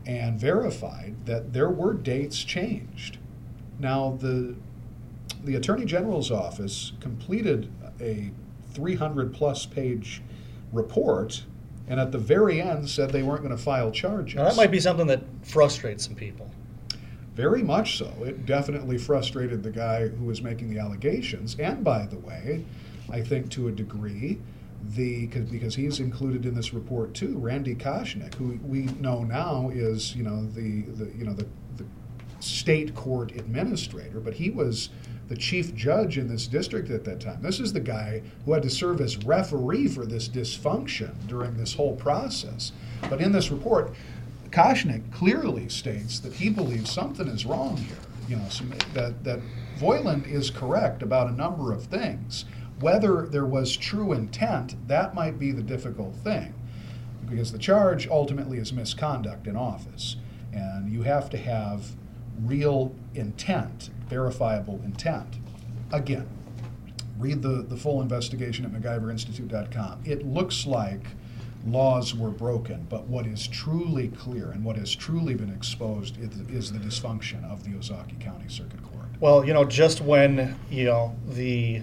and 0.06 0.39
verified 0.39 1.16
that 1.26 1.54
there 1.54 1.70
were 1.70 1.93
dates 1.93 2.43
changed. 2.43 3.18
Now 3.80 4.18
the 4.20 4.56
the 5.43 5.56
Attorney 5.56 5.86
General's 5.86 6.32
office 6.32 6.93
completed 7.01 7.70
a 7.99 8.32
300 8.74 9.34
plus 9.34 9.66
page 9.66 10.22
report 10.72 11.43
and 11.88 11.99
at 11.99 12.12
the 12.12 12.18
very 12.18 12.62
end 12.62 12.89
said 12.89 13.10
they 13.10 13.24
weren't 13.24 13.41
going 13.41 13.56
to 13.56 13.62
file 13.62 13.91
charges. 13.91 14.36
Now 14.36 14.45
that 14.45 14.56
might 14.56 14.72
be 14.72 14.80
something 14.80 15.08
that 15.08 15.22
frustrates 15.43 16.06
some 16.06 16.16
people. 16.16 16.49
Very 17.36 17.64
much 17.64 17.97
so. 17.97 18.14
It 18.24 18.45
definitely 18.45 18.97
frustrated 18.97 19.64
the 19.64 19.72
guy 19.72 20.08
who 20.08 20.26
was 20.26 20.41
making 20.41 20.70
the 20.70 20.80
allegations. 20.80 21.56
And 21.60 21.84
by 21.84 22.06
the 22.06 22.20
way, 22.20 22.64
I 23.10 23.22
think 23.22 23.49
to 23.51 23.68
a 23.68 23.72
degree, 23.72 24.39
the 24.89 25.27
because 25.27 25.75
he's 25.75 25.99
included 25.99 26.45
in 26.45 26.55
this 26.55 26.73
report 26.73 27.13
too, 27.13 27.38
Randy 27.38 27.75
Koschnick, 27.75 28.36
who 28.36 28.59
we 28.63 28.84
know 28.99 29.23
now 29.23 29.69
is 29.73 30.15
you 30.15 30.23
know 30.23 30.45
the, 30.45 30.81
the 30.81 31.11
you 31.17 31.25
know 31.25 31.34
the, 31.34 31.47
the 31.77 31.86
state 32.39 32.93
court 32.93 33.31
administrator, 33.31 34.19
but 34.19 34.34
he 34.34 34.49
was 34.49 34.89
the 35.29 35.38
chief 35.38 35.73
judge 35.73 36.17
in 36.17 36.27
this 36.27 36.47
district 36.47 36.89
at 36.89 37.05
that 37.05 37.21
time. 37.21 37.41
This 37.41 37.59
is 37.59 37.71
the 37.71 37.79
guy 37.79 38.21
who 38.45 38.53
had 38.53 38.63
to 38.63 38.69
serve 38.69 38.99
as 38.99 39.17
referee 39.23 39.88
for 39.88 40.05
this 40.05 40.27
dysfunction 40.27 41.13
during 41.27 41.55
this 41.55 41.73
whole 41.73 41.95
process. 41.95 42.73
But 43.09 43.21
in 43.21 43.31
this 43.31 43.49
report, 43.49 43.93
Koschnick 44.51 45.11
clearly 45.13 45.69
states 45.69 46.19
that 46.19 46.34
he 46.34 46.49
believes 46.49 46.91
something 46.91 47.27
is 47.27 47.45
wrong 47.45 47.77
here. 47.77 47.97
You 48.27 48.36
know, 48.36 48.49
some, 48.49 48.73
that 48.93 49.23
that 49.23 49.39
Voiland 49.79 50.27
is 50.27 50.49
correct 50.49 51.01
about 51.01 51.29
a 51.29 51.31
number 51.31 51.73
of 51.73 51.86
things. 51.86 52.45
Whether 52.84 53.27
there 53.27 53.45
was 53.45 53.77
true 53.77 54.11
intent, 54.11 54.75
that 54.89 55.15
might 55.15 55.39
be 55.39 55.53
the 55.53 55.63
difficult 55.63 56.17
thing, 56.17 56.53
because 57.29 57.53
the 57.53 57.57
charge 57.57 58.09
ultimately 58.09 58.57
is 58.57 58.73
misconduct 58.73 59.47
in 59.47 59.55
office, 59.55 60.17
and 60.51 60.91
you 60.91 61.03
have 61.03 61.29
to 61.29 61.38
have 61.38 61.95
real 62.41 62.93
intent 63.15 63.89
verifiable 64.09 64.81
intent. 64.84 65.38
Again, 65.93 66.27
read 67.17 67.41
the, 67.41 67.63
the 67.63 67.77
full 67.77 68.01
investigation 68.01 68.65
at 68.65 68.73
MacIverInstitute.com. 68.73 70.01
It 70.03 70.27
looks 70.27 70.67
like 70.67 71.05
laws 71.65 72.13
were 72.13 72.31
broken, 72.31 72.86
but 72.89 73.07
what 73.07 73.25
is 73.25 73.47
truly 73.47 74.09
clear 74.09 74.51
and 74.51 74.65
what 74.65 74.75
has 74.75 74.93
truly 74.93 75.36
been 75.36 75.53
exposed 75.53 76.17
is, 76.19 76.38
is 76.49 76.73
the 76.73 76.79
dysfunction 76.79 77.49
of 77.49 77.63
the 77.63 77.69
Ozaukee 77.69 78.19
County 78.19 78.49
Circuit 78.49 78.84
Court. 78.84 79.07
Well, 79.21 79.45
you 79.45 79.53
know, 79.53 79.63
just 79.63 80.01
when 80.01 80.59
you 80.69 80.84
know 80.84 81.15
the 81.29 81.81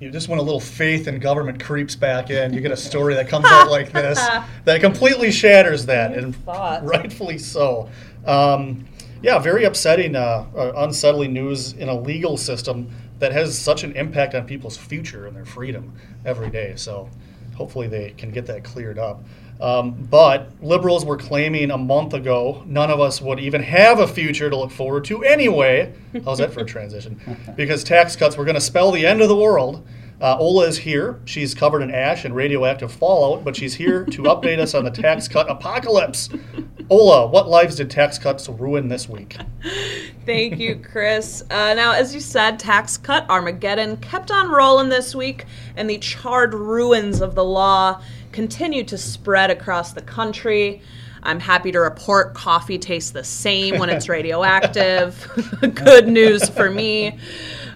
you 0.00 0.10
just 0.10 0.28
when 0.28 0.38
a 0.38 0.42
little 0.42 0.60
faith 0.60 1.08
in 1.08 1.18
government 1.18 1.62
creeps 1.62 1.94
back 1.94 2.30
in, 2.30 2.52
you 2.52 2.60
get 2.60 2.72
a 2.72 2.76
story 2.76 3.14
that 3.14 3.28
comes 3.28 3.46
out 3.46 3.70
like 3.70 3.92
this 3.92 4.18
that 4.64 4.80
completely 4.80 5.30
shatters 5.30 5.86
that, 5.86 6.12
and 6.12 6.36
rightfully 6.46 7.38
so. 7.38 7.88
Um, 8.26 8.86
yeah, 9.22 9.38
very 9.38 9.64
upsetting, 9.64 10.16
uh, 10.16 10.46
uh, 10.54 10.72
unsettling 10.76 11.32
news 11.32 11.72
in 11.72 11.88
a 11.88 11.98
legal 11.98 12.36
system 12.36 12.90
that 13.20 13.32
has 13.32 13.58
such 13.58 13.82
an 13.82 13.96
impact 13.96 14.34
on 14.34 14.44
people's 14.46 14.76
future 14.76 15.26
and 15.26 15.34
their 15.34 15.46
freedom 15.46 15.94
every 16.26 16.50
day. 16.50 16.74
So 16.76 17.08
hopefully 17.56 17.88
they 17.88 18.10
can 18.10 18.30
get 18.30 18.44
that 18.46 18.64
cleared 18.64 18.98
up. 18.98 19.24
Um, 19.60 19.92
but 20.10 20.50
liberals 20.60 21.04
were 21.04 21.16
claiming 21.16 21.70
a 21.70 21.78
month 21.78 22.12
ago 22.12 22.62
none 22.66 22.90
of 22.90 23.00
us 23.00 23.20
would 23.20 23.38
even 23.38 23.62
have 23.62 24.00
a 24.00 24.06
future 24.06 24.50
to 24.50 24.56
look 24.56 24.70
forward 24.70 25.04
to 25.06 25.22
anyway. 25.24 25.94
How's 26.24 26.38
that 26.38 26.52
for 26.52 26.60
a 26.60 26.64
transition? 26.64 27.20
Because 27.56 27.84
tax 27.84 28.16
cuts 28.16 28.36
were 28.36 28.44
going 28.44 28.56
to 28.56 28.60
spell 28.60 28.90
the 28.90 29.06
end 29.06 29.20
of 29.20 29.28
the 29.28 29.36
world. 29.36 29.86
Uh, 30.20 30.36
Ola 30.38 30.66
is 30.66 30.78
here. 30.78 31.20
She's 31.24 31.54
covered 31.54 31.82
in 31.82 31.90
ash 31.92 32.24
and 32.24 32.34
radioactive 32.34 32.92
fallout, 32.92 33.44
but 33.44 33.56
she's 33.56 33.74
here 33.74 34.04
to 34.06 34.22
update 34.24 34.58
us 34.58 34.74
on 34.74 34.84
the 34.84 34.90
tax 34.90 35.28
cut 35.28 35.50
apocalypse. 35.50 36.28
Ola, 36.90 37.26
what 37.26 37.48
lives 37.48 37.76
did 37.76 37.90
tax 37.90 38.18
cuts 38.18 38.48
ruin 38.48 38.88
this 38.88 39.08
week? 39.08 39.36
Thank 40.26 40.58
you, 40.58 40.76
Chris. 40.76 41.42
Uh, 41.50 41.74
now, 41.74 41.92
as 41.92 42.14
you 42.14 42.20
said, 42.20 42.58
tax 42.58 42.96
cut 42.96 43.28
Armageddon 43.28 43.96
kept 43.98 44.30
on 44.30 44.50
rolling 44.50 44.88
this 44.88 45.14
week, 45.14 45.46
and 45.76 45.88
the 45.88 45.98
charred 45.98 46.54
ruins 46.54 47.20
of 47.20 47.34
the 47.34 47.44
law 47.44 48.00
continued 48.34 48.88
to 48.88 48.98
spread 48.98 49.50
across 49.50 49.92
the 49.92 50.02
country. 50.02 50.82
I'm 51.22 51.40
happy 51.40 51.72
to 51.72 51.78
report 51.80 52.34
coffee 52.34 52.78
tastes 52.78 53.12
the 53.12 53.24
same 53.24 53.78
when 53.78 53.88
it's 53.88 54.08
radioactive. 54.18 55.26
Good 55.74 56.08
news 56.08 56.48
for 56.50 56.70
me. 56.70 57.18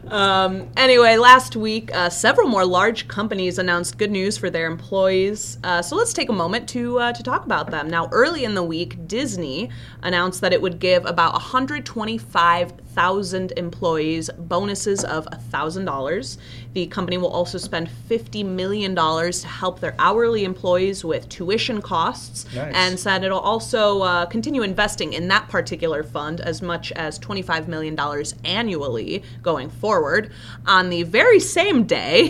Um, 0.09 0.69
anyway, 0.77 1.17
last 1.17 1.55
week, 1.55 1.95
uh, 1.95 2.11
several 2.11 2.49
more 2.49 2.65
large 2.65 3.09
companies 3.09 3.59
announced 3.59 3.99
good 3.99 4.11
news 4.11 4.39
for 4.39 4.49
their 4.49 4.67
employees. 4.67 5.59
Uh, 5.63 5.83
so 5.83 5.97
let's 5.97 6.15
take 6.15 6.31
a 6.31 6.33
moment 6.33 6.67
to 6.71 6.99
uh, 6.99 7.13
to 7.13 7.23
talk 7.23 7.45
about 7.45 7.71
them. 7.71 7.91
Now, 7.91 8.09
early 8.11 8.45
in 8.45 8.55
the 8.55 8.63
week, 8.63 9.07
Disney 9.07 9.71
announced 10.03 10.41
that 10.41 10.55
it 10.55 10.63
would 10.63 10.79
give 10.79 11.05
about 11.05 11.35
125 11.35 12.73
1,000 12.99 13.53
employees 13.57 14.29
bonuses 14.39 15.05
of 15.05 15.25
$1,000. 15.27 16.37
The 16.75 16.87
company 16.89 17.17
will 17.17 17.29
also 17.29 17.57
spend 17.57 17.89
$50 18.11 18.45
million 18.45 18.95
to 18.97 19.47
help 19.47 19.79
their 19.79 19.95
hourly 20.01 20.45
employees 20.45 21.05
with 21.05 21.29
tuition 21.29 21.81
costs 21.81 22.53
Nice. 22.53 22.75
and 22.75 22.99
said 22.99 23.23
it'll 23.23 23.39
also 23.39 24.03
uh, 24.03 24.27
continue 24.27 24.63
investing 24.63 25.13
in 25.13 25.29
that 25.29 25.49
particular 25.49 26.03
fund 26.03 26.41
as 26.41 26.61
much 26.61 26.91
as 26.93 27.21
$25 27.21 27.69
million 27.69 27.97
annually 28.45 29.23
going 29.43 29.71
forward. 29.71 30.33
On 30.67 30.91
the 30.91 31.05
very 31.05 31.39
same 31.39 31.85
day, 31.85 32.27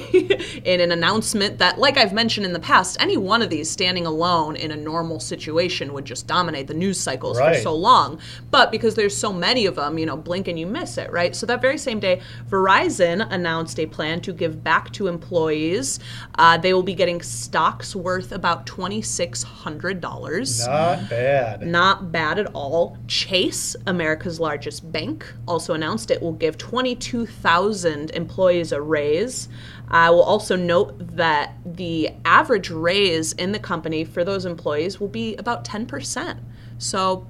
in 0.64 0.80
an 0.80 0.92
announcement 0.92 1.58
that, 1.58 1.78
like 1.78 1.96
I've 1.96 2.12
mentioned 2.12 2.44
in 2.44 2.52
the 2.52 2.60
past, 2.60 2.98
any 3.00 3.16
one 3.16 3.40
of 3.40 3.48
these 3.48 3.70
standing 3.70 4.04
alone 4.04 4.54
in 4.54 4.70
a 4.70 4.76
normal 4.76 5.18
situation 5.18 5.94
would 5.94 6.04
just 6.04 6.26
dominate 6.26 6.66
the 6.66 6.74
news 6.74 7.00
cycles 7.00 7.38
for 7.38 7.54
so 7.62 7.74
long. 7.74 8.20
But 8.50 8.70
because 8.70 8.96
there's 8.96 9.16
so 9.16 9.32
many 9.32 9.64
of 9.64 9.76
them, 9.76 9.98
you 9.98 10.04
know, 10.04 10.16
blink 10.16 10.46
and 10.46 10.57
you 10.58 10.66
miss 10.66 10.98
it, 10.98 11.10
right? 11.10 11.34
So 11.34 11.46
that 11.46 11.62
very 11.62 11.78
same 11.78 12.00
day, 12.00 12.20
Verizon 12.48 13.26
announced 13.30 13.78
a 13.78 13.86
plan 13.86 14.20
to 14.22 14.32
give 14.32 14.62
back 14.62 14.92
to 14.92 15.06
employees. 15.06 16.00
Uh, 16.36 16.58
they 16.58 16.74
will 16.74 16.82
be 16.82 16.94
getting 16.94 17.22
stocks 17.22 17.96
worth 17.96 18.32
about 18.32 18.66
$2,600. 18.66 20.66
Not 20.66 21.08
bad. 21.08 21.62
Not 21.62 22.12
bad 22.12 22.38
at 22.38 22.48
all. 22.54 22.98
Chase, 23.06 23.74
America's 23.86 24.40
largest 24.40 24.90
bank, 24.92 25.32
also 25.46 25.74
announced 25.74 26.10
it 26.10 26.20
will 26.20 26.32
give 26.32 26.58
22,000 26.58 28.10
employees 28.10 28.72
a 28.72 28.80
raise. 28.80 29.48
I 29.90 30.10
will 30.10 30.22
also 30.22 30.56
note 30.56 31.16
that 31.16 31.54
the 31.64 32.10
average 32.24 32.70
raise 32.70 33.32
in 33.32 33.52
the 33.52 33.58
company 33.58 34.04
for 34.04 34.24
those 34.24 34.44
employees 34.44 35.00
will 35.00 35.08
be 35.08 35.36
about 35.36 35.64
10%. 35.64 36.38
So, 36.78 37.26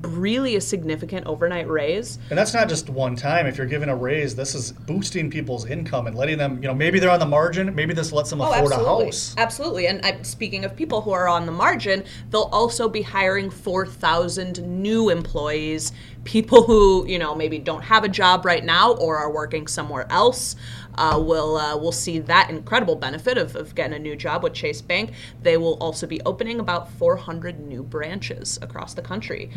really 0.00 0.56
a 0.56 0.60
significant 0.60 1.26
overnight 1.26 1.68
raise. 1.68 2.18
And 2.30 2.38
that's 2.38 2.54
not 2.54 2.68
just 2.68 2.88
one 2.88 3.14
time. 3.16 3.46
If 3.46 3.58
you're 3.58 3.66
giving 3.66 3.88
a 3.88 3.96
raise, 3.96 4.34
this 4.34 4.54
is 4.54 4.72
boosting 4.72 5.30
people's 5.30 5.66
income 5.66 6.06
and 6.06 6.16
letting 6.16 6.38
them, 6.38 6.62
you 6.62 6.68
know, 6.68 6.74
maybe 6.74 6.98
they're 6.98 7.10
on 7.10 7.20
the 7.20 7.26
margin. 7.26 7.74
Maybe 7.74 7.92
this 7.92 8.12
lets 8.12 8.30
them 8.30 8.40
oh, 8.40 8.52
afford 8.52 8.72
a 8.72 8.76
house. 8.76 9.34
Oh, 9.36 9.42
Absolutely. 9.42 9.86
And 9.86 10.04
I, 10.04 10.22
speaking 10.22 10.64
of 10.64 10.74
people 10.74 11.02
who 11.02 11.12
are 11.12 11.28
on 11.28 11.46
the 11.46 11.52
margin, 11.52 12.04
they'll 12.30 12.50
also 12.52 12.88
be 12.88 13.02
hiring 13.02 13.50
4,000 13.50 14.62
new 14.82 15.10
employees, 15.10 15.92
people 16.24 16.62
who, 16.62 17.06
you 17.06 17.18
know, 17.18 17.34
maybe 17.34 17.58
don't 17.58 17.82
have 17.82 18.04
a 18.04 18.08
job 18.08 18.44
right 18.44 18.64
now 18.64 18.92
or 18.92 19.16
are 19.16 19.32
working 19.32 19.66
somewhere 19.66 20.06
else. 20.10 20.56
Uh, 20.94 21.18
will 21.18 21.56
uh, 21.56 21.74
will 21.74 21.90
see 21.92 22.18
that 22.18 22.50
incredible 22.50 22.94
benefit 22.94 23.38
of, 23.38 23.56
of 23.56 23.74
getting 23.74 23.94
a 23.94 23.98
new 23.98 24.14
job 24.14 24.42
with 24.42 24.52
Chase 24.52 24.82
Bank. 24.82 25.12
They 25.42 25.56
will 25.56 25.78
also 25.78 26.06
be 26.06 26.20
opening 26.26 26.60
about 26.60 26.92
400 26.92 27.58
new 27.60 27.82
branches 27.82 28.58
across 28.60 28.92
the 28.92 29.00
country. 29.00 29.50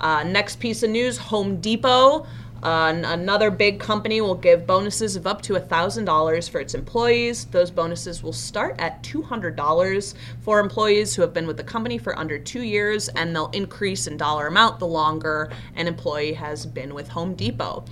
Uh, 0.00 0.22
next 0.24 0.60
piece 0.60 0.82
of 0.82 0.90
news: 0.90 1.16
Home 1.16 1.60
Depot. 1.62 2.26
Uh, 2.62 3.02
another 3.04 3.50
big 3.50 3.80
company 3.80 4.20
will 4.20 4.36
give 4.36 4.66
bonuses 4.66 5.16
of 5.16 5.26
up 5.26 5.42
to 5.42 5.54
$1,000 5.54 6.50
for 6.50 6.60
its 6.60 6.74
employees. 6.74 7.46
Those 7.46 7.70
bonuses 7.70 8.22
will 8.22 8.32
start 8.32 8.76
at 8.78 9.02
$200 9.02 10.14
for 10.40 10.60
employees 10.60 11.14
who 11.14 11.22
have 11.22 11.34
been 11.34 11.46
with 11.46 11.56
the 11.56 11.64
company 11.64 11.98
for 11.98 12.16
under 12.16 12.38
two 12.38 12.62
years, 12.62 13.08
and 13.08 13.34
they'll 13.34 13.50
increase 13.50 14.06
in 14.06 14.16
dollar 14.16 14.46
amount 14.46 14.78
the 14.78 14.86
longer 14.86 15.50
an 15.74 15.88
employee 15.88 16.34
has 16.34 16.64
been 16.64 16.94
with 16.94 17.08
Home 17.08 17.34
Depot. 17.34 17.84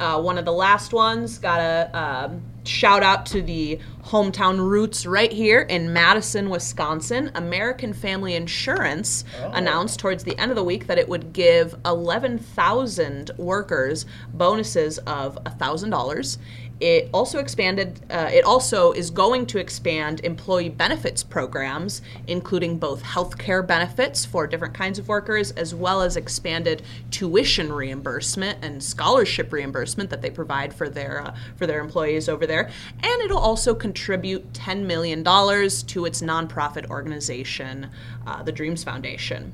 Uh, 0.00 0.20
one 0.20 0.38
of 0.38 0.44
the 0.44 0.52
last 0.52 0.92
ones 0.92 1.38
got 1.38 1.60
a 1.60 1.90
um, 1.96 2.42
shout 2.64 3.02
out 3.02 3.26
to 3.26 3.42
the 3.42 3.78
hometown 4.02 4.58
roots 4.58 5.06
right 5.06 5.32
here 5.32 5.60
in 5.60 5.92
Madison, 5.92 6.50
Wisconsin. 6.50 7.30
American 7.34 7.92
Family 7.92 8.34
Insurance 8.34 9.24
announced 9.52 10.00
towards 10.00 10.24
the 10.24 10.38
end 10.38 10.50
of 10.50 10.56
the 10.56 10.64
week 10.64 10.86
that 10.86 10.98
it 10.98 11.08
would 11.08 11.32
give 11.32 11.74
11,000 11.84 13.30
workers 13.36 14.06
bonuses 14.32 14.98
of 14.98 15.42
$1,000. 15.44 16.38
It 16.80 17.08
also 17.14 17.38
expanded, 17.38 18.00
uh, 18.10 18.30
it 18.32 18.44
also 18.44 18.92
is 18.92 19.10
going 19.10 19.46
to 19.46 19.58
expand 19.58 20.20
employee 20.24 20.68
benefits 20.68 21.22
programs, 21.22 22.02
including 22.26 22.78
both 22.78 23.00
health 23.02 23.38
care 23.38 23.62
benefits 23.62 24.24
for 24.24 24.46
different 24.46 24.74
kinds 24.74 24.98
of 24.98 25.06
workers, 25.06 25.52
as 25.52 25.74
well 25.74 26.02
as 26.02 26.16
expanded 26.16 26.82
tuition 27.10 27.72
reimbursement 27.72 28.58
and 28.62 28.82
scholarship 28.82 29.52
reimbursement 29.52 30.10
that 30.10 30.20
they 30.20 30.30
provide 30.30 30.74
for 30.74 30.88
their, 30.88 31.22
uh, 31.22 31.34
for 31.56 31.66
their 31.66 31.80
employees 31.80 32.28
over 32.28 32.46
there. 32.46 32.70
And 33.02 33.22
it'll 33.22 33.38
also 33.38 33.74
contribute 33.74 34.52
$10 34.52 34.84
million 34.84 35.22
to 35.22 36.04
its 36.04 36.22
nonprofit 36.22 36.90
organization, 36.90 37.88
uh, 38.26 38.42
the 38.42 38.52
Dreams 38.52 38.82
Foundation. 38.82 39.52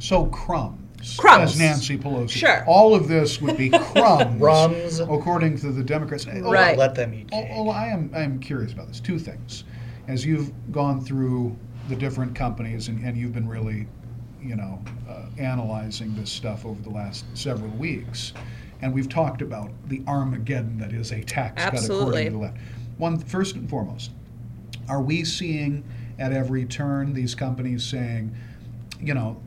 So 0.00 0.26
crumbs. 0.26 0.89
Crumbs. 1.16 1.52
As 1.52 1.58
Nancy 1.58 1.96
Pelosi. 1.96 2.30
Sure. 2.30 2.64
All 2.66 2.94
of 2.94 3.08
this 3.08 3.40
would 3.40 3.56
be 3.56 3.70
crumbs. 3.92 4.38
Crumbs. 4.40 5.00
According 5.00 5.58
to 5.58 5.72
the 5.72 5.82
Democrats. 5.82 6.26
Oh, 6.30 6.50
Right. 6.50 6.76
Let 6.76 6.94
them 6.94 7.14
eat 7.14 7.28
Oh, 7.32 7.40
cake. 7.42 7.50
oh, 7.54 7.70
I 7.70 7.86
am 7.86 8.10
I 8.14 8.20
am 8.20 8.38
curious 8.38 8.72
about 8.72 8.88
this. 8.88 9.00
Two 9.00 9.18
things. 9.18 9.64
As 10.08 10.26
you've 10.26 10.52
gone 10.72 11.00
through 11.04 11.56
the 11.88 11.96
different 11.96 12.34
companies 12.34 12.88
and, 12.88 13.04
and 13.04 13.16
you've 13.16 13.32
been 13.32 13.48
really, 13.48 13.86
you 14.42 14.56
know, 14.56 14.82
uh, 15.08 15.26
analyzing 15.38 16.14
this 16.16 16.30
stuff 16.30 16.64
over 16.66 16.80
the 16.82 16.90
last 16.90 17.24
several 17.34 17.70
weeks, 17.72 18.32
and 18.82 18.92
we've 18.92 19.08
talked 19.08 19.40
about 19.42 19.70
the 19.88 20.02
Armageddon 20.06 20.78
that 20.78 20.92
is 20.92 21.12
a 21.12 21.22
tax 21.22 21.62
cut 21.62 21.74
Absolutely. 21.74 22.26
according 22.26 22.26
to 22.26 22.30
the 22.32 22.38
left. 22.38 22.56
One 22.98 23.18
first 23.18 23.54
and 23.56 23.68
foremost, 23.68 24.10
are 24.88 25.00
we 25.00 25.24
seeing 25.24 25.84
at 26.18 26.32
every 26.32 26.64
turn 26.66 27.12
these 27.14 27.34
companies 27.34 27.84
saying, 27.84 28.34
you 29.00 29.14
know, 29.14 29.40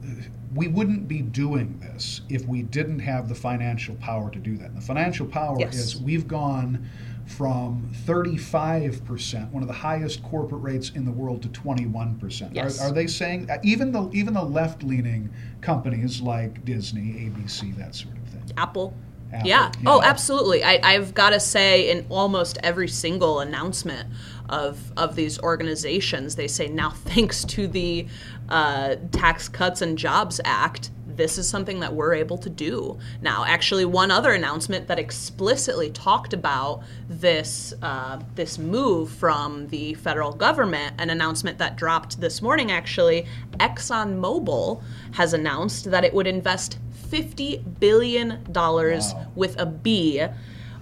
we 0.55 0.67
wouldn't 0.67 1.07
be 1.07 1.21
doing 1.21 1.79
this 1.79 2.21
if 2.29 2.45
we 2.45 2.61
didn't 2.61 2.99
have 2.99 3.27
the 3.29 3.35
financial 3.35 3.95
power 3.95 4.29
to 4.29 4.39
do 4.39 4.57
that. 4.57 4.69
And 4.69 4.77
the 4.77 4.81
financial 4.81 5.25
power 5.25 5.55
Yes. 5.59 5.75
is 5.75 6.01
we've 6.01 6.27
gone 6.27 6.87
from 7.25 7.89
35%, 8.05 9.51
one 9.51 9.63
of 9.63 9.67
the 9.67 9.73
highest 9.73 10.21
corporate 10.23 10.61
rates 10.61 10.91
in 10.91 11.05
the 11.05 11.11
world, 11.11 11.41
to 11.43 11.49
21%. 11.49 12.49
Yes. 12.53 12.81
Are, 12.81 12.89
are 12.89 12.91
they 12.91 13.07
saying 13.07 13.49
uh, 13.49 13.57
even 13.63 13.91
the 13.91 14.09
even 14.11 14.33
the 14.33 14.43
left-leaning 14.43 15.29
companies 15.61 16.21
like 16.21 16.65
Disney, 16.65 17.31
ABC, 17.31 17.75
that 17.77 17.95
sort 17.95 18.17
of 18.17 18.23
thing? 18.27 18.43
Apple. 18.57 18.93
Apple, 19.31 19.47
yeah. 19.47 19.71
yeah. 19.79 19.89
Oh, 19.89 20.01
absolutely. 20.01 20.63
I, 20.63 20.79
I've 20.83 21.13
got 21.13 21.31
to 21.31 21.39
say, 21.39 21.89
in 21.89 22.05
almost 22.09 22.57
every 22.61 22.87
single 22.87 23.39
announcement 23.39 24.07
of 24.49 24.91
of 24.97 25.15
these 25.15 25.39
organizations, 25.39 26.35
they 26.35 26.47
say 26.47 26.67
now, 26.67 26.89
thanks 27.05 27.43
to 27.45 27.67
the 27.67 28.07
uh, 28.49 28.95
Tax 29.11 29.49
Cuts 29.49 29.81
and 29.81 29.97
Jobs 29.97 30.39
Act, 30.43 30.91
this 31.07 31.37
is 31.37 31.47
something 31.47 31.79
that 31.79 31.93
we're 31.93 32.13
able 32.13 32.37
to 32.39 32.49
do 32.49 32.97
now. 33.21 33.45
Actually, 33.45 33.85
one 33.85 34.11
other 34.11 34.31
announcement 34.31 34.87
that 34.87 34.99
explicitly 34.99 35.89
talked 35.91 36.33
about 36.33 36.83
this 37.07 37.73
uh, 37.81 38.19
this 38.35 38.57
move 38.57 39.09
from 39.09 39.67
the 39.67 39.93
federal 39.95 40.33
government, 40.33 40.95
an 40.99 41.09
announcement 41.09 41.57
that 41.59 41.75
dropped 41.75 42.19
this 42.19 42.41
morning. 42.41 42.71
Actually, 42.71 43.25
ExxonMobil 43.59 44.81
has 45.13 45.33
announced 45.33 45.91
that 45.91 46.03
it 46.03 46.13
would 46.13 46.27
invest 46.27 46.77
$50 47.09 47.79
billion 47.79 48.43
Wow. 48.53 49.27
with 49.35 49.59
a 49.59 49.65
B 49.67 50.25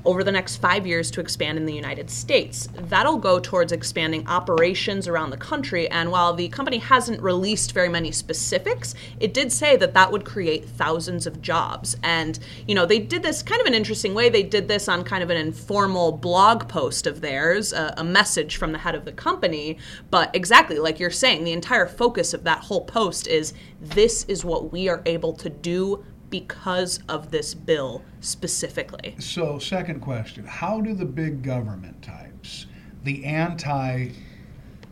over 0.06 0.24
the 0.24 0.32
next 0.32 0.58
five 0.58 0.88
years 0.88 1.12
to 1.12 1.22
expand 1.22 1.58
in 1.58 1.66
the 1.66 1.74
United 1.74 2.10
States. 2.10 2.68
That'll 2.74 3.18
go 3.18 3.40
towards 3.40 3.72
expanding 3.72 4.28
operations 4.28 5.08
around 5.08 5.30
the 5.30 5.38
country. 5.38 5.90
And 5.90 6.12
while 6.12 6.34
the 6.34 6.50
company 6.50 6.78
hasn't 6.78 7.22
released 7.22 7.72
very 7.72 7.90
many 7.90 8.12
specifics, 8.12 8.96
it 9.20 9.34
did 9.34 9.52
say 9.52 9.76
that 9.78 9.94
that 9.94 10.12
would 10.12 10.26
create 10.26 10.66
thousands 10.66 11.28
of 11.28 11.42
jobs. 11.42 11.96
And, 12.04 12.40
you 12.68 12.76
know, 12.76 12.86
they 12.86 13.00
did 13.00 13.24
this 13.24 13.44
kind 13.44 13.62
of 13.62 13.68
an 13.68 13.74
interesting 13.74 14.14
way. 14.14 14.30
They 14.30 14.44
did 14.44 14.68
this 14.68 14.88
on 14.88 15.04
kind 15.04 15.24
of 15.24 15.30
an 15.30 15.38
informal 15.38 16.12
blog 16.12 16.68
post 16.68 17.08
of 17.08 17.22
theirs, 17.22 17.74
a, 17.74 17.94
a 17.98 18.04
message 18.04 18.58
from 18.58 18.72
the 18.72 18.80
head 18.80 18.96
of 18.96 19.06
the 19.06 19.12
company. 19.12 19.78
But 20.10 20.36
exactly 20.36 20.80
like 20.80 21.00
you're 21.00 21.12
saying, 21.12 21.44
the 21.44 21.54
entire 21.54 21.88
focus 21.88 22.34
of 22.34 22.44
that 22.44 22.60
whole 22.60 22.86
post 22.86 23.28
is 23.28 23.54
this 23.80 24.26
is 24.26 24.46
what 24.46 24.72
we 24.72 24.90
are 24.90 25.02
able 25.06 25.34
to 25.34 25.50
do 25.50 26.04
because 26.32 27.00
of 27.10 27.30
this 27.30 27.54
bill 27.54 28.02
specifically. 28.22 29.16
So, 29.20 29.60
second 29.60 30.00
question 30.00 30.46
How 30.48 30.82
do 30.82 30.96
the 30.96 31.06
big 31.06 31.44
government 31.44 32.02
types, 32.02 32.66
the 33.04 33.24
anti 33.26 34.10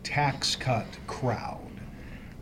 tax 0.04 0.54
cut 0.54 0.86
crowd, 1.08 1.58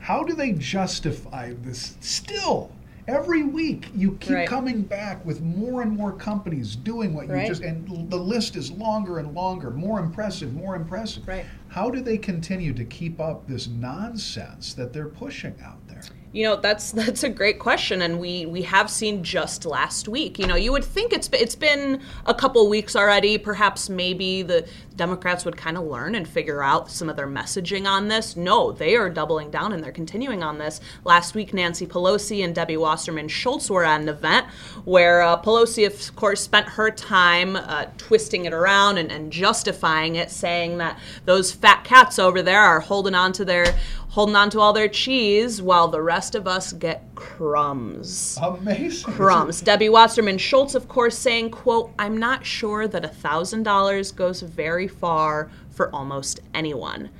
how 0.01 0.22
do 0.22 0.34
they 0.34 0.53
justify 0.53 1.55
this 1.62 1.96
still? 2.01 2.72
Every 3.07 3.42
week, 3.42 3.88
you 3.94 4.18
keep 4.20 4.34
Right. 4.34 4.46
coming 4.49 4.82
back 4.82 5.24
with 5.24 5.40
more 5.40 5.80
and 5.80 5.90
more 5.90 6.12
companies 6.12 6.76
doing 6.76 7.14
what 7.14 7.26
you 7.26 7.32
Right. 7.32 7.46
just, 7.49 7.62
and 7.62 8.11
the 8.11 8.18
list 8.18 8.55
is 8.55 8.70
longer 8.70 9.18
and 9.18 9.34
longer, 9.34 9.70
more 9.70 9.99
impressive, 9.99 10.53
more 10.55 10.76
impressive. 10.76 11.26
Right. 11.26 11.46
How 11.68 11.88
do 11.90 12.03
they 12.03 12.18
continue 12.18 12.74
to 12.74 12.84
keep 12.84 13.18
up 13.18 13.46
this 13.46 13.66
nonsense 13.66 14.74
that 14.74 14.92
they're 14.92 15.09
pushing 15.09 15.55
out? 15.64 15.88
You 16.33 16.45
know, 16.45 16.57
that's 16.57 16.93
that's 17.01 17.22
a 17.22 17.29
great 17.29 17.59
question, 17.59 18.03
and 18.03 18.18
we 18.20 18.47
we 18.47 18.62
have 18.62 18.91
seen 18.91 19.22
just 19.22 19.64
last 19.64 20.09
week. 20.09 20.39
You 20.39 20.47
know, 20.47 20.57
you 20.57 20.72
would 20.72 20.85
think 20.85 21.12
it's 21.12 21.29
it's 21.33 21.55
been 21.55 22.01
a 22.26 22.35
couple 22.35 22.68
weeks 22.68 22.95
already. 22.95 23.39
Perhaps 23.39 23.89
maybe 23.89 24.43
the 24.43 24.66
Democrats 24.99 25.46
would 25.46 25.57
kind 25.57 25.78
of 25.78 25.84
learn 25.84 26.14
and 26.14 26.28
figure 26.28 26.62
out 26.62 26.90
some 26.90 27.09
of 27.09 27.16
their 27.16 27.26
messaging 27.26 27.86
on 27.86 28.09
this. 28.09 28.36
No, 28.36 28.72
they 28.72 28.96
are 28.96 29.09
doubling 29.09 29.51
down 29.51 29.72
and 29.72 29.82
they're 29.82 29.92
continuing 29.92 30.42
on 30.42 30.59
this. 30.59 30.80
Last 31.05 31.34
week, 31.34 31.55
Nancy 31.55 31.86
Pelosi 31.86 32.44
and 32.44 32.55
Debbie 32.55 32.76
Wasserman 32.76 33.28
Schultz 33.28 33.70
were 33.70 33.84
at 33.84 34.01
an 34.01 34.09
event 34.09 34.46
where 34.84 35.22
uh, 35.22 35.40
Pelosi, 35.40 35.86
of 35.86 36.14
course, 36.16 36.42
spent 36.42 36.66
her 36.70 36.90
time 36.90 37.57
uh, 37.57 37.86
twisting 37.96 38.44
it 38.44 38.53
around 38.53 38.99
and, 38.99 39.11
and 39.11 39.32
justifying 39.32 40.16
it, 40.16 40.30
saying 40.30 40.78
that 40.78 40.99
those 41.24 41.53
fat 41.53 41.84
cats 41.84 42.18
over 42.18 42.42
there 42.42 42.61
are 42.61 42.80
holding 42.80 43.14
on 43.14 43.32
to 43.32 43.44
their 43.44 43.74
holding 44.11 44.34
on 44.34 44.51
to 44.51 44.59
all 44.59 44.72
their 44.72 44.88
cheese 44.88 45.62
while 45.62 45.86
the 45.86 46.03
rest 46.03 46.34
of 46.34 46.49
us 46.49 46.72
get 46.72 47.05
crumbs. 47.14 48.36
Amazing. 48.42 49.12
Crumbs. 49.12 49.61
Debbie 49.61 49.88
Wasserman 49.88 50.38
Schultz, 50.38 50.74
of 50.74 50.88
course, 50.88 51.16
saying, 51.16 51.51
quote, 51.51 51.92
I'm 52.01 52.16
not 52.16 52.44
sure 52.44 52.88
that 52.88 53.05
a 53.05 53.09
$1,000 53.09 54.16
goes 54.16 54.40
very 54.40 54.88
far 54.89 55.51
for 55.70 55.95
almost 55.95 56.41
anyone. 56.55 57.11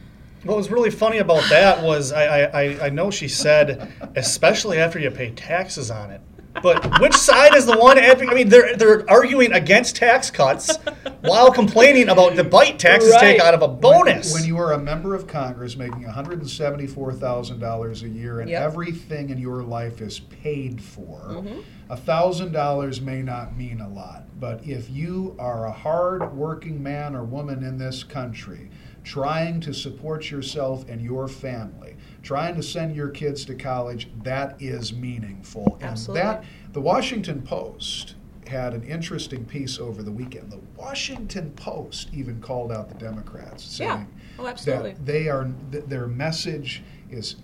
What 0.45 0.57
was 0.57 0.71
really 0.71 0.91
funny 0.91 1.19
about 1.19 1.49
that 1.51 1.83
was 1.83 2.13
I, 2.13 2.43
I, 2.45 2.87
I 2.87 2.89
know 2.91 3.11
she 3.11 3.29
said, 3.29 3.93
especially 4.17 4.79
after 4.79 4.99
you 4.99 5.11
pay 5.11 5.31
taxes 5.31 5.91
on 5.91 6.11
it. 6.11 6.21
But 6.63 7.01
which 7.01 7.15
side 7.15 7.55
is 7.55 7.67
the 7.67 7.77
one 7.79 7.99
advocating? 7.99 8.31
I 8.31 8.35
mean, 8.35 8.49
they're 8.49 8.77
they're 8.77 9.09
arguing 9.11 9.53
against 9.53 9.97
tax 9.97 10.31
cuts 10.31 10.77
while 11.21 11.51
complaining 11.53 12.09
about 12.09 12.37
the 12.37 12.45
bite 12.45 12.79
taxes 12.79 13.13
Right. 13.13 13.21
take 13.21 13.41
out 13.41 13.55
of 13.55 13.63
a 13.63 13.69
bonus. 13.69 14.33
When, 14.33 14.43
when 14.43 14.49
you 14.49 14.59
are 14.59 14.73
a 14.73 14.79
member 14.79 15.15
of 15.15 15.27
Congress 15.27 15.77
making 15.77 16.05
$174,000 16.05 18.03
a 18.03 18.09
year 18.09 18.41
and 18.41 18.51
Yep. 18.51 18.63
everything 18.63 19.31
in 19.31 19.39
your 19.39 19.63
life 19.63 20.01
is 20.01 20.21
paid 20.21 20.81
for, 20.83 21.21
Mm-hmm. 21.29 21.61
$1,000 21.93 23.01
may 23.01 23.23
not 23.23 23.57
mean 23.57 23.81
a 23.81 23.89
lot. 23.89 24.25
But 24.39 24.61
if 24.67 24.91
you 24.91 25.35
are 25.39 25.67
a 25.67 25.73
hard 25.73 26.35
working 26.37 26.83
man 26.83 27.15
or 27.17 27.25
woman 27.25 27.63
in 27.65 27.79
this 27.79 28.05
country 28.05 28.71
trying 29.05 29.61
to 29.61 29.73
support 29.73 30.31
yourself 30.31 30.85
and 30.89 31.01
your 31.01 31.29
family, 31.29 31.97
trying 32.29 32.55
to 32.55 32.63
send 32.63 32.95
your 32.95 33.09
kids 33.09 33.47
to 33.47 33.55
college, 33.55 34.07
that 34.23 34.55
is 34.61 34.93
meaningful. 34.93 35.79
Absolutely. 35.81 36.21
And 36.21 36.29
that, 36.43 36.45
the 36.75 36.81
Washington 36.83 37.41
Post 37.41 38.17
had 38.47 38.75
an 38.75 38.83
interesting 38.83 39.47
piece 39.47 39.79
over 39.79 40.03
the 40.03 40.13
weekend. 40.13 40.53
The 40.53 40.61
Washington 40.77 41.51
Post 41.53 42.11
even 42.13 42.39
called 42.43 42.71
out 42.71 42.91
the 42.91 42.97
Democrats, 42.97 43.65
saying 43.65 43.89
Yeah. 43.91 44.05
Oh, 44.41 44.47
absolutely. 44.47 44.93
that 44.93 45.07
they 45.07 45.31
are 45.31 45.49
th- 45.73 45.85
their 45.87 46.07
message 46.07 46.83
is 47.11 47.37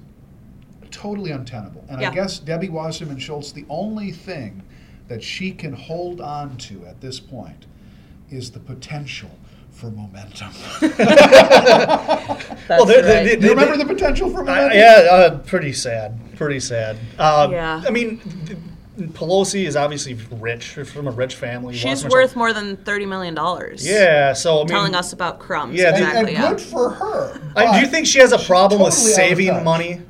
totally 0.90 1.30
untenable. 1.30 1.86
And 1.88 2.02
Yeah. 2.02 2.10
I 2.10 2.14
guess 2.14 2.38
Debbie 2.38 2.68
Wasserman 2.68 3.18
Schultz, 3.18 3.52
the 3.52 3.64
only 3.70 4.12
thing 4.12 4.62
that 5.08 5.22
she 5.22 5.52
can 5.52 5.72
hold 5.72 6.20
on 6.20 6.58
to 6.58 6.84
at 6.84 7.00
this 7.00 7.20
point 7.20 7.64
is 8.28 8.50
the 8.50 8.60
potential 8.60 9.30
for 9.74 9.90
momentum. 9.90 10.48
That's 10.80 12.68
Well, 12.68 12.84
they're- 12.84 13.02
they- 13.02 13.14
right. 13.16 13.24
they- 13.26 13.36
Do 13.36 13.46
you 13.46 13.50
remember 13.54 13.76
the 13.76 13.84
potential 13.86 14.30
for 14.30 14.40
Uh, 14.42 14.44
momentum? 14.44 14.78
yeah, 14.78 15.06
uh, 15.10 15.38
pretty 15.38 15.72
sad. 15.72 16.18
Pretty 16.36 16.60
sad. 16.60 16.96
Uh, 17.18 17.48
Yeah. 17.50 17.82
I 17.86 17.90
mean, 17.90 18.20
Pelosi 19.12 19.66
is 19.66 19.74
obviously 19.76 20.16
rich, 20.30 20.66
from 20.68 21.08
a 21.08 21.10
rich 21.10 21.34
family. 21.34 21.74
She's 21.74 22.04
worth 22.04 22.12
Schultz- 22.30 22.36
more 22.36 22.52
than 22.52 22.76
$30 22.78 23.06
million. 23.08 23.36
Yeah, 23.78 24.32
so 24.32 24.54
I 24.54 24.58
mean, 24.58 24.68
Telling 24.68 24.94
us 24.94 25.12
about 25.12 25.40
crumbs. 25.40 25.74
Yeah, 25.78 25.90
exactly. 25.90 26.18
and 26.20 26.30
yeah. 26.30 26.48
good 26.50 26.60
for 26.60 26.90
her. 26.90 27.40
I, 27.56 27.74
do 27.74 27.80
you 27.84 27.90
think 27.90 28.06
she 28.06 28.20
has 28.20 28.32
a 28.32 28.38
problem 28.38 28.80
with 28.80 28.94
totally 28.94 29.10
out 29.12 29.18
of 29.32 29.36
saving 29.38 29.64
money? 29.64 30.00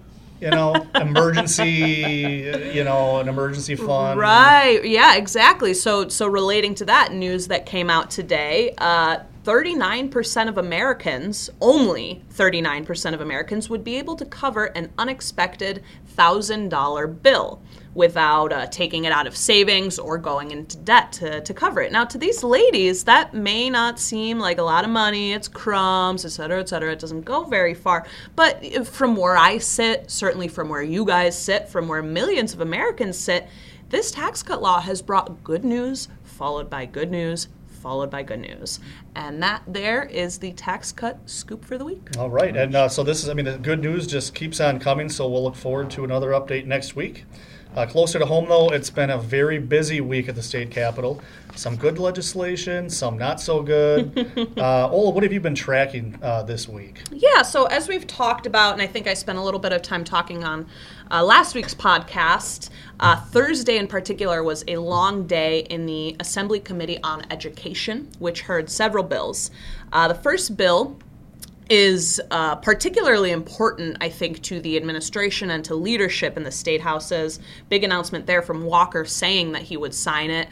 You 0.41 0.51
know, 0.51 0.75
emergency, 0.97 2.53
you 2.75 2.85
know, 2.85 3.19
an 3.21 3.29
emergency 3.29 3.77
fund. 3.77 4.21
Right. 4.21 4.85
Yeah. 4.85 5.17
Exactly. 5.17 5.73
So, 5.73 6.09
so 6.09 6.27
relating 6.27 6.75
to 6.77 6.85
that 6.85 7.13
news 7.15 7.47
that 7.49 7.65
came 7.65 7.89
out 7.89 8.11
today, 8.11 8.75
uh, 8.77 9.19
39% 9.45 10.49
of 10.49 10.57
Americans, 10.57 11.51
only 11.61 12.23
39% 12.33 13.13
of 13.13 13.21
Americans, 13.21 13.69
would 13.69 13.85
be 13.85 13.97
able 13.97 14.17
to 14.17 14.25
cover 14.25 14.65
an 14.67 14.91
unexpected 14.97 15.83
$1,000 16.17 17.23
bill 17.23 17.63
without 17.95 18.53
uh, 18.55 18.67
taking 18.67 19.05
it 19.05 19.13
out 19.13 19.27
of 19.27 19.37
savings 19.37 19.99
or 19.99 20.17
going 20.17 20.51
into 20.51 20.79
debt 20.79 21.13
to, 21.13 21.43
to 21.43 21.53
cover 21.53 21.83
it. 21.83 21.93
Now, 21.93 22.07
to 22.07 22.17
these 22.17 22.43
ladies, 22.43 23.05
that 23.05 23.35
may 23.35 23.69
not 23.69 24.01
seem 24.01 24.39
like 24.39 24.57
a 24.57 24.63
lot 24.63 24.85
of 24.85 24.91
money. 24.91 25.35
It's 25.35 25.47
crumbs, 25.47 26.25
et 26.25 26.31
cetera, 26.31 26.61
et 26.61 26.69
cetera. 26.71 26.93
It 26.93 26.99
doesn't 26.99 27.23
go 27.23 27.45
very 27.45 27.75
far. 27.75 28.07
But 28.35 28.65
uh, 28.65 28.85
from 28.85 29.15
where 29.15 29.37
I 29.37 29.59
sit, 29.59 30.11
certainly 30.11 30.49
from 30.49 30.71
where 30.71 30.83
you 30.83 31.05
guys 31.05 31.39
sit, 31.39 31.69
from 31.69 31.87
where 31.87 32.03
millions 32.03 32.55
of 32.55 32.61
Americans 32.61 33.19
sit, 33.19 33.47
this 33.91 34.11
tax 34.11 34.43
cut 34.43 34.63
law 34.63 34.81
has 34.81 35.03
brought 35.03 35.45
good 35.45 35.65
news, 35.65 36.09
followed 36.25 36.71
by 36.71 36.87
good 36.87 37.11
news, 37.11 37.49
followed 37.85 38.11
by 38.11 38.23
good 38.23 38.41
news. 38.41 38.81
And 39.15 39.43
that 39.43 39.63
there 39.69 40.05
is 40.05 40.39
the 40.39 40.53
tax 40.55 40.91
cut 40.91 41.19
scoop 41.27 41.65
for 41.65 41.77
the 41.77 41.85
week. 41.85 42.09
All 42.19 42.31
right, 42.31 42.57
and 42.57 42.75
uh, 42.75 42.89
so 42.89 43.05
this 43.05 43.23
is, 43.23 43.29
I 43.29 43.35
mean, 43.35 43.45
the 43.45 43.59
good 43.59 43.81
news 43.81 44.07
just 44.07 44.35
keeps 44.35 44.59
on 44.59 44.81
coming. 44.81 45.11
So 45.11 45.29
we'll 45.29 45.45
look 45.45 45.55
forward 45.55 45.91
to 45.91 46.03
another 46.03 46.31
update 46.31 46.65
next 46.65 46.97
week. 46.97 47.27
Uh, 47.77 47.85
closer 47.85 48.21
to 48.21 48.27
home, 48.27 48.49
though, 48.49 48.69
it's 48.69 48.91
been 48.91 49.11
a 49.11 49.19
very 49.19 49.59
busy 49.59 50.01
week 50.01 50.29
at 50.29 50.37
the 50.37 50.43
state 50.43 50.71
capitol. 50.71 51.21
Some 51.57 51.75
good 51.75 51.99
legislation, 51.99 52.89
some 52.89 53.19
not 53.19 53.41
so 53.41 53.63
good. 53.63 54.53
uh, 54.57 54.89
Ola, 54.89 55.11
what 55.11 55.25
have 55.25 55.33
you 55.33 55.41
been 55.41 55.57
tracking 55.57 56.17
uh, 56.23 56.45
this 56.45 56.69
week? 56.69 57.03
Yeah, 57.11 57.43
so 57.43 57.65
as 57.67 57.89
we've 57.89 58.07
talked 58.07 58.47
about, 58.47 58.75
and 58.75 58.83
I 58.83 58.87
think 58.87 59.09
I 59.09 59.15
spent 59.15 59.39
a 59.39 59.43
little 59.43 59.59
bit 59.59 59.73
of 59.73 59.83
time 59.83 60.05
talking 60.05 60.45
on 60.45 60.69
uh, 61.11 61.25
last 61.25 61.57
week's 61.57 61.75
podcast, 61.75 62.71
uh, 63.01 63.17
Thursday 63.17 63.77
in 63.77 63.89
particular 63.89 64.45
was 64.45 64.65
a 64.69 64.77
long 64.77 65.27
day 65.27 65.61
in 65.61 65.87
the 65.87 66.17
Assembly 66.21 66.61
Committee 66.61 66.99
on 67.03 67.25
Education, 67.31 68.09
which 68.21 68.43
heard 68.43 68.71
several 68.71 69.03
bills. 69.03 69.51
Uh, 69.93 70.07
the 70.07 70.15
first 70.15 70.57
bill 70.57 70.97
is 71.71 72.21
uh, 72.31 72.57
particularly 72.57 73.31
important, 73.31 73.97
I 74.01 74.09
think, 74.09 74.43
to 74.43 74.61
the 74.61 74.77
administration 74.77 75.51
and 75.51 75.65
to 75.65 75.75
leadership 75.75 76.37
in 76.37 76.43
the 76.43 76.51
state 76.51 76.81
houses. 76.81 77.41
Big 77.69 77.85
announcement 77.85 78.27
there 78.27 78.43
from 78.43 78.65
Walker 78.65 79.05
saying 79.05 79.53
that 79.53 79.63
he 79.63 79.77
would 79.77 79.95
sign 79.95 80.31
it. 80.31 80.49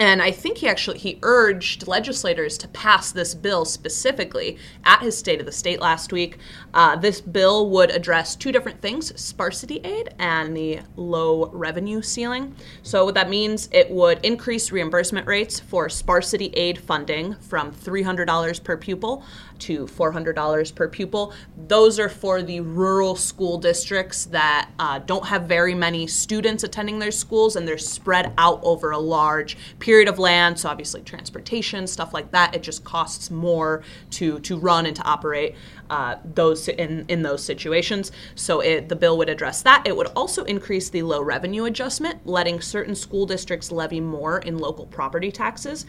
And 0.00 0.20
I 0.20 0.32
think 0.32 0.58
he 0.58 0.68
actually 0.68 0.98
he 0.98 1.20
urged 1.22 1.86
legislators 1.86 2.58
to 2.58 2.68
pass 2.68 3.12
this 3.12 3.32
bill 3.32 3.64
specifically 3.64 4.58
at 4.84 5.00
his 5.00 5.16
State 5.16 5.38
of 5.38 5.46
the 5.46 5.52
State 5.52 5.80
last 5.80 6.12
week. 6.12 6.38
Uh, 6.72 6.96
this 6.96 7.20
bill 7.20 7.70
would 7.70 7.90
address 7.92 8.34
two 8.34 8.50
different 8.50 8.80
things: 8.80 9.18
sparsity 9.20 9.80
aid 9.84 10.12
and 10.18 10.56
the 10.56 10.80
low 10.96 11.48
revenue 11.52 12.02
ceiling. 12.02 12.56
So 12.82 13.04
what 13.04 13.14
that 13.14 13.30
means, 13.30 13.68
it 13.70 13.88
would 13.88 14.24
increase 14.24 14.72
reimbursement 14.72 15.28
rates 15.28 15.60
for 15.60 15.88
sparsity 15.88 16.46
aid 16.54 16.78
funding 16.78 17.34
from 17.36 17.70
$300 17.72 18.64
per 18.64 18.76
pupil 18.76 19.22
to 19.60 19.86
$400 19.86 20.74
per 20.74 20.88
pupil. 20.88 21.32
Those 21.68 21.98
are 21.98 22.08
for 22.08 22.42
the 22.42 22.60
rural 22.60 23.16
school 23.16 23.58
districts 23.58 24.26
that 24.26 24.70
uh, 24.78 24.98
don't 25.00 25.26
have 25.26 25.44
very 25.44 25.74
many 25.74 26.06
students 26.06 26.64
attending 26.64 26.98
their 26.98 27.10
schools 27.10 27.56
and 27.56 27.66
they're 27.66 27.78
spread 27.78 28.32
out 28.38 28.60
over 28.62 28.90
a 28.90 28.98
large 28.98 29.56
period 29.78 30.08
of 30.08 30.18
land. 30.18 30.58
So, 30.58 30.68
obviously, 30.68 31.02
transportation, 31.02 31.86
stuff 31.86 32.12
like 32.12 32.30
that, 32.32 32.54
it 32.54 32.62
just 32.62 32.84
costs 32.84 33.30
more 33.30 33.82
to, 34.10 34.40
to 34.40 34.58
run 34.58 34.86
and 34.86 34.96
to 34.96 35.02
operate 35.02 35.54
uh, 35.90 36.16
those 36.34 36.68
in, 36.68 37.04
in 37.08 37.22
those 37.22 37.42
situations. 37.42 38.12
So, 38.34 38.60
it, 38.60 38.88
the 38.88 38.96
bill 38.96 39.18
would 39.18 39.28
address 39.28 39.62
that. 39.62 39.86
It 39.86 39.96
would 39.96 40.08
also 40.16 40.44
increase 40.44 40.90
the 40.90 41.02
low 41.02 41.22
revenue 41.22 41.64
adjustment, 41.64 42.26
letting 42.26 42.60
certain 42.60 42.94
school 42.94 43.26
districts 43.26 43.70
levy 43.70 44.00
more 44.00 44.38
in 44.38 44.58
local 44.58 44.86
property 44.86 45.30
taxes 45.30 45.86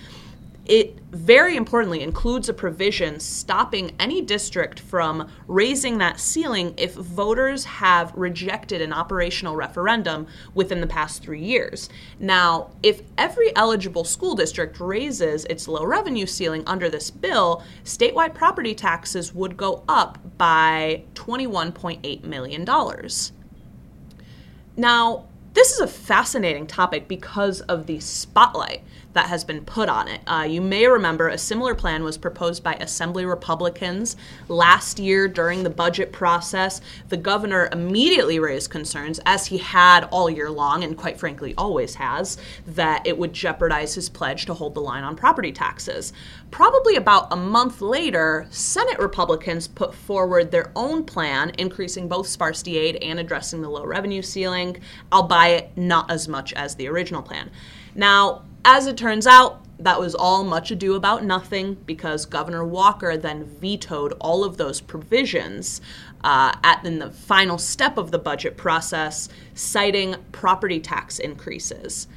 it 0.65 0.97
very 1.11 1.55
importantly 1.55 2.01
includes 2.01 2.49
a 2.49 2.53
provision 2.53 3.19
stopping 3.19 3.95
any 3.99 4.21
district 4.21 4.79
from 4.79 5.29
raising 5.47 5.99
that 5.99 6.19
ceiling 6.19 6.73
if 6.77 6.95
voters 6.95 7.63
have 7.65 8.11
rejected 8.15 8.81
an 8.81 8.91
operational 8.91 9.55
referendum 9.55 10.25
within 10.55 10.81
the 10.81 10.87
past 10.87 11.21
three 11.21 11.41
years. 11.41 11.87
Now, 12.19 12.71
if 12.81 13.01
every 13.17 13.55
eligible 13.55 14.03
school 14.03 14.33
district 14.33 14.79
raises 14.79 15.45
its 15.45 15.67
low 15.67 15.85
revenue 15.85 16.25
ceiling 16.25 16.63
under 16.65 16.89
this 16.89 17.11
bill, 17.11 17.63
statewide 17.83 18.33
property 18.33 18.73
taxes 18.73 19.33
would 19.35 19.55
go 19.55 19.83
up 19.87 20.17
by 20.37 21.03
$21.8 21.13 22.23
million. 22.23 22.65
Now, 24.77 25.25
this 25.53 25.71
is 25.71 25.79
a 25.79 25.87
fascinating 25.87 26.67
topic 26.67 27.07
because 27.07 27.61
of 27.61 27.85
the 27.85 28.01
spotlight 28.01 28.83
that 29.15 29.27
has 29.27 29.43
been 29.43 29.65
put 29.65 29.89
on 29.89 30.07
it. 30.07 30.21
Uh, 30.27 30.45
you 30.47 30.61
may 30.61 30.85
remember 30.87 31.29
a 31.29 31.37
similar 31.37 31.73
plan 31.73 32.03
was 32.03 32.17
proposed 32.17 32.63
by 32.63 32.73
Assembly 32.75 33.25
Republicans 33.25 34.15
last 34.49 34.99
year 34.99 35.27
during 35.27 35.63
the 35.63 35.69
budget 35.69 36.11
process. 36.11 36.81
The 37.09 37.17
governor 37.17 37.69
immediately 37.71 38.39
raised 38.39 38.69
concerns, 38.69 39.19
as 39.25 39.47
he 39.47 39.57
had 39.57 40.03
all 40.11 40.29
year 40.29 40.51
long, 40.51 40.83
and 40.83 40.97
quite 40.97 41.17
frankly 41.17 41.53
always 41.57 41.95
has, 41.95 42.37
that 42.67 43.07
it 43.07 43.17
would 43.17 43.33
jeopardize 43.33 43.95
his 43.95 44.09
pledge 44.09 44.45
to 44.45 44.53
hold 44.53 44.75
the 44.75 44.81
line 44.81 45.03
on 45.03 45.15
property 45.15 45.53
taxes. 45.53 46.11
Probably 46.51 46.97
about 46.97 47.31
a 47.31 47.37
month 47.37 47.81
later, 47.81 48.47
Senate 48.49 48.99
Republicans 48.99 49.67
put 49.67 49.95
forward 49.95 50.51
their 50.51 50.71
own 50.75 51.05
plan, 51.05 51.53
increasing 51.57 52.07
both 52.07 52.27
sparsity 52.27 52.77
aid 52.77 52.97
and 52.97 53.19
addressing 53.19 53.61
the 53.61 53.69
low 53.69 53.85
revenue 53.85 54.21
ceiling, 54.21 54.81
albeit 55.11 55.75
not 55.77 56.11
as 56.11 56.27
much 56.27 56.51
as 56.53 56.75
the 56.75 56.89
original 56.89 57.21
plan. 57.21 57.49
Now, 57.95 58.43
as 58.65 58.87
it 58.87 58.97
turns 58.97 59.27
out, 59.27 59.61
that 59.79 59.99
was 59.99 60.15
all 60.15 60.43
much 60.43 60.71
ado 60.71 60.95
about 60.95 61.23
nothing 61.23 61.75
because 61.85 62.25
Governor 62.25 62.65
Walker 62.65 63.15
then 63.17 63.45
vetoed 63.45 64.13
all 64.19 64.43
of 64.43 64.57
those 64.57 64.81
provisions 64.81 65.81
uh, 66.23 66.53
at 66.63 66.83
in 66.85 66.99
the 66.99 67.11
final 67.11 67.57
step 67.57 67.97
of 67.97 68.11
the 68.11 68.17
budget 68.17 68.57
process, 68.57 69.29
citing 69.53 70.15
property 70.31 70.79
tax 70.79 71.19
increases. 71.19 72.07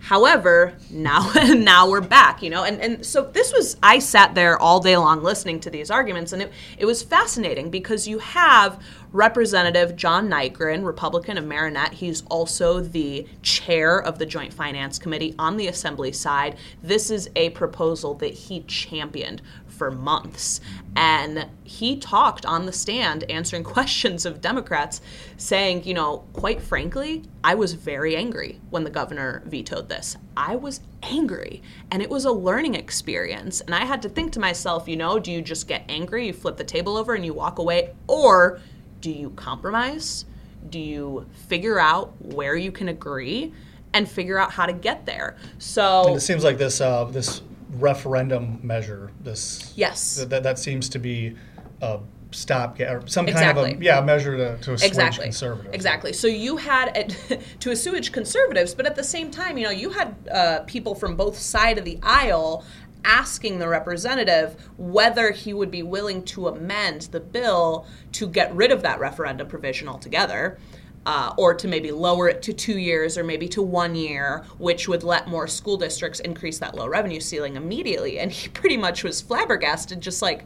However, 0.00 0.74
now 0.90 1.30
now 1.54 1.88
we're 1.88 2.00
back, 2.00 2.42
you 2.42 2.50
know, 2.50 2.64
and, 2.64 2.80
and 2.80 3.04
so 3.04 3.22
this 3.22 3.52
was 3.52 3.76
I 3.82 3.98
sat 3.98 4.34
there 4.34 4.58
all 4.58 4.80
day 4.80 4.96
long 4.96 5.22
listening 5.22 5.60
to 5.60 5.70
these 5.70 5.90
arguments, 5.90 6.32
and 6.32 6.42
it, 6.42 6.52
it 6.78 6.86
was 6.86 7.02
fascinating 7.02 7.70
because 7.70 8.08
you 8.08 8.18
have 8.18 8.82
Representative 9.12 9.96
John 9.96 10.28
Nygren, 10.28 10.84
Republican 10.84 11.36
of 11.36 11.44
Marinette. 11.44 11.94
He's 11.94 12.22
also 12.30 12.80
the 12.80 13.26
chair 13.42 14.00
of 14.00 14.18
the 14.18 14.26
Joint 14.26 14.54
Finance 14.54 14.98
Committee 14.98 15.34
on 15.38 15.56
the 15.56 15.66
Assembly 15.66 16.12
side. 16.12 16.56
This 16.82 17.10
is 17.10 17.28
a 17.36 17.50
proposal 17.50 18.14
that 18.14 18.32
he 18.32 18.60
championed 18.62 19.42
for 19.80 19.90
months. 19.90 20.60
And 20.94 21.46
he 21.64 21.96
talked 21.96 22.44
on 22.44 22.66
the 22.66 22.72
stand 22.72 23.24
answering 23.30 23.64
questions 23.76 24.26
of 24.26 24.42
Democrats, 24.42 25.00
saying, 25.38 25.84
you 25.84 25.94
know, 25.94 26.18
quite 26.34 26.60
frankly, 26.60 27.22
I 27.42 27.54
was 27.54 27.72
very 27.72 28.14
angry 28.14 28.60
when 28.68 28.84
the 28.84 28.90
governor 28.90 29.42
vetoed 29.46 29.88
this. 29.88 30.18
I 30.36 30.56
was 30.56 30.82
angry. 31.02 31.62
And 31.90 32.02
it 32.02 32.10
was 32.10 32.26
a 32.26 32.30
learning 32.30 32.74
experience. 32.74 33.62
And 33.62 33.74
I 33.74 33.86
had 33.86 34.02
to 34.02 34.10
think 34.10 34.32
to 34.32 34.38
myself, 34.38 34.86
you 34.86 34.98
know, 34.98 35.18
do 35.18 35.32
you 35.32 35.40
just 35.40 35.66
get 35.66 35.82
angry, 35.88 36.26
you 36.26 36.34
flip 36.34 36.58
the 36.58 36.64
table 36.64 36.98
over, 36.98 37.14
and 37.14 37.24
you 37.24 37.32
walk 37.32 37.58
away? 37.58 37.94
Or 38.06 38.60
do 39.00 39.10
you 39.10 39.30
compromise? 39.30 40.26
Do 40.68 40.78
you 40.78 41.26
figure 41.48 41.80
out 41.80 42.12
where 42.20 42.54
you 42.54 42.70
can 42.70 42.88
agree? 42.88 43.54
and 43.92 44.08
figure 44.08 44.38
out 44.38 44.52
how 44.52 44.66
to 44.66 44.72
get 44.72 45.04
there. 45.04 45.36
So 45.58 46.06
and 46.06 46.16
it 46.16 46.20
seems 46.20 46.44
like 46.44 46.58
this 46.58 46.80
uh, 46.80 47.06
this 47.06 47.42
referendum 47.72 48.60
measure. 48.62 49.10
This 49.20 49.72
yes, 49.76 50.24
that 50.24 50.42
that 50.42 50.58
seems 50.58 50.88
to 50.90 50.98
be 50.98 51.36
a 51.80 52.00
stopgap 52.32 53.02
or 53.02 53.06
some 53.08 53.28
exactly. 53.28 53.62
kind 53.62 53.74
of 53.74 53.80
a 53.80 53.84
yeah 53.84 54.00
measure 54.00 54.36
to, 54.36 54.56
to 54.62 54.74
assuage 54.74 54.90
exactly. 54.90 55.24
conservatives. 55.24 55.74
Exactly. 55.74 56.12
So 56.12 56.26
you 56.26 56.56
had 56.56 56.96
a, 56.96 57.36
to 57.60 57.70
assuage 57.70 58.12
conservatives, 58.12 58.74
but 58.74 58.86
at 58.86 58.96
the 58.96 59.04
same 59.04 59.30
time, 59.30 59.58
you 59.58 59.64
know, 59.64 59.70
you 59.70 59.90
had 59.90 60.14
uh, 60.30 60.60
people 60.60 60.94
from 60.94 61.16
both 61.16 61.38
side 61.38 61.78
of 61.78 61.84
the 61.84 61.98
aisle 62.02 62.64
asking 63.04 63.58
the 63.58 63.68
representative 63.68 64.56
whether 64.76 65.30
he 65.30 65.54
would 65.54 65.70
be 65.70 65.82
willing 65.82 66.22
to 66.22 66.48
amend 66.48 67.02
the 67.12 67.20
bill 67.20 67.86
to 68.12 68.28
get 68.28 68.54
rid 68.54 68.70
of 68.70 68.82
that 68.82 69.00
referendum 69.00 69.48
provision 69.48 69.88
altogether 69.88 70.58
uh, 71.06 71.32
or 71.36 71.54
to 71.54 71.66
maybe 71.66 71.90
lower 71.90 72.28
it 72.28 72.42
to 72.42 72.52
two 72.52 72.78
years 72.78 73.16
or 73.16 73.24
maybe 73.24 73.48
to 73.48 73.62
one 73.62 73.94
year, 73.94 74.44
which 74.58 74.86
would 74.86 75.02
let 75.02 75.28
more 75.28 75.46
school 75.46 75.76
districts 75.76 76.20
increase 76.20 76.58
that 76.58 76.74
low 76.74 76.86
revenue 76.86 77.20
ceiling 77.20 77.56
immediately. 77.56 78.18
And 78.18 78.30
he 78.30 78.48
pretty 78.60 78.76
much 78.76 79.02
was 79.02 79.20
flabbergasted, 79.20 80.00
just 80.00 80.22
like, 80.22 80.44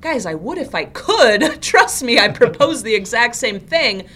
guys, 0.00 0.26
I 0.26 0.34
would 0.34 0.58
if 0.58 0.74
I 0.74 0.86
could. 0.86 1.62
Trust 1.62 2.02
me, 2.02 2.18
I 2.18 2.28
proposed 2.28 2.84
the 2.84 2.94
exact 2.94 3.36
same 3.36 3.60
thing. 3.60 4.06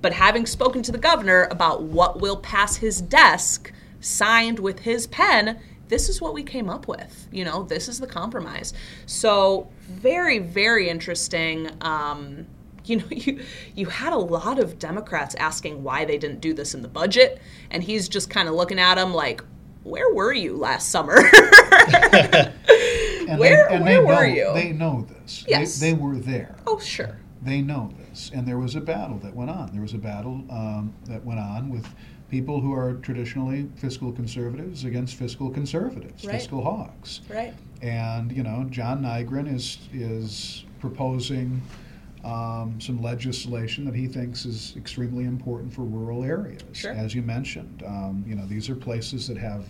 But 0.00 0.12
having 0.12 0.46
spoken 0.46 0.82
to 0.82 0.92
the 0.92 0.98
governor 0.98 1.48
about 1.50 1.82
what 1.82 2.20
will 2.20 2.36
pass 2.36 2.76
his 2.76 3.00
desk, 3.00 3.72
signed 4.00 4.60
with 4.60 4.80
his 4.80 5.08
pen, 5.08 5.58
this 5.88 6.08
is 6.08 6.20
what 6.20 6.34
we 6.34 6.42
came 6.42 6.70
up 6.70 6.86
with. 6.86 7.28
You 7.32 7.44
know, 7.44 7.64
this 7.64 7.88
is 7.88 7.98
the 7.98 8.06
compromise. 8.06 8.74
So, 9.06 9.68
very, 9.88 10.38
very 10.38 10.88
interesting. 10.88 11.68
Um, 11.80 12.46
you 12.88 12.96
know 12.96 13.06
you 13.10 13.40
you 13.74 13.86
had 13.86 14.12
a 14.12 14.16
lot 14.18 14.58
of 14.58 14.78
democrats 14.78 15.34
asking 15.36 15.82
why 15.82 16.04
they 16.04 16.18
didn't 16.18 16.40
do 16.40 16.52
this 16.54 16.74
in 16.74 16.82
the 16.82 16.88
budget 16.88 17.40
and 17.70 17.82
he's 17.82 18.08
just 18.08 18.30
kind 18.30 18.48
of 18.48 18.54
looking 18.54 18.78
at 18.78 18.94
them 18.96 19.12
like 19.14 19.42
where 19.84 20.12
were 20.12 20.32
you 20.32 20.56
last 20.56 20.88
summer 20.90 21.16
And 23.28 23.38
where 23.38 23.68
they, 23.68 23.74
and 23.74 23.84
where 23.84 23.98
they 23.98 23.98
were 24.04 24.26
you 24.26 24.52
They 24.54 24.72
know 24.72 25.06
this. 25.20 25.44
Yes. 25.46 25.78
They, 25.78 25.92
they 25.92 25.98
were 25.98 26.16
there. 26.16 26.56
oh 26.66 26.78
sure 26.78 27.18
They 27.42 27.60
know 27.60 27.92
this. 28.08 28.30
And 28.34 28.46
there 28.46 28.58
was 28.58 28.74
a 28.74 28.80
battle 28.80 29.18
that 29.18 29.34
went 29.34 29.50
on. 29.50 29.70
There 29.72 29.82
was 29.82 29.92
a 29.94 29.98
battle 29.98 30.42
um, 30.50 30.94
that 31.04 31.22
went 31.24 31.38
on 31.40 31.68
with 31.70 31.86
people 32.30 32.60
who 32.60 32.72
are 32.72 32.94
traditionally 32.94 33.68
fiscal 33.76 34.12
conservatives 34.12 34.84
against 34.84 35.14
fiscal 35.16 35.50
conservatives, 35.50 36.24
Right. 36.24 36.36
fiscal 36.36 36.62
hawks. 36.62 37.20
right 37.28 37.54
And, 37.82 38.32
you 38.32 38.42
know, 38.42 38.66
John 38.70 39.02
Nygren 39.02 39.54
is, 39.54 39.78
is 39.92 40.64
proposing 40.80 41.60
um, 42.28 42.78
some 42.80 43.00
legislation 43.00 43.84
that 43.86 43.94
he 43.94 44.06
thinks 44.06 44.44
is 44.44 44.74
extremely 44.76 45.24
important 45.24 45.72
for 45.72 45.82
rural 45.82 46.24
areas. 46.24 46.62
Sure. 46.72 46.92
As 46.92 47.14
you 47.14 47.22
mentioned, 47.22 47.82
um, 47.86 48.22
you 48.26 48.34
know, 48.34 48.44
these 48.46 48.68
are 48.68 48.74
places 48.74 49.26
that 49.28 49.38
have 49.38 49.64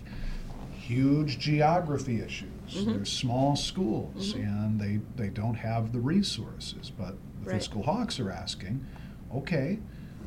huge 0.72 1.38
geography 1.38 2.20
issues. 2.20 2.48
Mm-hmm. 2.70 2.92
They're 2.92 3.04
small 3.04 3.54
schools 3.54 4.34
and 4.34 4.80
they, 4.80 5.00
they 5.16 5.28
don't 5.28 5.54
have 5.54 5.92
the 5.92 6.00
resources. 6.00 6.90
But 6.90 7.14
the 7.42 7.50
Right. 7.50 7.54
fiscal 7.54 7.82
hawks 7.84 8.18
are 8.18 8.30
asking, 8.30 8.84
okay, 9.32 9.78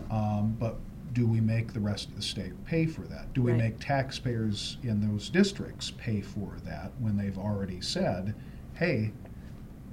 um, 0.09 0.55
but 0.59 0.77
do 1.13 1.27
we 1.27 1.41
make 1.41 1.73
the 1.73 1.79
rest 1.81 2.07
of 2.09 2.15
the 2.15 2.21
state 2.21 2.53
pay 2.65 2.85
for 2.85 3.01
that? 3.01 3.33
Do 3.33 3.41
we 3.41 3.51
Right. 3.51 3.61
make 3.61 3.79
taxpayers 3.79 4.77
in 4.83 5.01
those 5.05 5.29
districts 5.29 5.91
pay 5.91 6.21
for 6.21 6.53
that 6.63 6.91
when 6.99 7.17
they've 7.17 7.37
already 7.37 7.81
said, 7.81 8.33
hey, 8.75 9.11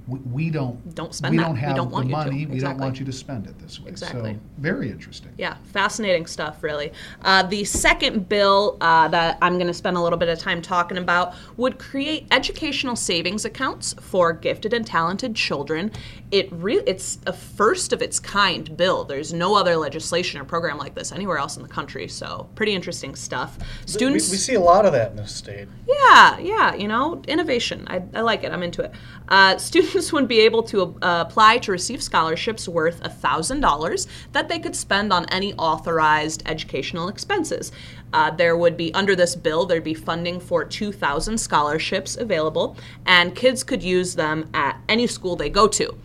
we, 0.09 0.19
we 0.19 0.49
don't 0.49 0.95
Don't 0.95 1.13
spend 1.13 1.31
we 1.31 1.37
that. 1.37 1.43
don't 1.43 1.55
We 1.55 1.61
have 1.61 1.75
don't 1.75 1.91
want 1.91 2.07
the 2.07 2.11
money. 2.11 2.45
We 2.45 2.59
don't 2.59 2.77
want 2.77 2.99
you 2.99 3.05
to 3.05 3.11
spend 3.11 3.47
it 3.47 3.57
this 3.59 3.79
way. 3.79 3.89
Exactly. 3.89 4.33
So 4.33 4.39
very 4.57 4.89
interesting. 4.89 5.31
Yeah, 5.37 5.57
fascinating 5.73 6.25
stuff, 6.25 6.63
really. 6.63 6.91
Uh, 7.21 7.43
the 7.43 7.63
second 7.63 8.27
bill 8.29 8.77
uh, 8.81 9.07
that 9.09 9.37
I'm 9.41 9.55
going 9.55 9.67
to 9.67 9.73
spend 9.73 9.97
a 9.97 10.01
little 10.01 10.17
bit 10.19 10.29
of 10.29 10.39
time 10.39 10.61
talking 10.61 10.97
about 10.97 11.35
would 11.57 11.77
create 11.79 12.27
educational 12.31 12.95
savings 12.95 13.45
accounts 13.45 13.93
for 14.01 14.33
gifted 14.33 14.73
and 14.73 14.85
talented 14.85 15.35
children. 15.35 15.91
It 16.31 16.47
re- 16.51 16.83
it's 16.85 17.17
a 17.25 17.33
first 17.33 17.91
of 17.91 18.01
its 18.01 18.19
kind 18.19 18.77
bill. 18.77 19.03
There's 19.03 19.33
no 19.33 19.55
other 19.55 19.75
legislation 19.77 20.39
or 20.39 20.43
program 20.43 20.77
like 20.77 20.93
this 20.93 21.11
anywhere 21.11 21.37
else 21.37 21.57
in 21.57 21.63
the 21.63 21.69
country. 21.69 22.07
So 22.07 22.47
pretty 22.53 22.73
interesting 22.75 23.15
stuff. 23.15 23.57
We, 23.57 23.91
Students, 23.91 24.29
we 24.29 24.37
see 24.37 24.53
a 24.53 24.59
lot 24.59 24.85
of 24.85 24.91
that 24.93 25.11
in 25.11 25.17
this 25.17 25.33
state. 25.33 25.67
yeah, 25.87 26.37
yeah, 26.37 26.75
you 26.75 26.87
know, 26.87 27.21
innovation. 27.27 27.87
I, 27.89 28.03
I 28.13 28.21
like 28.21 28.43
it. 28.43 28.51
I'm 28.51 28.61
into 28.61 28.83
it. 28.83 28.91
Uh, 29.27 29.57
students 29.69 30.13
would 30.13 30.27
be 30.27 30.39
able 30.41 30.61
to 30.63 30.95
uh, 31.01 31.25
apply 31.27 31.57
to 31.59 31.71
receive 31.71 32.03
scholarships 32.03 32.67
worth 32.67 33.01
$1,000 33.01 34.07
that 34.33 34.49
they 34.49 34.59
could 34.59 34.75
spend 34.75 35.11
on 35.11 35.25
any 35.29 35.53
authorized 35.55 36.43
educational 36.45 37.07
expenses. 37.07 37.71
Uh, 38.13 38.31
there 38.31 38.57
would 38.57 38.75
be, 38.75 38.93
under 38.93 39.15
this 39.15 39.35
bill, 39.35 39.65
there'd 39.65 39.83
be 39.83 39.93
funding 39.93 40.39
for 40.39 40.63
2,000 40.63 41.37
scholarships 41.37 42.17
available, 42.17 42.75
and 43.05 43.35
kids 43.35 43.63
could 43.63 43.83
use 43.83 44.15
them 44.15 44.49
at 44.53 44.79
any 44.87 45.07
school 45.07 45.35
they 45.35 45.49
go 45.49 45.67
to. 45.67 45.95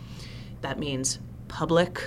That 0.65 0.79
means 0.79 1.19
public, 1.47 2.01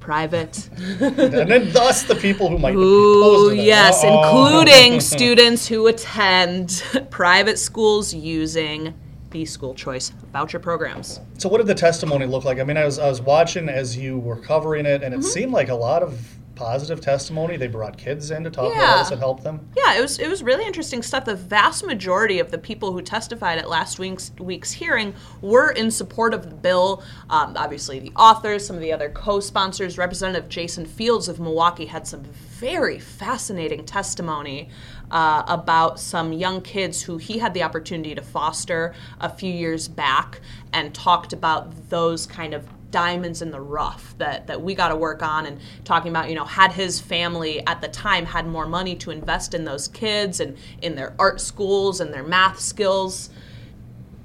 private, 0.00 0.68
and 1.00 1.48
then 1.48 1.72
thus 1.72 2.02
the 2.02 2.16
people 2.16 2.48
who 2.48 2.58
might 2.58 2.72
be 2.72 2.78
Ooh, 2.78 3.52
yes, 3.54 4.02
Uh-oh. 4.02 4.24
including 4.56 4.98
students 5.16 5.68
who 5.68 5.86
attend 5.86 6.82
private 7.10 7.56
schools 7.56 8.12
using 8.12 8.92
the 9.30 9.44
school 9.44 9.72
choice 9.72 10.10
voucher 10.32 10.58
programs. 10.58 11.20
So 11.38 11.48
what 11.48 11.58
did 11.58 11.68
the 11.68 11.76
testimony 11.76 12.26
look 12.26 12.44
like? 12.44 12.58
I 12.58 12.64
mean, 12.64 12.76
I 12.76 12.84
was 12.84 12.98
I 12.98 13.08
was 13.08 13.22
watching 13.22 13.68
as 13.68 13.96
you 13.96 14.18
were 14.18 14.36
covering 14.36 14.84
it, 14.84 15.04
and 15.04 15.14
it 15.14 15.20
Mm-hmm. 15.20 15.28
seemed 15.28 15.52
like 15.52 15.68
a 15.68 15.74
lot 15.76 16.02
of 16.02 16.18
positive 16.58 17.00
testimony. 17.00 17.56
They 17.56 17.68
brought 17.68 17.96
kids 17.96 18.30
in 18.32 18.42
to 18.44 18.50
talk 18.50 18.74
Yeah. 18.74 18.82
about 18.82 18.98
this 18.98 19.10
and 19.12 19.20
help 19.20 19.42
them. 19.44 19.68
Yeah, 19.76 19.94
it 19.96 20.00
was 20.02 20.18
it 20.18 20.28
was 20.28 20.42
really 20.42 20.66
interesting 20.66 21.02
stuff. 21.02 21.24
The 21.24 21.36
vast 21.36 21.86
majority 21.86 22.40
of 22.40 22.50
the 22.50 22.58
people 22.58 22.92
who 22.92 23.00
testified 23.00 23.58
at 23.58 23.68
last 23.68 23.98
week's 23.98 24.32
week's 24.40 24.72
hearing 24.72 25.14
were 25.40 25.70
in 25.70 25.90
support 25.90 26.34
of 26.34 26.50
the 26.50 26.56
bill. 26.56 27.02
Um, 27.30 27.54
obviously, 27.56 28.00
the 28.00 28.12
authors, 28.16 28.66
some 28.66 28.74
of 28.76 28.82
the 28.82 28.92
other 28.92 29.08
co-sponsors, 29.08 29.96
Representative 29.96 30.48
Jason 30.48 30.84
Fields 30.84 31.28
of 31.28 31.38
Milwaukee 31.38 31.86
had 31.86 32.06
some 32.06 32.24
very 32.24 32.98
fascinating 32.98 33.84
testimony 33.84 34.68
uh, 35.12 35.44
about 35.46 36.00
some 36.00 36.32
young 36.32 36.60
kids 36.60 37.02
who 37.02 37.16
he 37.18 37.38
had 37.38 37.54
the 37.54 37.62
opportunity 37.62 38.14
to 38.16 38.20
foster 38.22 38.94
a 39.20 39.28
few 39.28 39.52
years 39.52 39.86
back, 39.88 40.40
and 40.72 40.92
talked 40.92 41.32
about 41.32 41.88
those 41.88 42.26
kind 42.26 42.52
of 42.52 42.66
diamonds 42.90 43.42
in 43.42 43.50
the 43.50 43.60
rough 43.60 44.14
that, 44.18 44.46
that 44.46 44.62
we 44.62 44.74
got 44.74 44.88
to 44.88 44.96
work 44.96 45.22
on 45.22 45.46
and 45.46 45.60
talking 45.84 46.10
about 46.10 46.28
you 46.28 46.34
know 46.34 46.44
had 46.44 46.72
his 46.72 47.00
family 47.00 47.64
at 47.66 47.80
the 47.80 47.88
time 47.88 48.24
had 48.24 48.46
more 48.46 48.66
money 48.66 48.94
to 48.96 49.10
invest 49.10 49.54
in 49.54 49.64
those 49.64 49.88
kids 49.88 50.40
and 50.40 50.56
in 50.82 50.94
their 50.94 51.14
art 51.18 51.40
schools 51.40 52.00
and 52.00 52.12
their 52.12 52.22
math 52.22 52.58
skills 52.58 53.30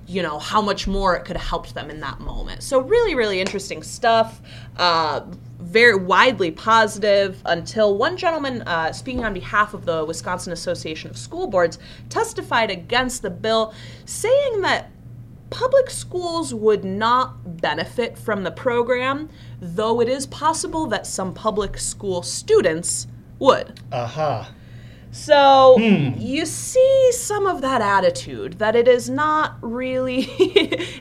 you 0.08 0.22
know 0.22 0.38
how 0.40 0.62
much 0.62 0.88
more 0.88 1.16
it 1.16 1.26
could 1.26 1.38
have 1.38 1.48
helped 1.48 1.74
them 1.74 1.90
in 1.90 2.00
that 2.02 2.20
moment. 2.20 2.62
So 2.64 2.80
really 2.80 3.16
really 3.16 3.40
interesting 3.40 3.84
stuff 3.84 4.42
uh, 4.78 5.22
very 5.60 5.96
widely 5.96 6.52
positive 6.52 7.42
until 7.46 7.98
one 7.98 8.18
gentleman 8.18 8.62
uh, 8.64 8.92
speaking 8.92 9.24
on 9.24 9.34
behalf 9.34 9.74
of 9.74 9.86
the 9.86 10.04
wisconsin 10.06 10.52
association 10.52 11.10
of 11.10 11.18
school 11.18 11.48
boards 11.48 11.80
testified 12.10 12.70
against 12.70 13.22
the 13.22 13.30
bill 13.30 13.74
saying 14.06 14.62
that 14.62 14.92
public 15.54 15.90
schools 15.90 16.52
would 16.54 16.84
not 16.84 17.62
benefit 17.62 18.18
from 18.18 18.44
the 18.44 18.52
program 18.52 19.30
though 19.62 20.02
it 20.02 20.10
is 20.10 20.26
possible 20.28 20.88
that 20.88 21.06
some 21.06 21.32
public 21.34 21.78
school 21.78 22.24
students 22.24 23.06
would 23.38 23.80
Aha. 23.92 24.50
so 25.12 25.78
hmm. 25.78 26.20
you 26.20 26.46
see 26.48 27.12
some 27.12 27.46
of 27.46 27.62
that 27.62 27.82
attitude 27.82 28.54
that 28.54 28.76
it 28.76 28.88
is 28.88 29.12
not 29.12 29.58
really, 29.62 30.22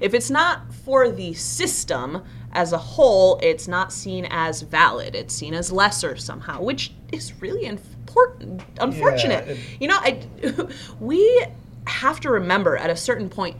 if 0.00 0.12
it's 0.12 0.30
not 0.30 0.72
for 0.84 1.10
the 1.10 1.32
system 1.32 2.22
as 2.52 2.72
a 2.72 2.78
whole, 2.78 3.38
it's 3.42 3.66
not 3.66 3.92
seen 3.92 4.26
as 4.30 4.62
valid. 4.62 5.14
It's 5.14 5.34
seen 5.34 5.54
as 5.54 5.72
lesser 5.72 6.16
somehow, 6.16 6.62
which 6.62 6.92
is 7.10 7.40
really 7.40 7.64
important, 7.64 8.62
unfortunate. 8.78 9.48
it- 9.48 9.58
you 9.80 9.88
know, 9.88 9.96
I, 9.98 10.20
we 11.00 11.46
have 11.86 12.20
to 12.20 12.30
remember 12.30 12.76
at 12.76 12.90
a 12.90 12.96
certain 12.96 13.28
point, 13.28 13.56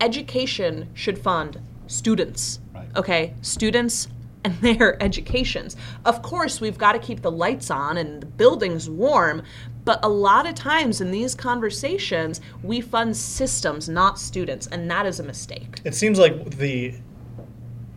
education 0.00 0.88
should 0.94 1.18
fund 1.18 1.60
students. 1.86 2.60
Right. 2.74 2.88
Okay, 2.96 3.34
students 3.42 4.08
and 4.44 4.54
their 4.60 5.00
educations. 5.02 5.76
Of 6.04 6.22
course, 6.22 6.60
we've 6.60 6.78
got 6.78 6.92
to 6.92 6.98
keep 6.98 7.22
the 7.22 7.30
lights 7.30 7.70
on 7.70 7.96
and 7.96 8.22
the 8.22 8.26
buildings 8.26 8.88
warm, 8.90 9.42
but 9.84 10.00
a 10.04 10.08
lot 10.08 10.46
of 10.46 10.54
times 10.54 11.00
in 11.00 11.10
these 11.10 11.34
conversations, 11.34 12.40
we 12.62 12.80
fund 12.80 13.16
systems, 13.16 13.88
not 13.88 14.18
students, 14.18 14.66
and 14.68 14.90
that 14.90 15.06
is 15.06 15.20
a 15.20 15.22
mistake. 15.22 15.80
It 15.84 15.94
seems 15.94 16.18
like 16.18 16.56
the 16.56 16.94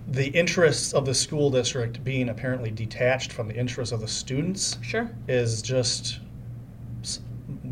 the 0.08 0.28
interests 0.28 0.94
of 0.94 1.06
the 1.06 1.14
school 1.14 1.50
district 1.50 2.04
being 2.04 2.30
apparently 2.30 2.70
detached 2.72 3.34
from 3.34 3.48
the 3.48 3.56
interests 3.56 3.92
of 3.92 4.00
the 4.00 4.08
students 4.08 4.78
Sure. 4.82 5.10
is 5.28 5.62
just 5.62 6.20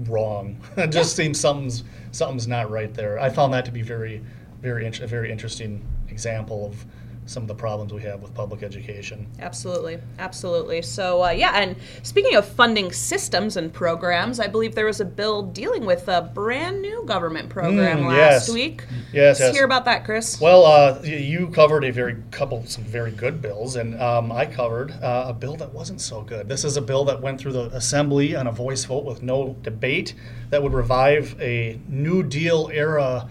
wrong. 0.08 0.60
it 0.78 0.88
just 0.88 1.16
seems 1.16 1.40
something's 1.40 1.84
something's 2.14 2.48
not 2.48 2.72
right 2.72 2.94
there. 2.94 3.20
I 3.20 3.30
found 3.30 3.54
that 3.54 3.66
to 3.66 3.72
be 3.72 3.82
very, 3.82 4.24
very 4.62 4.86
a 4.86 5.08
very 5.08 5.32
interesting 5.32 5.86
example 6.10 6.68
of 6.68 6.86
some 7.26 7.44
of 7.44 7.48
the 7.48 7.56
problems 7.56 7.94
we 7.94 8.02
have 8.02 8.22
with 8.22 8.34
public 8.34 8.64
education. 8.64 9.28
Absolutely, 9.40 10.00
absolutely. 10.20 10.82
So, 10.82 11.24
uh, 11.24 11.30
yeah, 11.30 11.52
and 11.56 11.76
speaking 12.04 12.36
of 12.36 12.46
funding 12.48 12.92
systems 12.92 13.58
and 13.58 13.72
programs, 13.74 14.40
I 14.40 14.48
believe 14.48 14.76
there 14.76 14.86
was 14.86 15.00
a 15.00 15.06
bill 15.06 15.44
dealing 15.44 15.86
with 15.86 16.08
a 16.08 16.22
brand 16.22 16.82
new 16.82 17.04
government 17.06 17.50
program 17.50 18.00
Mm, 18.00 18.08
last 18.08 18.48
yes. 18.48 18.50
week. 18.50 18.86
Yes, 19.12 19.40
Let's 19.40 19.40
yes. 19.40 19.56
hear 19.56 19.66
about 19.66 19.86
that, 19.86 20.06
Chris. 20.06 20.40
Well, 20.40 20.66
uh, 20.66 21.02
you 21.04 21.48
covered 21.50 21.84
a 21.84 21.92
very 21.92 22.18
couple, 22.32 22.66
some 22.66 22.84
very 22.84 23.12
good 23.12 23.42
bills, 23.42 23.76
and 23.76 24.00
um, 24.02 24.32
I 24.32 24.46
covered 24.46 24.92
uh, 25.02 25.26
a 25.28 25.34
bill 25.34 25.56
that 25.58 25.74
wasn't 25.74 26.02
so 26.02 26.22
good. 26.22 26.48
This 26.48 26.64
is 26.64 26.78
a 26.78 26.82
bill 26.82 27.06
that 27.06 27.22
went 27.22 27.40
through 27.40 27.54
the 27.54 27.66
assembly 27.76 28.36
on 28.36 28.48
a 28.48 28.52
voice 28.52 28.84
vote 28.86 29.06
with 29.06 29.22
no 29.24 29.56
debate 29.62 30.14
that 30.50 30.62
would 30.62 30.74
revive 30.74 31.36
a 31.42 31.80
New 31.88 32.24
Deal 32.24 32.70
era 32.74 33.30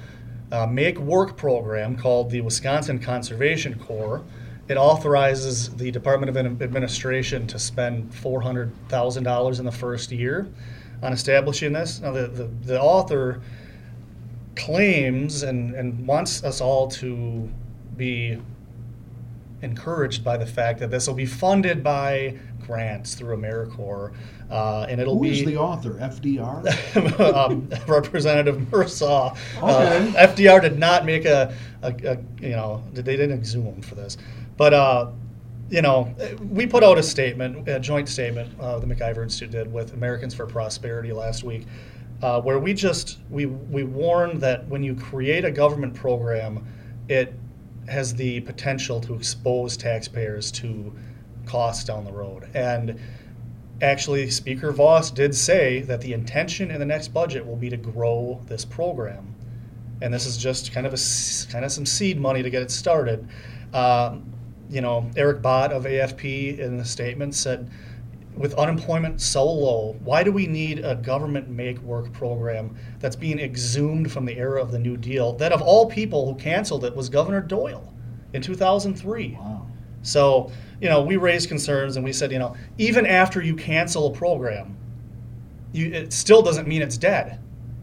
uh, 0.52 0.66
make 0.66 0.98
work 0.98 1.36
program 1.36 1.96
called 1.96 2.30
the 2.30 2.40
Wisconsin 2.42 2.98
Conservation 3.00 3.78
Corps. 3.78 4.22
It 4.68 4.76
authorizes 4.76 5.74
the 5.74 5.90
Department 5.90 6.36
of 6.36 6.62
Administration 6.62 7.46
to 7.48 7.58
spend 7.58 8.14
four 8.14 8.40
hundred 8.40 8.70
thousand 8.88 9.24
dollars 9.24 9.58
in 9.58 9.64
the 9.64 9.72
first 9.72 10.12
year 10.12 10.46
on 11.02 11.12
establishing 11.12 11.72
this. 11.72 12.00
Now, 12.00 12.12
the, 12.12 12.28
the, 12.28 12.44
the 12.44 12.80
author 12.80 13.42
claims 14.54 15.42
and, 15.42 15.74
and 15.74 16.06
wants 16.06 16.44
us 16.44 16.60
all 16.60 16.86
to 16.88 17.50
be 17.96 18.38
encouraged 19.62 20.22
by 20.22 20.36
the 20.36 20.46
fact 20.46 20.78
that 20.80 20.90
this 20.90 21.06
will 21.08 21.14
be 21.14 21.26
funded 21.26 21.82
by 21.82 22.38
grants 22.66 23.14
through 23.14 23.36
AmeriCorps, 23.36 24.14
uh, 24.52 24.84
and 24.86 25.00
it'll 25.00 25.16
Who 25.16 25.22
be 25.22 25.40
is 25.40 25.46
the 25.46 25.56
author? 25.56 25.94
FDR? 25.94 27.20
um, 27.34 27.68
Representative 27.86 28.56
Mursau. 28.70 29.32
Okay. 29.56 29.62
Uh, 29.62 30.26
FDR 30.26 30.60
did 30.60 30.78
not 30.78 31.06
make 31.06 31.24
a, 31.24 31.56
a, 31.80 31.88
a 31.88 32.18
you 32.38 32.50
know, 32.50 32.82
they 32.92 33.02
didn't 33.16 33.32
exhume 33.32 33.80
for 33.80 33.94
this, 33.94 34.18
but 34.58 34.74
uh, 34.74 35.10
you 35.70 35.80
know, 35.80 36.14
we 36.50 36.66
put 36.66 36.84
out 36.84 36.98
a 36.98 37.02
statement, 37.02 37.66
a 37.66 37.80
joint 37.80 38.10
statement, 38.10 38.52
uh, 38.60 38.78
the 38.78 38.86
MacIver 38.86 39.22
Institute 39.22 39.52
did 39.52 39.72
with 39.72 39.94
Americans 39.94 40.34
for 40.34 40.46
Prosperity 40.46 41.12
last 41.12 41.44
week, 41.44 41.66
uh, 42.20 42.38
where 42.42 42.58
we 42.58 42.74
just 42.74 43.20
we 43.30 43.46
we 43.46 43.84
warn 43.84 44.38
that 44.40 44.68
when 44.68 44.82
you 44.82 44.94
create 44.94 45.46
a 45.46 45.50
government 45.50 45.94
program, 45.94 46.62
it 47.08 47.32
has 47.88 48.14
the 48.14 48.40
potential 48.40 49.00
to 49.00 49.14
expose 49.14 49.78
taxpayers 49.78 50.52
to 50.52 50.92
costs 51.46 51.84
down 51.84 52.04
the 52.04 52.12
road 52.12 52.48
and 52.54 53.00
actually 53.82 54.30
speaker 54.30 54.72
vos 54.72 55.10
did 55.10 55.34
say 55.34 55.82
that 55.82 56.00
the 56.00 56.12
intention 56.12 56.70
in 56.70 56.78
the 56.78 56.86
next 56.86 57.08
budget 57.08 57.44
will 57.44 57.56
be 57.56 57.68
to 57.68 57.76
grow 57.76 58.40
this 58.46 58.64
program. 58.64 59.34
And 60.00 60.14
this 60.14 60.24
is 60.24 60.36
just 60.36 60.72
kind 60.72 60.86
of 60.86 60.94
a 60.94 60.98
kind 61.52 61.64
of 61.64 61.72
some 61.72 61.84
seed 61.84 62.18
money 62.18 62.42
to 62.42 62.50
get 62.50 62.62
it 62.62 62.70
started. 62.70 63.28
Um, 63.74 64.32
you 64.72 64.80
know 64.80 65.08
eric 65.16 65.42
bott 65.42 65.70
of 65.70 65.84
afp 65.84 66.58
in 66.58 66.78
the 66.78 66.84
statement 66.84 67.34
said 67.34 67.70
with 68.34 68.54
unemployment 68.54 69.20
so 69.20 69.44
low 69.44 69.94
why 70.02 70.22
do 70.22 70.32
we 70.32 70.46
need 70.46 70.78
a 70.78 70.94
government 70.94 71.48
make 71.48 71.78
work 71.82 72.10
program 72.14 72.74
that's 72.98 73.14
being 73.14 73.38
exhumed 73.38 74.10
from 74.10 74.24
the 74.24 74.36
era 74.38 74.60
of 74.60 74.72
the 74.72 74.78
new 74.78 74.96
deal 74.96 75.34
that 75.34 75.52
of 75.52 75.60
all 75.60 75.84
people 75.86 76.26
who 76.26 76.34
canceled 76.40 76.84
it 76.84 76.96
was 76.96 77.10
governor 77.10 77.42
doyle 77.42 77.92
in 78.32 78.40
2003 78.40 79.36
wow. 79.38 79.66
So, 80.02 80.50
you 80.80 80.88
know, 80.88 81.02
we 81.02 81.16
raised 81.16 81.48
concerns 81.48 81.96
and 81.96 82.04
we 82.04 82.12
said, 82.12 82.32
you 82.32 82.38
know, 82.38 82.56
even 82.78 83.06
after 83.06 83.40
you 83.42 83.54
cancel 83.54 84.08
a 84.08 84.12
program, 84.12 84.76
you, 85.72 85.86
it 85.92 86.12
still 86.12 86.42
doesn't 86.42 86.68
mean 86.68 86.82
it's 86.82 86.98
dead. 86.98 87.38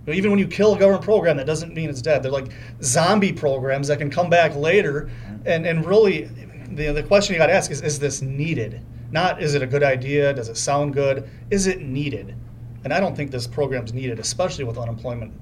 You 0.05 0.13
know, 0.13 0.17
even 0.17 0.32
when 0.32 0.39
you 0.39 0.47
kill 0.47 0.76
a 0.76 0.80
government 0.80 1.03
program, 1.03 1.38
that 1.38 1.45
doesn't 1.45 1.74
mean 1.74 1.89
it's 1.89 2.01
dead. 2.01 2.24
They're 2.24 2.32
like 2.32 2.51
zombie 2.84 3.34
programs 3.34 3.88
that 3.88 3.99
can 3.99 4.09
come 4.09 4.30
back 4.30 4.55
later. 4.55 5.09
And, 5.45 5.65
and 5.65 5.86
really, 5.86 6.30
the, 6.72 6.91
the 6.91 7.03
question 7.03 7.34
you 7.34 7.39
got 7.39 7.47
to 7.47 7.53
ask 7.53 7.72
is, 7.72 7.82
is 7.82 7.99
this 7.99 8.22
needed? 8.22 8.82
Not 9.11 9.41
is 9.41 9.55
it 9.55 9.63
a 9.63 9.67
good 9.67 9.84
idea? 9.84 10.34
Does 10.34 10.49
it 10.49 10.57
sound 10.57 10.93
good? 10.93 11.28
Is 11.49 11.67
it 11.67 11.82
needed? 11.82 12.36
And 12.84 12.93
I 12.93 12.99
don't 12.99 13.15
think 13.15 13.32
this 13.32 13.47
program's 13.47 13.93
needed, 13.93 14.20
especially 14.20 14.63
with 14.63 14.78
unemployment 14.78 15.34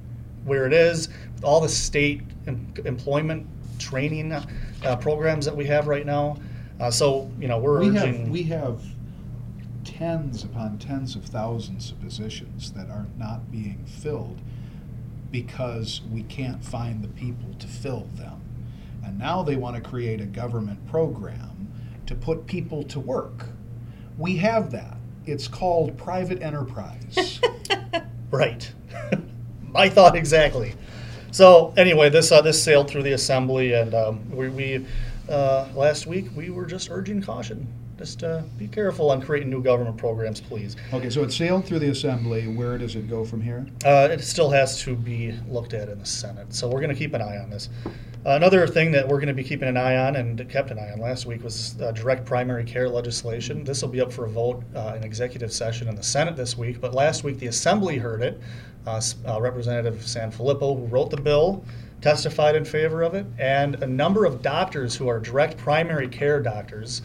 where 0.46 0.66
it 0.66 0.74
is, 0.74 1.10
with 1.36 1.44
all 1.44 1.60
the 1.60 1.70
state 1.70 2.22
em- 2.48 2.74
employment 2.86 3.46
training 3.78 4.32
uh, 4.32 4.96
programs 4.98 5.46
that 5.46 5.56
we 5.56 5.66
have 5.66 5.88
right 5.88 6.06
now. 6.06 6.38
Uh, 6.80 6.92
so, 6.92 7.30
you 7.40 7.48
know, 7.48 7.58
we're 7.60 7.80
We 7.80 7.90
urging. 7.90 8.22
have, 8.22 8.30
we 8.30 8.44
have 8.44 8.82
tens 9.84 10.44
upon 10.44 10.78
tens 10.78 11.16
of 11.16 11.24
thousands 11.26 11.92
of 11.92 12.00
positions 12.02 12.72
that 12.74 12.90
are 12.90 13.08
not 13.18 13.52
being 13.52 13.84
filled 13.86 14.40
because 15.32 16.02
we 16.12 16.24
can't 16.24 16.64
find 16.64 17.04
the 17.04 17.08
people 17.10 17.54
to 17.60 17.68
fill 17.68 18.08
them. 18.16 18.42
And 19.04 19.18
now 19.18 19.44
they 19.44 19.56
want 19.56 19.76
to 19.82 19.82
create 19.90 20.22
a 20.22 20.26
government 20.26 20.86
program 20.88 21.70
to 22.06 22.16
put 22.16 22.46
people 22.46 22.84
to 22.84 23.00
work. 23.00 23.48
We 24.18 24.38
have 24.38 24.72
that. 24.72 24.98
It's 25.26 25.48
called 25.48 25.98
private 25.98 26.42
enterprise. 26.42 27.40
Right. 28.30 28.70
My 29.72 29.88
thought 29.88 30.18
exactly. 30.18 30.74
So 31.32 31.74
anyway, 31.78 32.10
this 32.10 32.30
uh, 32.30 32.42
this 32.42 32.62
sailed 32.62 32.90
through 32.90 33.04
the 33.04 33.14
assembly, 33.14 33.72
and 33.72 33.94
um, 33.96 34.30
we, 34.30 34.50
we 34.50 34.86
uh, 35.30 35.68
last 35.76 36.08
week 36.08 36.28
we 36.36 36.50
were 36.50 36.66
just 36.66 36.90
urging 36.90 37.22
caution. 37.22 37.68
Just 37.98 38.24
uh, 38.24 38.44
be 38.58 38.68
careful 38.68 39.10
on 39.10 39.22
creating 39.22 39.50
new 39.50 39.62
government 39.62 39.98
programs, 39.98 40.40
please. 40.40 40.76
okay, 40.94 41.10
so 41.10 41.24
it 41.24 41.32
sailed 41.32 41.66
through 41.66 41.80
the 41.80 41.90
assembly. 41.90 42.48
Where 42.48 42.78
does 42.78 42.96
it 42.96 43.10
go 43.10 43.26
from 43.26 43.42
here? 43.42 43.66
Uh, 43.84 44.08
it 44.12 44.22
still 44.22 44.52
has 44.52 44.80
to 44.84 44.96
be 44.96 45.34
looked 45.50 45.74
at 45.74 45.90
in 45.90 45.98
the 45.98 46.06
Senate, 46.06 46.54
so 46.54 46.68
we're 46.68 46.80
going 46.80 46.94
to 46.94 46.96
keep 46.96 47.16
an 47.16 47.22
eye 47.22 47.38
on 47.38 47.50
this. 47.50 47.70
Uh, 48.24 48.36
another 48.36 48.68
thing 48.68 48.92
that 48.92 49.08
we're 49.08 49.18
going 49.18 49.30
to 49.30 49.34
be 49.34 49.44
keeping 49.44 49.68
an 49.68 49.78
eye 49.78 49.98
on 49.98 50.18
and 50.18 50.48
kept 50.48 50.70
an 50.70 50.78
eye 50.78 50.92
on 50.92 51.00
last 51.00 51.26
week 51.26 51.44
was 51.44 51.80
uh, 51.82 51.92
direct 51.92 52.24
primary 52.24 52.64
care 52.64 52.88
legislation. 52.88 53.64
This 53.64 53.82
will 53.82 53.90
be 53.90 54.02
up 54.02 54.12
for 54.12 54.26
a 54.26 54.30
vote 54.30 54.64
uh, 54.76 54.94
in 54.96 55.04
executive 55.04 55.52
session 55.52 55.88
in 55.88 55.96
the 55.96 56.04
Senate 56.04 56.36
this 56.36 56.56
week, 56.56 56.80
but 56.80 56.94
last 56.94 57.24
week 57.24 57.40
the 57.40 57.48
Assembly 57.48 57.98
heard 57.98 58.22
it. 58.22 58.40
Representative 58.86 59.96
Sanfilippo, 59.96 60.78
who 60.78 60.86
wrote 60.86 61.10
the 61.10 61.20
bill, 61.20 61.66
testified 62.02 62.56
in 62.56 62.66
favor 62.66 63.02
of 63.04 63.14
it, 63.16 63.26
and 63.40 63.76
a 63.84 63.88
number 63.88 64.26
of 64.26 64.42
doctors 64.42 64.96
who 64.96 65.08
are 65.08 65.20
direct 65.20 65.58
primary 65.58 66.08
care 66.08 66.40
doctors 66.42 67.02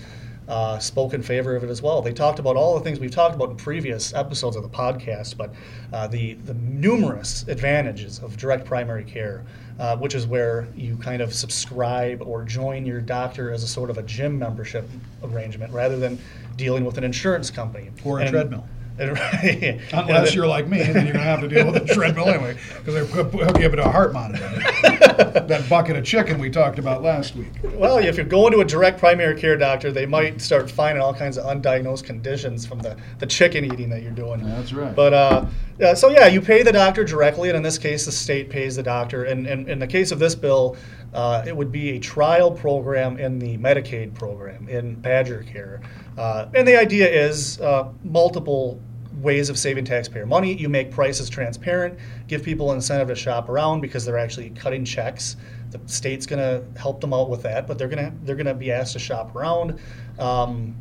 uh, 0.49 0.78
spoke 0.78 1.14
in 1.14 1.22
favor 1.22 1.55
of 1.57 1.64
it 1.64 1.70
as 1.70 1.80
well. 1.80 2.03
They 2.03 2.12
talked 2.12 2.38
about 2.38 2.57
all 2.57 2.76
the 2.76 2.84
things 2.84 2.99
we've 3.01 3.12
talked 3.12 3.34
about 3.34 3.51
in 3.51 3.57
previous 3.57 4.12
episodes 4.12 4.57
of 4.57 4.62
the 4.62 4.68
podcast, 4.68 5.36
but 5.36 5.55
uh, 5.93 6.09
the, 6.09 6.34
the 6.34 6.55
numerous 6.55 7.47
advantages 7.49 8.18
of 8.18 8.36
direct 8.36 8.64
primary 8.66 9.05
care, 9.05 9.45
uh, 9.78 9.97
which 9.97 10.14
is 10.14 10.26
where 10.26 10.66
you 10.76 10.97
kind 10.97 11.22
of 11.22 11.32
subscribe 11.32 12.20
or 12.22 12.43
join 12.43 12.84
your 12.84 13.01
doctor 13.01 13.53
as 13.53 13.62
a 13.62 13.68
sort 13.68 13.88
of 13.88 13.99
a 13.99 14.03
gym 14.03 14.38
membership 14.38 14.86
arrangement 15.22 15.72
rather 15.72 15.97
than 15.97 16.18
dealing 16.57 16.84
with 16.84 16.99
an 16.99 17.05
insurance 17.05 17.51
company. 17.51 17.90
Or 18.05 18.18
a 18.18 18.22
And- 18.22 18.30
treadmill. 18.30 18.66
Unless 19.93 20.34
you're 20.34 20.47
like 20.47 20.68
me, 20.68 20.78
then 20.78 21.07
you're 21.07 21.14
going 21.14 21.24
to 21.24 21.30
have 21.30 21.40
to 21.40 21.49
deal 21.49 21.66
with 21.70 21.76
a 21.76 21.95
treadmill 21.95 22.28
anyway, 22.28 22.57
because 22.78 22.95
they're 22.95 23.05
hook 23.07 23.32
you 23.59 23.66
up 23.66 23.72
to 23.72 23.84
a 23.84 23.90
heart 23.90 24.12
monitor. 24.12 24.49
that 24.82 25.66
bucket 25.68 25.97
of 25.97 26.05
chicken 26.05 26.38
we 26.38 26.51
talked 26.51 26.78
about 26.78 27.03
last 27.03 27.34
week. 27.34 27.49
Well, 27.74 27.99
if 27.99 28.16
you're 28.16 28.26
going 28.26 28.53
to 28.53 28.61
a 28.61 28.64
direct 28.64 28.99
primary 28.99 29.40
care 29.40 29.57
doctor, 29.57 29.90
they 29.90 30.07
might 30.07 30.40
start 30.40 30.70
finding 30.70 31.03
all 31.03 31.14
kinds 31.14 31.38
of 31.38 31.45
undiagnosed 31.45 32.05
conditions 32.05 32.66
from 32.66 32.80
the, 32.80 32.97
the 33.18 33.26
chicken 33.26 33.64
eating 33.64 33.88
that 33.90 34.03
you're 34.03 34.12
doing. 34.12 34.43
That's 34.45 34.72
right. 34.72 34.95
But 34.95 35.14
uh, 35.14 35.47
yeah, 35.78 35.95
so 35.95 36.11
yeah, 36.11 36.26
you 36.26 36.40
pay 36.40 36.62
the 36.62 36.72
doctor 36.72 37.03
directly, 37.03 37.49
and 37.49 37.57
in 37.57 37.62
this 37.62 37.78
case, 37.78 38.05
the 38.05 38.12
state 38.12 38.51
pays 38.51 38.76
the 38.76 38.82
doctor. 38.82 39.24
And, 39.24 39.47
and 39.47 39.68
in 39.68 39.78
the 39.78 39.86
case 39.86 40.12
of 40.12 40.18
this 40.18 40.34
bill, 40.34 40.76
uh, 41.14 41.45
it 41.47 41.57
would 41.57 41.72
be 41.72 41.90
a 41.90 41.99
trial 41.99 42.51
program 42.51 43.18
in 43.18 43.38
the 43.38 43.59
Medicaid 43.59 44.14
program 44.14 44.68
in 44.68 44.95
Badger 44.97 45.43
Care. 45.43 45.80
Uh, 46.19 46.47
and 46.55 46.67
the 46.67 46.77
idea 46.77 47.09
is 47.09 47.61
uh, 47.61 47.91
multiple 48.05 48.81
ways 49.23 49.49
of 49.49 49.59
saving 49.59 49.85
taxpayer 49.85 50.27
money. 50.27 50.55
You 50.55 50.69
make 50.69 50.91
prices 50.91 51.31
transparent, 51.31 51.99
give 52.27 52.43
people 52.43 52.73
incentive 52.73 53.09
to 53.09 53.15
shop 53.15 53.49
around 53.49 53.81
because 53.81 54.05
they're 54.05 54.19
actually 54.19 54.51
cutting 54.51 54.85
checks. 54.85 55.37
The 55.71 55.81
state's 55.87 56.27
going 56.27 56.41
to 56.41 56.79
help 56.79 57.01
them 57.01 57.15
out 57.15 57.31
with 57.31 57.43
that, 57.43 57.67
but 57.67 57.79
they're 57.79 57.89
going 57.89 58.05
to 58.05 58.13
they're 58.25 58.37
going 58.37 58.47
to 58.47 58.55
be 58.55 58.73
asked 58.73 58.93
to 58.95 58.99
shop 58.99 59.35
around. 59.35 59.79
Um, 60.19 60.77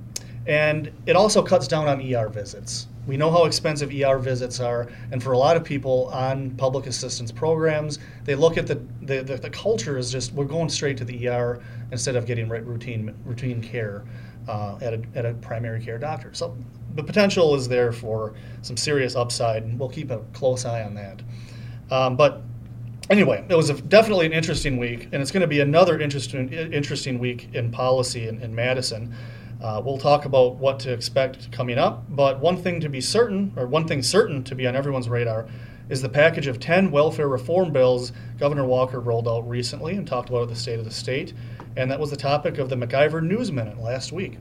and 0.48 0.92
it 1.06 1.16
also 1.16 1.44
cuts 1.44 1.68
down 1.68 1.88
on 1.88 2.02
ER 2.02 2.28
visits. 2.28 2.88
We 3.06 3.16
know 3.16 3.32
how 3.32 3.46
expensive 3.46 3.92
ER 3.92 4.18
visits 4.18 4.60
are, 4.60 4.88
and 5.12 5.22
for 5.22 5.34
a 5.34 5.38
lot 5.38 5.56
of 5.56 5.64
people 5.64 6.10
on 6.14 6.52
public 6.52 6.88
assistance 6.88 7.32
programs, 7.32 8.00
they 8.26 8.36
look 8.36 8.58
at 8.58 8.68
the 8.68 8.76
the, 9.02 9.22
the, 9.24 9.38
the 9.38 9.50
culture 9.50 9.98
is 9.98 10.12
just 10.12 10.34
we're 10.34 10.46
going 10.46 10.70
straight 10.70 10.98
to 10.98 11.06
the 11.06 11.28
ER 11.28 11.62
instead 11.92 12.16
of 12.16 12.26
getting 12.26 12.50
routine 12.50 13.16
routine 13.24 13.62
care 13.62 14.04
uh, 14.48 14.78
at, 14.82 14.94
a, 14.94 15.02
at 15.16 15.26
a 15.26 15.34
primary 15.36 15.84
care 15.84 15.98
doctor. 15.98 16.34
So 16.34 16.58
the 16.96 17.04
potential 17.04 17.56
is 17.56 17.68
there 17.68 17.92
for 17.92 18.34
some 18.62 18.78
serious 18.78 19.16
upside, 19.16 19.64
and 19.64 19.80
we'll 19.80 19.90
keep 19.90 20.12
a 20.12 20.20
close 20.34 20.66
eye 20.66 20.84
on 20.84 20.96
that. 20.96 21.22
Um, 21.90 22.16
but 22.16 22.42
anyway, 23.10 23.46
it 23.50 23.56
was 23.56 23.70
a, 23.70 23.74
definitely 23.74 24.26
an 24.26 24.34
interesting 24.34 24.78
week, 24.78 25.10
and 25.12 25.22
it's 25.22 25.32
going 25.32 25.42
to 25.42 25.48
be 25.48 25.60
another 25.60 26.00
interesting 26.00 26.52
interesting 26.52 27.20
week 27.20 27.50
in 27.54 27.72
policy 27.72 28.28
in, 28.28 28.42
in 28.42 28.54
Madison. 28.54 29.14
Uh, 29.62 29.82
we'll 29.84 29.98
talk 29.98 30.26
about 30.26 30.56
what 30.56 30.80
to 30.80 30.92
expect 30.92 31.52
coming 31.52 31.78
up, 31.78 32.04
but 32.10 32.40
one 32.40 32.58
thing 32.58 32.80
to 32.80 32.90
be 32.90 33.00
certain, 33.00 33.54
or 33.56 33.68
one 33.68 33.88
thing 33.88 34.02
certain 34.02 34.44
to 34.44 34.56
be 34.56 34.66
on 34.66 34.76
everyone's 34.76 35.08
radar, 35.08 35.48
is 35.90 36.02
the 36.02 36.10
package 36.10 36.48
of 36.48 36.60
10 36.60 36.90
welfare 36.90 37.28
reform 37.28 37.72
bills 37.72 38.12
Governor 38.40 38.66
Walker 38.66 39.00
rolled 39.00 39.28
out 39.28 39.48
recently 39.48 39.98
and 39.98 40.08
talked 40.08 40.30
about 40.30 40.44
at 40.44 40.50
the 40.50 40.56
State 40.56 40.80
of 40.80 40.86
the 40.86 40.92
State, 40.92 41.34
and 41.76 41.90
that 41.90 42.00
was 42.00 42.10
the 42.10 42.18
topic 42.18 42.58
of 42.58 42.70
the 42.70 42.76
MacIver 42.76 43.22
News 43.22 43.52
Minute 43.52 43.80
last 43.80 44.12
week. 44.12 44.38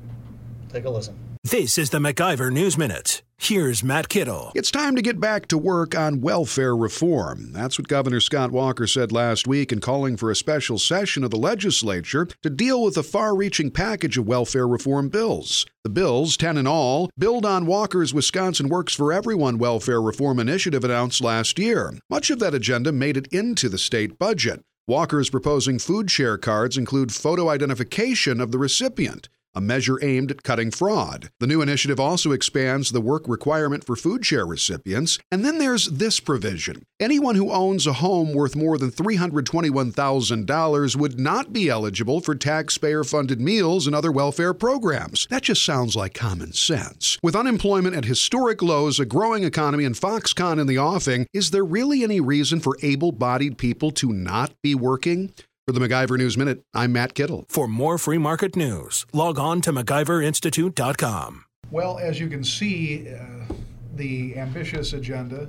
Take 0.69 0.85
a 0.85 0.91
listen. 0.91 1.19
This 1.43 1.79
is 1.79 1.91
the 1.91 1.99
MacIver 1.99 2.53
News 2.53 2.77
Minute. 2.77 3.23
Here's 3.39 3.83
Matt 3.83 4.11
Kittle. 4.11 4.53
It's 4.55 4.71
time 4.71 4.95
to 4.95 5.01
get 5.01 5.19
back 5.19 5.49
to 5.49 5.57
work 5.57 5.97
on 5.97 6.21
welfare 6.21 6.77
reform. 6.77 7.53
That's 7.53 7.79
what 7.79 7.89
Governor 7.89 8.21
Scott 8.21 8.53
Walker 8.53 8.87
said 8.87 9.11
last 9.11 9.49
week 9.49 9.73
in 9.73 9.81
calling 9.81 10.19
for 10.19 10.31
a 10.31 10.37
special 10.37 10.79
session 10.79 11.25
of 11.25 11.31
the 11.31 11.39
legislature 11.39 12.29
to 12.43 12.51
deal 12.51 12.83
with 12.83 12.99
a 12.99 13.03
far 13.03 13.35
reaching 13.35 13.71
package 13.71 14.19
of 14.19 14.27
welfare 14.27 14.69
reform 14.69 15.09
bills. 15.09 15.65
The 15.83 15.89
bills, 15.89 16.37
10 16.37 16.59
in 16.59 16.67
all, 16.67 17.09
build 17.17 17.47
on 17.47 17.65
Walker's 17.65 18.13
Wisconsin 18.13 18.69
Works 18.69 18.93
for 18.95 19.11
Everyone 19.11 19.57
welfare 19.57 20.03
reform 20.03 20.39
initiative 20.39 20.85
announced 20.85 21.23
last 21.23 21.59
year. 21.59 21.95
Much 22.11 22.29
of 22.29 22.39
that 22.41 22.55
agenda 22.55 22.93
made 22.93 23.17
it 23.17 23.27
into 23.29 23.71
the 23.71 23.79
state 23.79 24.19
budget. 24.19 24.63
Walker's 24.91 25.31
proposing 25.31 25.79
food 25.79 26.11
share 26.11 26.37
cards 26.37 26.77
include 26.77 27.15
photo 27.15 27.49
identification 27.49 28.41
of 28.41 28.51
the 28.51 28.59
recipient 28.59 29.29
a 29.55 29.61
measure 29.61 29.99
aimed 30.03 30.31
at 30.31 30.43
cutting 30.43 30.71
fraud. 30.71 31.31
The 31.41 31.47
new 31.47 31.63
initiative 31.63 31.99
also 31.99 32.33
expands 32.33 32.93
the 32.93 33.01
work 33.01 33.27
requirement 33.27 33.85
for 33.85 33.97
food 33.97 34.25
share 34.25 34.47
recipients. 34.47 35.19
And 35.31 35.45
then 35.45 35.59
there's 35.59 35.87
this 35.87 36.21
provision 36.21 36.83
anyone 37.01 37.35
who 37.35 37.51
owns 37.51 37.87
a 37.87 37.95
home 37.95 38.35
worth 38.35 38.55
more 38.55 38.77
than 38.77 38.91
$321,000 38.91 40.97
would 40.97 41.19
not 41.19 41.53
be 41.53 41.69
eligible 41.69 42.21
for 42.21 42.35
taxpayer 42.35 43.03
funded 43.05 43.41
meals 43.41 43.87
and 43.87 43.97
other 43.97 44.13
welfare 44.13 44.53
programs. 44.53 45.27
That 45.31 45.43
just 45.43 45.65
sounds 45.65 45.97
like 45.97 46.13
common 46.13 46.53
sense. 46.53 47.19
With 47.23 47.35
unemployment 47.35 47.97
at 47.97 48.05
historic 48.05 48.63
lows, 48.63 49.01
a 49.01 49.07
growing 49.07 49.45
economy, 49.45 49.85
and 49.85 49.95
Foxconn 49.95 50.61
in 50.61 50.67
the 50.67 50.79
offing, 50.79 51.27
is 51.33 51.51
there 51.51 51.65
really 51.65 52.03
any 52.03 52.21
reason 52.21 52.61
for 52.61 52.77
able 52.83 53.13
bodied 53.13 53.57
people 53.57 53.91
to 53.93 54.13
not 54.13 54.53
be 54.63 54.75
working? 54.75 55.33
For 55.71 55.79
the 55.79 55.89
MacIver 55.89 56.19
News 56.19 56.37
Minute, 56.37 56.65
I'm 56.75 56.91
Matt 56.91 57.15
Kittle. 57.15 57.45
For 57.49 57.69
more 57.69 57.97
free 57.97 58.19
market 58.19 58.57
news, 58.57 59.07
log 59.13 59.39
on 59.39 59.61
to 59.61 59.73
MacIverInstitute.com. 59.73 61.45
Well, 61.71 61.97
as 62.01 62.19
you 62.19 62.27
can 62.27 62.43
see, 62.43 63.09
uh, 63.09 63.55
the 63.95 64.37
ambitious 64.37 64.95
agenda 64.95 65.49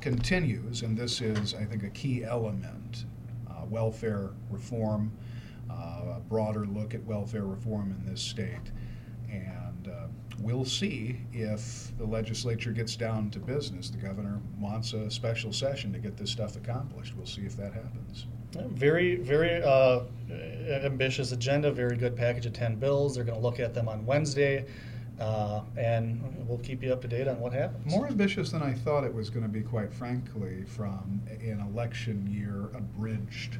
continues, 0.00 0.82
and 0.82 0.96
this 0.96 1.20
is, 1.20 1.52
I 1.52 1.64
think, 1.64 1.82
a 1.82 1.88
key 1.88 2.22
element. 2.22 3.06
Uh, 3.50 3.64
welfare 3.68 4.30
reform, 4.52 5.10
uh, 5.68 6.14
a 6.18 6.22
broader 6.28 6.64
look 6.64 6.94
at 6.94 7.02
welfare 7.02 7.46
reform 7.46 7.90
in 7.90 8.08
this 8.08 8.22
state. 8.22 8.70
And 9.28 9.88
uh, 9.88 10.06
we'll 10.38 10.64
see 10.64 11.22
if 11.32 11.90
the 11.98 12.06
legislature 12.06 12.70
gets 12.70 12.94
down 12.94 13.30
to 13.30 13.40
business. 13.40 13.90
The 13.90 13.98
governor 13.98 14.40
wants 14.60 14.92
a 14.92 15.10
special 15.10 15.52
session 15.52 15.92
to 15.92 15.98
get 15.98 16.16
this 16.16 16.30
stuff 16.30 16.54
accomplished. 16.54 17.14
We'll 17.16 17.26
see 17.26 17.42
if 17.42 17.56
that 17.56 17.72
happens. 17.72 18.26
Yeah, 18.56 18.66
Very, 18.70 19.16
very 19.16 19.62
uh, 19.62 20.00
ambitious 20.84 21.32
agenda, 21.32 21.70
very 21.70 21.96
good 21.96 22.16
package 22.16 22.46
of 22.46 22.52
10 22.52 22.76
bills. 22.76 23.14
They're 23.14 23.24
going 23.24 23.38
to 23.38 23.42
look 23.42 23.60
at 23.60 23.74
them 23.74 23.88
on 23.88 24.04
Wednesday, 24.06 24.66
uh, 25.20 25.62
and 25.76 26.22
we'll 26.48 26.58
keep 26.58 26.82
you 26.82 26.92
up 26.92 27.00
to 27.02 27.08
date 27.08 27.28
on 27.28 27.40
what 27.40 27.52
happens. 27.52 27.90
More 27.92 28.06
ambitious 28.06 28.50
than 28.50 28.62
I 28.62 28.72
thought 28.72 29.04
it 29.04 29.14
was 29.14 29.30
going 29.30 29.44
to 29.44 29.48
be, 29.48 29.62
quite 29.62 29.92
frankly, 29.92 30.64
from 30.66 31.22
an 31.28 31.64
election 31.72 32.26
year 32.30 32.70
abridged, 32.76 33.58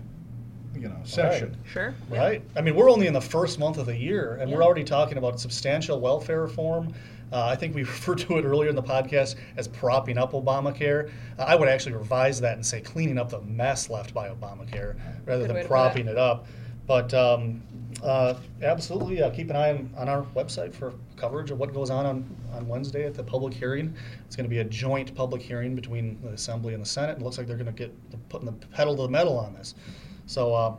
you 0.75 0.89
know, 0.89 1.01
session. 1.05 1.57
Sure. 1.65 1.95
Right. 2.11 2.43
I 2.57 2.61
mean, 2.61 2.75
we're 2.75 2.91
only 2.91 3.07
in 3.07 3.15
the 3.15 3.21
first 3.21 3.59
month 3.59 3.79
of 3.79 3.87
the 3.87 3.97
year, 3.97 4.37
and 4.41 4.51
we're 4.51 4.63
already 4.63 4.85
talking 4.85 5.19
about 5.19 5.41
substantial 5.41 6.01
welfare 6.01 6.43
reform. 6.43 6.93
Uh, 7.33 7.47
I 7.47 7.57
think 7.57 7.75
we 7.75 7.83
referred 7.85 8.19
to 8.19 8.39
it 8.39 8.45
earlier 8.45 8.71
in 8.71 8.77
the 8.77 8.83
podcast 8.83 9.37
as 9.57 9.69
propping 9.69 10.19
up 10.19 10.33
Obamacare. 10.33 11.11
Uh, 11.39 11.43
I 11.43 11.55
would 11.55 11.69
actually 11.69 11.95
revise 11.95 12.41
that 12.41 12.55
and 12.55 12.65
say 12.65 12.81
cleaning 12.81 13.19
up 13.19 13.31
the 13.31 13.41
mess 13.43 13.91
left 13.91 14.15
by 14.15 14.29
Obamacare 14.29 14.97
rather 15.25 15.47
Good 15.47 15.57
than 15.57 15.67
propping 15.67 16.09
it. 16.09 16.19
up. 16.19 16.47
But 16.87 17.13
um, 17.15 17.63
uh, 18.03 18.35
absolutely, 18.63 19.21
uh, 19.21 19.31
keep 19.31 19.51
an 19.51 19.57
eye 19.57 19.71
on, 19.71 19.91
on 19.97 20.09
our 20.09 20.23
website 20.37 20.73
for 20.73 20.95
coverage 21.17 21.51
of 21.51 21.59
what 21.59 21.75
goes 21.75 21.91
on, 21.91 22.07
on 22.07 22.37
on 22.53 22.69
Wednesday 22.69 23.05
at 23.05 23.15
the 23.15 23.25
public 23.25 23.53
hearing. 23.53 23.95
It's 24.25 24.37
going 24.37 24.45
to 24.45 24.51
be 24.51 24.59
a 24.59 24.65
joint 24.65 25.15
public 25.15 25.43
hearing 25.43 25.75
between 25.75 26.19
the 26.23 26.31
Assembly 26.31 26.75
and 26.75 26.83
the 26.83 26.89
Senate. 26.89 27.19
It 27.19 27.23
looks 27.23 27.39
like 27.39 27.47
they're 27.47 27.57
going 27.57 27.67
to 27.67 27.73
get 27.73 28.29
putting 28.29 28.47
the 28.47 28.53
pedal 28.69 28.97
to 28.97 29.03
the 29.03 29.09
metal 29.09 29.39
on 29.39 29.55
this. 29.55 29.75
So. 30.27 30.55
Uh, 30.55 30.77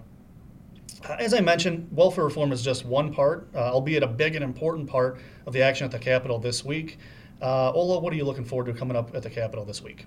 as 1.19 1.33
I 1.33 1.41
mentioned, 1.41 1.87
welfare 1.91 2.25
reform 2.25 2.51
is 2.51 2.63
just 2.63 2.83
one 2.83 3.13
part, 3.13 3.47
uh, 3.53 3.71
albeit 3.71 4.01
a 4.01 4.07
big 4.07 4.35
and 4.35 4.43
important 4.43 4.89
part 4.89 5.19
of 5.47 5.53
the 5.53 5.61
action 5.61 5.85
at 5.85 5.91
the 5.91 5.97
Capitol 5.97 6.37
this 6.37 6.63
week. 6.63 6.99
Uh, 7.41 7.71
Ola, 7.71 7.99
what 7.99 8.11
are 8.11 8.15
you 8.15 8.25
looking 8.25 8.45
forward 8.45 8.65
to 8.65 8.73
coming 8.77 8.97
up 8.97 9.15
at 9.15 9.23
the 9.23 9.29
Capitol 9.29 9.63
this 9.63 9.81
week? 9.81 10.05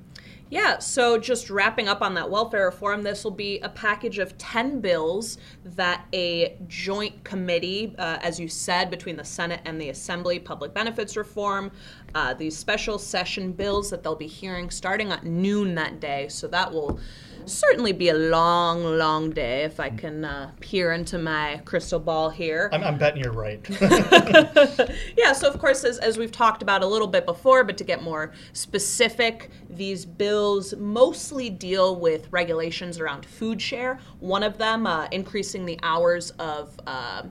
Yeah, 0.51 0.79
so 0.79 1.17
just 1.17 1.49
wrapping 1.49 1.87
up 1.87 2.03
on 2.03 2.13
that 2.15 2.29
welfare 2.29 2.67
reform, 2.67 3.03
this 3.03 3.23
will 3.23 3.31
be 3.31 3.61
a 3.61 3.69
package 3.69 4.19
of 4.19 4.37
10 4.37 4.81
bills 4.81 5.39
that 5.65 6.05
a 6.13 6.59
joint 6.67 7.23
committee, 7.23 7.95
uh, 7.99 8.19
as 8.21 8.41
you 8.41 8.49
said, 8.49 8.91
between 8.91 9.17
the 9.17 9.25
Senate 9.25 9.61
and 9.65 9.81
the 9.81 9.91
Assembly, 9.91 10.41
public 10.41 10.75
benefits 10.75 11.17
reform, 11.17 11.71
uh, 12.17 12.35
these 12.35 12.59
special 12.59 12.99
session 12.99 13.53
bills 13.53 13.91
that 13.91 14.03
they'll 14.03 14.17
be 14.17 14.27
hearing 14.27 14.71
starting 14.71 15.13
at 15.13 15.25
noon 15.25 15.77
that 15.77 16.01
day. 16.01 16.27
So 16.29 16.49
that 16.49 16.71
will 16.71 16.99
certainly 17.47 17.93
be 17.93 18.09
a 18.09 18.15
long, 18.15 18.85
long 18.99 19.31
day 19.31 19.65
if 19.65 19.81
I 19.81 19.91
can 19.91 20.25
uh, 20.25 20.53
peer 20.61 20.93
into 20.93 21.19
my 21.19 21.61
crystal 21.65 22.01
ball 22.01 22.31
here. 22.31 22.69
I'm, 22.73 22.83
I'm 22.83 22.99
betting 22.99 23.23
you're 23.23 23.33
right. 23.33 23.61
Yeah, 25.17 25.33
so 25.33 25.49
of 25.49 25.59
course, 25.59 25.85
as, 25.85 25.99
as 25.99 26.17
we've 26.19 26.33
talked 26.33 26.63
about 26.63 26.83
a 26.83 26.87
little 26.87 27.09
bit 27.09 27.27
before, 27.27 27.65
but 27.65 27.77
to 27.79 27.85
get 27.85 28.03
more 28.03 28.33
specific, 28.53 29.51
these 29.69 30.05
bills 30.07 30.75
mostly 30.77 31.51
deal 31.51 31.97
with 31.97 32.31
regulations 32.33 32.99
around 32.99 33.27
food 33.27 33.61
share. 33.61 33.99
One 34.21 34.43
of 34.43 34.59
them, 34.59 34.87
uh, 34.87 35.09
increasing 35.11 35.67
the 35.67 35.79
hours 35.83 36.31
of 36.33 36.79
uh, 36.87 37.25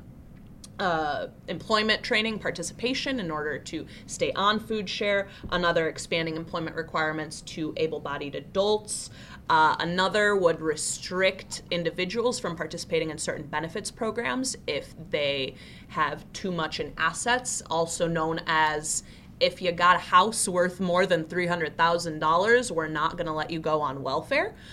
uh, 0.80 1.28
employment 1.48 2.02
training 2.04 2.40
participation 2.40 3.20
in 3.20 3.30
order 3.30 3.60
to 3.60 3.86
stay 4.08 4.32
on 4.34 4.60
food 4.60 4.90
share, 4.90 5.28
another 5.52 5.90
expanding 5.90 6.36
employment 6.36 6.76
requirements 6.76 7.42
to 7.42 7.74
able 7.78 8.00
bodied 8.00 8.36
adults. 8.36 9.10
Uh, 9.50 9.76
another 9.80 10.36
would 10.36 10.62
restrict 10.62 11.64
individuals 11.72 12.40
from 12.40 12.56
participating 12.56 13.10
in 13.10 13.18
certain 13.18 13.48
benefits 13.48 13.90
programs 13.90 14.56
if 14.68 14.94
they 15.10 15.56
have 15.88 16.32
too 16.34 16.52
much 16.52 16.80
in 16.80 16.94
assets, 16.98 17.64
also 17.70 18.08
known 18.08 18.40
as 18.46 19.02
if 19.40 19.62
you 19.62 19.72
got 19.72 19.96
a 19.96 20.00
house 20.00 20.48
worth 20.48 20.80
more 20.80 21.06
than 21.06 21.24
$300,000, 21.26 22.72
we're 22.72 22.88
not 22.88 23.18
going 23.18 23.26
to 23.28 23.34
let 23.34 23.52
you 23.52 23.60
go 23.60 23.82
on 23.82 24.04
welfare. 24.04 24.56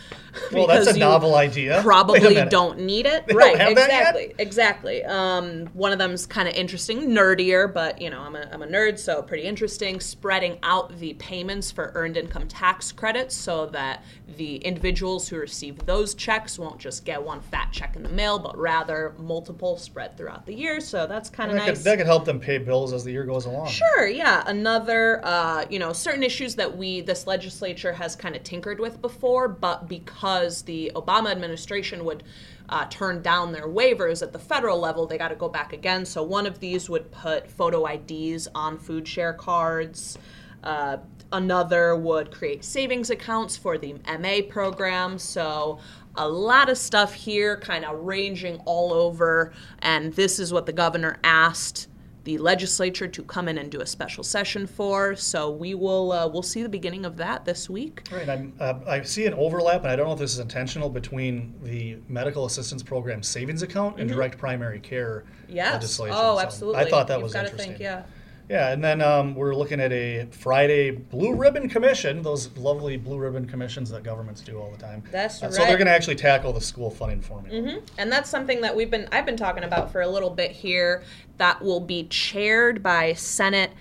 Well, 0.53 0.67
that's 0.67 0.87
a 0.89 0.99
novel 0.99 1.35
idea. 1.35 1.81
Probably 1.83 2.35
don't 2.51 2.81
need 2.81 3.07
it. 3.07 3.27
They 3.27 3.35
right, 3.35 3.57
have 3.57 3.75
that 3.75 3.89
yet? 3.89 4.09
exactly. 4.17 4.35
Exactly. 4.39 5.05
Um, 5.05 5.67
one 5.73 5.93
of 5.93 5.99
them's 5.99 6.27
kind 6.27 6.47
of 6.47 6.55
interesting, 6.55 7.09
nerdier, 7.09 7.73
but 7.73 8.03
you 8.03 8.11
know, 8.11 8.21
I'm 8.21 8.37
a, 8.37 8.47
I'm 8.53 8.63
a 8.63 8.67
nerd, 8.67 8.99
so 8.99 9.23
pretty 9.23 9.45
interesting. 9.45 9.99
Spreading 9.99 10.59
out 10.63 10.95
the 10.99 11.15
payments 11.15 11.71
for 11.71 11.91
earned 11.95 12.19
income 12.19 12.49
tax 12.49 12.93
credits 12.93 13.35
so 13.35 13.65
that 13.69 14.05
the 14.37 14.57
individuals 14.57 15.27
who 15.27 15.39
receive 15.39 15.79
those 15.87 16.15
checks 16.15 16.59
won't 16.59 16.79
just 16.79 17.07
get 17.07 17.23
one 17.23 17.41
fat 17.41 17.71
check 17.73 17.97
in 17.97 18.03
the 18.03 18.09
mail, 18.11 18.39
but 18.39 18.59
rather 18.59 19.15
multiple 19.19 19.79
spread 19.79 20.19
throughout 20.19 20.45
the 20.45 20.53
year. 20.55 20.81
So 20.81 21.07
that's 21.07 21.31
kind 21.31 21.51
of 21.51 21.57
That 21.57 21.67
nice. 21.67 21.79
could, 21.79 21.85
that 21.85 21.97
could 21.97 22.07
help 22.07 22.27
them 22.27 22.41
pay 22.41 22.59
bills 22.59 22.93
as 22.93 23.05
the 23.05 23.11
year 23.13 23.25
goes 23.25 23.47
along. 23.47 23.69
Sure, 23.69 24.07
yeah. 24.07 24.43
Another, 24.57 25.21
uh, 25.23 25.67
you 25.69 25.79
know, 25.79 25.93
certain 25.93 26.23
issues 26.23 26.55
that 26.55 26.79
we, 26.79 27.03
this 27.03 27.27
legislature 27.27 27.93
has 27.93 28.17
kind 28.17 28.35
of 28.35 28.43
tinkered 28.43 28.81
with 28.81 29.03
before, 29.03 29.49
but 29.49 29.87
because 29.87 30.63
the 30.63 30.91
Obama 30.97 31.31
administration 31.31 32.07
would 32.07 32.23
uh, 32.71 32.87
turn 32.89 33.21
down 33.21 33.53
their 33.53 33.69
waivers 33.69 34.23
at 34.23 34.33
the 34.33 34.39
federal 34.39 34.79
level, 34.79 35.07
they 35.07 35.19
got 35.19 35.29
to 35.29 35.35
go 35.35 35.51
back 35.51 35.75
again. 35.75 36.07
So 36.07 36.23
one 36.23 36.47
of 36.47 36.59
these 36.59 36.89
would 36.89 37.13
put 37.13 37.51
photo 37.51 37.85
IDs 37.85 38.49
on 38.55 38.79
food 38.79 39.07
share 39.07 39.35
cards. 39.35 40.17
Uh, 40.65 40.97
another 41.33 41.95
would 41.95 42.31
create 42.31 42.65
savings 42.65 43.11
accounts 43.11 43.59
for 43.59 43.77
the 43.77 43.97
MA 44.19 44.39
program. 44.49 45.19
So 45.19 45.81
a 46.17 46.27
lot 46.27 46.71
of 46.71 46.79
stuff 46.79 47.13
here, 47.13 47.59
kind 47.59 47.85
of 47.85 48.07
ranging 48.07 48.57
all 48.65 48.95
over. 48.95 49.53
And 49.81 50.15
this 50.15 50.39
is 50.39 50.51
what 50.51 50.65
the 50.65 50.73
governor 50.73 51.19
asked 51.23 51.89
the 52.27 52.37
legislature 52.39 53.07
to 53.07 53.23
come 53.23 53.47
in 53.49 53.57
and 53.57 53.71
do 53.71 53.81
a 53.81 53.87
special 53.87 54.25
session 54.25 54.67
for. 54.67 55.15
So 55.15 55.49
we 55.49 55.75
will 55.75 56.11
uh, 56.13 56.27
we'll 56.29 56.43
see 56.43 56.63
the 56.63 56.69
beginning 56.69 57.07
of 57.07 57.17
that 57.19 57.45
this 57.45 57.71
week. 57.71 58.03
Right, 58.11 58.29
I'm, 58.29 58.53
uh, 58.59 58.75
I 58.87 59.03
see 59.03 59.27
an 59.27 59.35
overlap, 59.35 59.83
and 59.83 59.91
I 59.91 59.97
don't 59.97 60.09
know 60.09 60.13
if 60.13 60.19
this 60.19 60.33
is 60.35 60.41
intentional, 60.41 60.91
between 60.91 61.55
the 61.63 61.99
medical 62.09 62.45
assistance 62.45 62.83
program 62.83 63.23
savings 63.23 63.63
account 63.63 63.99
and 64.01 64.11
direct 64.11 64.37
primary 64.37 64.81
care 64.81 65.25
Mm-hmm. 65.47 65.57
Yes. 65.57 65.75
legislation. 65.75 66.17
Oh, 66.19 66.37
So 66.37 66.41
absolutely. 66.41 66.81
I 66.83 66.91
thought 66.91 67.07
that 67.07 67.15
You've 67.19 67.23
was 67.23 67.35
interesting. 67.37 67.69
Think, 67.69 67.81
yeah. 67.81 68.03
Yeah, 68.49 68.71
and 68.73 68.83
then 68.85 69.01
um, 69.03 69.35
we're 69.35 69.55
looking 69.57 69.81
at 69.81 69.91
a 69.93 70.27
Friday 70.31 70.93
blue 70.93 71.35
ribbon 71.35 71.69
commission, 71.69 72.23
those 72.23 72.57
lovely 72.57 72.97
blue 72.97 73.19
ribbon 73.19 73.45
commissions 73.47 73.91
that 73.91 74.05
governments 74.05 74.41
do 74.41 74.61
all 74.61 74.71
the 74.71 74.77
time. 74.79 75.03
That's 75.11 75.37
Uh, 75.37 75.39
So 75.39 75.45
right. 75.47 75.53
Mm-hmm. 75.53 75.69
they're 75.69 75.77
going 75.79 75.87
to 75.87 75.93
actually 75.93 76.15
tackle 76.15 76.53
the 76.53 76.61
school 76.61 76.91
funding 76.91 77.21
formula. 77.21 77.61
Mhm. 77.61 77.83
And 77.99 78.11
that's 78.13 78.31
something 78.31 78.61
that 78.61 78.75
we've 78.77 78.91
been 78.91 79.09
I've 79.11 79.27
been 79.27 79.37
talking 79.37 79.65
about 79.65 79.91
for 79.91 80.01
a 80.03 80.09
little 80.09 80.31
bit 80.31 80.53
here. 80.53 81.03
That 81.39 81.61
will 81.61 81.81
be 81.81 82.05
chaired 82.05 82.83
by 82.85 83.15
Senate 83.15 83.73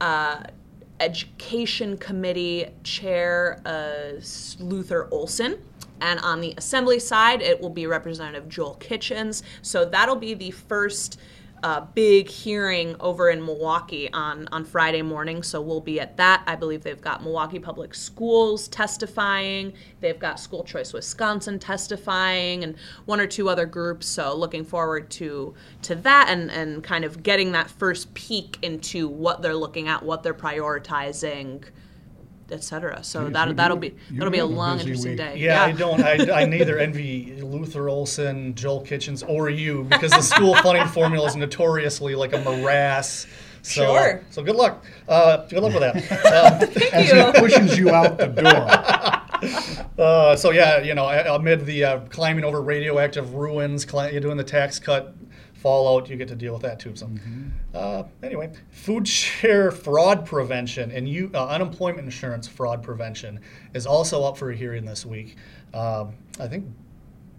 uh, 0.00 0.42
Education 1.00 1.96
Committee 1.96 2.66
Chair 2.84 3.60
uh, 3.64 4.20
Luther 4.60 5.08
Olson. 5.10 5.58
And 6.00 6.18
on 6.20 6.40
the 6.40 6.52
Assembly 6.58 6.98
side, 6.98 7.40
it 7.42 7.60
will 7.60 7.70
be 7.70 7.86
Representative 7.86 8.48
Joel 8.48 8.74
Kitchens. 8.74 9.42
So 9.62 9.84
that'll 9.84 10.16
be 10.16 10.34
the 10.34 10.50
first 10.50 11.18
uh, 11.62 11.80
big 11.94 12.28
hearing 12.28 12.96
over 12.98 13.30
in 13.30 13.44
Milwaukee 13.44 14.12
on, 14.12 14.48
on 14.52 14.64
Friday 14.64 15.02
morning. 15.02 15.42
So 15.42 15.60
we'll 15.60 15.80
be 15.80 16.00
at 16.00 16.16
that. 16.16 16.42
I 16.46 16.56
believe 16.56 16.82
they've 16.82 17.00
got 17.00 17.22
Milwaukee 17.22 17.58
Public 17.58 17.94
Schools 17.94 18.68
testifying. 18.68 19.72
They've 20.00 20.18
got 20.18 20.40
School 20.40 20.64
Choice 20.64 20.92
Wisconsin 20.92 21.58
testifying 21.58 22.64
and 22.64 22.76
one 23.04 23.20
or 23.20 23.26
two 23.26 23.48
other 23.48 23.66
groups. 23.66 24.06
So 24.06 24.34
looking 24.34 24.64
forward 24.64 25.10
to 25.12 25.54
to 25.82 25.94
that 25.96 26.26
and, 26.28 26.50
and 26.50 26.82
kind 26.82 27.04
of 27.04 27.22
getting 27.22 27.52
that 27.52 27.70
first 27.70 28.12
peek 28.14 28.58
into 28.62 29.08
what 29.08 29.42
they're 29.42 29.54
looking 29.54 29.88
at, 29.88 30.02
what 30.02 30.22
they're 30.22 30.34
prioritizing, 30.34 31.64
etc. 32.52 33.02
So 33.02 33.24
Geez, 33.24 33.32
that 33.32 33.48
you 33.48 33.54
that'll 33.54 33.76
be 33.76 33.94
that'll 34.12 34.30
be 34.30 34.38
a 34.38 34.42
have 34.42 34.50
a 34.50 34.54
long 34.54 34.78
interesting 34.80 35.10
week. 35.12 35.18
day. 35.18 35.36
Yeah, 35.38 35.62
I 35.64 35.72
don't. 35.72 36.02
I, 36.02 36.42
I 36.42 36.44
neither 36.56 36.78
envy 36.78 37.40
Luther 37.42 37.88
Olson, 37.88 38.54
Joel 38.54 38.82
Kitchens, 38.82 39.22
or 39.22 39.50
you 39.50 39.84
because 39.84 40.10
the 40.12 40.22
school 40.22 40.54
funding 40.56 40.86
formula 40.88 41.26
is 41.26 41.36
notoriously 41.36 42.14
like 42.14 42.32
a 42.32 42.38
morass. 42.42 43.26
So, 43.64 43.84
Sure. 43.94 44.24
So 44.30 44.42
good 44.42 44.56
luck. 44.56 44.84
Uh, 45.08 45.46
good 45.46 45.62
luck 45.62 45.72
with 45.72 45.82
that. 45.82 45.94
Um, 46.62 46.68
Thank 46.68 46.92
As 46.94 47.10
you. 47.12 47.26
he 47.26 47.32
pushes 47.32 47.78
you 47.78 47.90
out 47.90 48.18
the 48.18 48.26
door. 48.26 48.66
uh, 50.04 50.36
so 50.36 50.50
yeah, 50.50 50.80
you 50.80 50.94
know, 50.94 51.06
amid 51.08 51.64
the 51.66 51.84
uh, 51.84 52.00
climbing 52.08 52.44
over 52.44 52.60
radioactive 52.60 53.34
ruins, 53.34 53.84
cli- 53.84 54.10
you're 54.12 54.20
doing 54.20 54.36
the 54.36 54.44
tax 54.44 54.78
cut 54.80 55.14
fallout, 55.62 56.10
you 56.10 56.16
get 56.16 56.28
to 56.28 56.34
deal 56.34 56.52
with 56.52 56.62
that 56.62 56.80
too. 56.80 56.94
So, 56.96 57.08
uh, 57.72 58.02
anyway, 58.22 58.52
food 58.70 59.06
share 59.06 59.70
fraud 59.70 60.26
prevention 60.26 60.90
and 60.90 61.08
you 61.08 61.30
uh, 61.34 61.46
unemployment 61.46 62.04
insurance 62.04 62.48
fraud 62.48 62.82
prevention 62.82 63.40
is 63.72 63.86
also 63.86 64.24
up 64.24 64.36
for 64.36 64.50
a 64.50 64.56
hearing 64.56 64.84
this 64.84 65.06
week. 65.06 65.36
Um, 65.72 66.14
I 66.40 66.48
think 66.48 66.66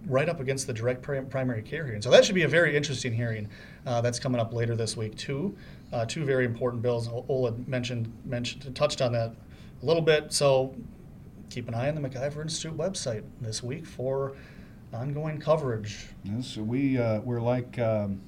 right 0.07 0.27
up 0.27 0.39
against 0.39 0.67
the 0.67 0.73
direct 0.73 1.01
pri- 1.01 1.21
primary 1.21 1.61
care 1.61 1.85
hearing. 1.85 2.01
So 2.01 2.09
that 2.11 2.25
should 2.25 2.35
be 2.35 2.43
a 2.43 2.47
very 2.47 2.75
interesting 2.75 3.13
hearing 3.13 3.49
uh, 3.85 4.01
that's 4.01 4.19
coming 4.19 4.39
up 4.39 4.53
later 4.53 4.75
this 4.75 4.97
week 4.97 5.15
too. 5.15 5.55
Uh, 5.91 6.05
two 6.05 6.25
very 6.25 6.45
important 6.45 6.81
bills. 6.81 7.07
Ola 7.07 7.53
mentioned 7.67 8.11
mentioned 8.25 8.73
touched 8.75 9.01
on 9.01 9.11
that 9.13 9.33
a 9.81 9.85
little 9.85 10.01
bit. 10.01 10.33
So 10.33 10.75
keep 11.49 11.67
an 11.67 11.75
eye 11.75 11.89
on 11.89 11.95
the 11.95 12.01
MacIver 12.01 12.41
Institute 12.41 12.75
website 12.77 13.23
this 13.41 13.61
week 13.61 13.85
for 13.85 14.33
ongoing 14.93 15.39
coverage. 15.39 16.07
Yes, 16.23 16.57
we 16.57 16.97
uh, 16.97 17.19
we're 17.21 17.41
like 17.41 17.77
um, 17.79 18.19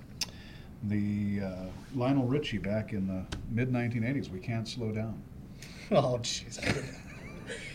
the 0.84 1.41
uh, 1.43 1.55
Lionel 1.95 2.26
Richie 2.26 2.57
back 2.57 2.93
in 2.93 3.07
the 3.07 3.24
mid 3.51 3.72
1980s. 3.72 4.30
We 4.32 4.39
can't 4.39 4.68
slow 4.68 4.91
down. 4.91 5.22
Oh, 5.91 6.18
jeez. 6.24 6.59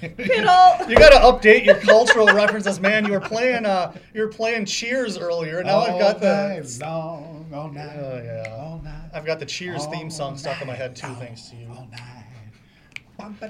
Kittle. 0.01 0.89
You 0.89 0.97
got 0.97 1.11
to 1.11 1.21
update 1.49 1.65
your 1.65 1.77
cultural 1.77 2.27
references, 2.27 2.81
man. 2.81 3.05
You 3.07 3.13
were 3.13 3.21
playing, 3.21 3.65
uh, 3.65 3.93
you 4.13 4.23
were 4.23 4.29
playing 4.29 4.65
Cheers 4.65 5.17
earlier. 5.17 5.63
Now 5.63 5.79
I've 5.83 6.01
got 6.01 6.21
the, 6.21 6.49
night 6.59 6.79
long, 6.81 7.49
all 7.55 7.69
night, 7.71 7.97
Oh, 7.97 8.21
yeah. 8.25 8.57
all 8.59 8.81
night, 8.83 9.11
I've 9.15 9.25
got 9.25 9.39
the 9.39 9.47
Cheers 9.47 9.87
theme 9.87 10.07
all 10.07 10.11
song 10.11 10.37
stuck 10.37 10.61
in 10.61 10.67
my 10.67 10.75
head 10.75 10.97
too, 10.97 11.07
long, 11.07 11.17
thanks 11.17 11.51
to 11.51 11.57
you. 11.57 11.69
all 11.69 11.89
night. 11.93 12.25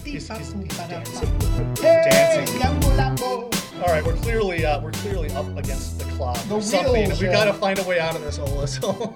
He's- 0.04 0.28
he's- 0.28 0.38
he's 0.38 0.52
Bum-ba-dee-ba-boom-ba-da-bum. 0.52 1.74
dancing. 1.74 2.46
Hey, 2.56 2.58
Lambo-Lambo. 2.60 3.59
All 3.80 3.86
right, 3.86 4.04
we're 4.04 4.16
clearly 4.16 4.64
uh, 4.66 4.80
we're 4.80 4.90
clearly 4.92 5.30
up 5.32 5.46
against 5.56 5.98
the 5.98 6.04
clock. 6.16 6.36
The 6.48 6.56
or 6.56 6.62
something. 6.62 6.92
wheels 7.06 7.20
We 7.20 7.26
have- 7.28 7.34
got 7.34 7.44
to 7.46 7.54
find 7.54 7.78
a 7.78 7.84
way 7.84 7.98
out 7.98 8.14
of 8.14 8.22
this, 8.22 8.38
Ola. 8.38 8.68
So 8.68 8.90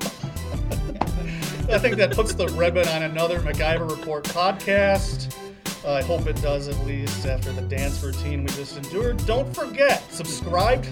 I 1.71 1.79
think 1.79 1.97
that 1.97 2.13
puts 2.15 2.35
the 2.35 2.49
ribbon 2.49 2.89
on 2.89 3.03
another 3.03 3.41
MacIver 3.41 3.91
Report 3.91 4.25
podcast. 4.25 5.35
Uh, 5.85 5.93
I 5.95 6.03
hope 6.03 6.27
it 6.27 6.41
does 6.41 6.69
at 6.69 6.87
least 6.87 7.27
after 7.27 7.53
the 7.53 7.61
dance 7.63 8.03
routine 8.03 8.41
we 8.43 8.49
just 8.49 8.77
endured. 8.79 9.25
Don't 9.27 9.55
forget, 9.55 10.03
subscribe. 10.11 10.85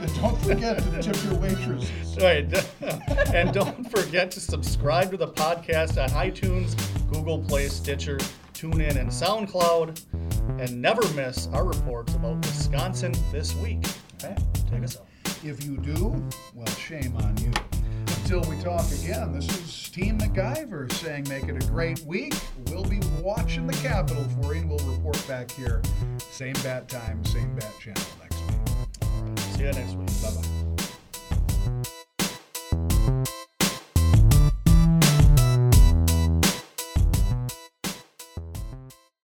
And 0.00 0.14
don't 0.16 0.36
forget 0.42 0.78
to 0.78 1.02
tip 1.02 1.16
your 1.24 1.34
waitresses. 1.36 2.16
Right, 2.20 2.52
and 3.34 3.52
don't 3.52 3.88
forget 3.90 4.30
to 4.32 4.40
subscribe 4.40 5.10
to 5.12 5.16
the 5.16 5.28
podcast 5.28 6.02
on 6.02 6.08
iTunes, 6.10 6.74
Google 7.10 7.38
Play, 7.38 7.68
Stitcher, 7.68 8.18
TuneIn, 8.56 8.96
and 8.96 9.10
SoundCloud, 9.10 10.00
and 10.58 10.80
never 10.80 11.06
miss 11.12 11.48
our 11.52 11.64
reports 11.64 12.14
about 12.14 12.36
Wisconsin 12.38 13.14
this 13.30 13.54
week. 13.56 13.84
Pat, 14.18 14.42
take 14.70 14.82
us 14.82 14.96
out. 14.96 15.06
If 15.44 15.64
you 15.64 15.76
do, 15.76 16.26
well, 16.54 16.66
shame 16.76 17.14
on 17.18 17.36
you. 17.36 17.52
Until 18.16 18.40
we 18.50 18.56
talk 18.62 18.90
again, 18.92 19.32
this 19.32 19.46
is 19.46 19.90
Team 19.90 20.18
MacIver 20.18 20.90
saying 20.90 21.28
make 21.28 21.44
it 21.44 21.62
a 21.62 21.66
great 21.68 22.00
week. 22.00 22.34
We'll 22.68 22.84
be 22.84 23.00
watching 23.20 23.66
the 23.66 23.74
Capitol 23.74 24.24
for 24.40 24.54
you, 24.54 24.62
and 24.62 24.70
we'll 24.70 24.78
report 24.78 25.22
back 25.28 25.50
here. 25.50 25.82
Same 26.30 26.54
bat 26.64 26.88
time, 26.88 27.22
same 27.26 27.54
bat 27.54 27.72
channel 27.78 28.02
next 28.22 28.40
week. 28.40 29.38
See 29.38 29.64
you 29.64 29.72
next 29.72 29.94
week. 29.94 30.08
Bye 30.22 30.40
bye. 30.40 30.65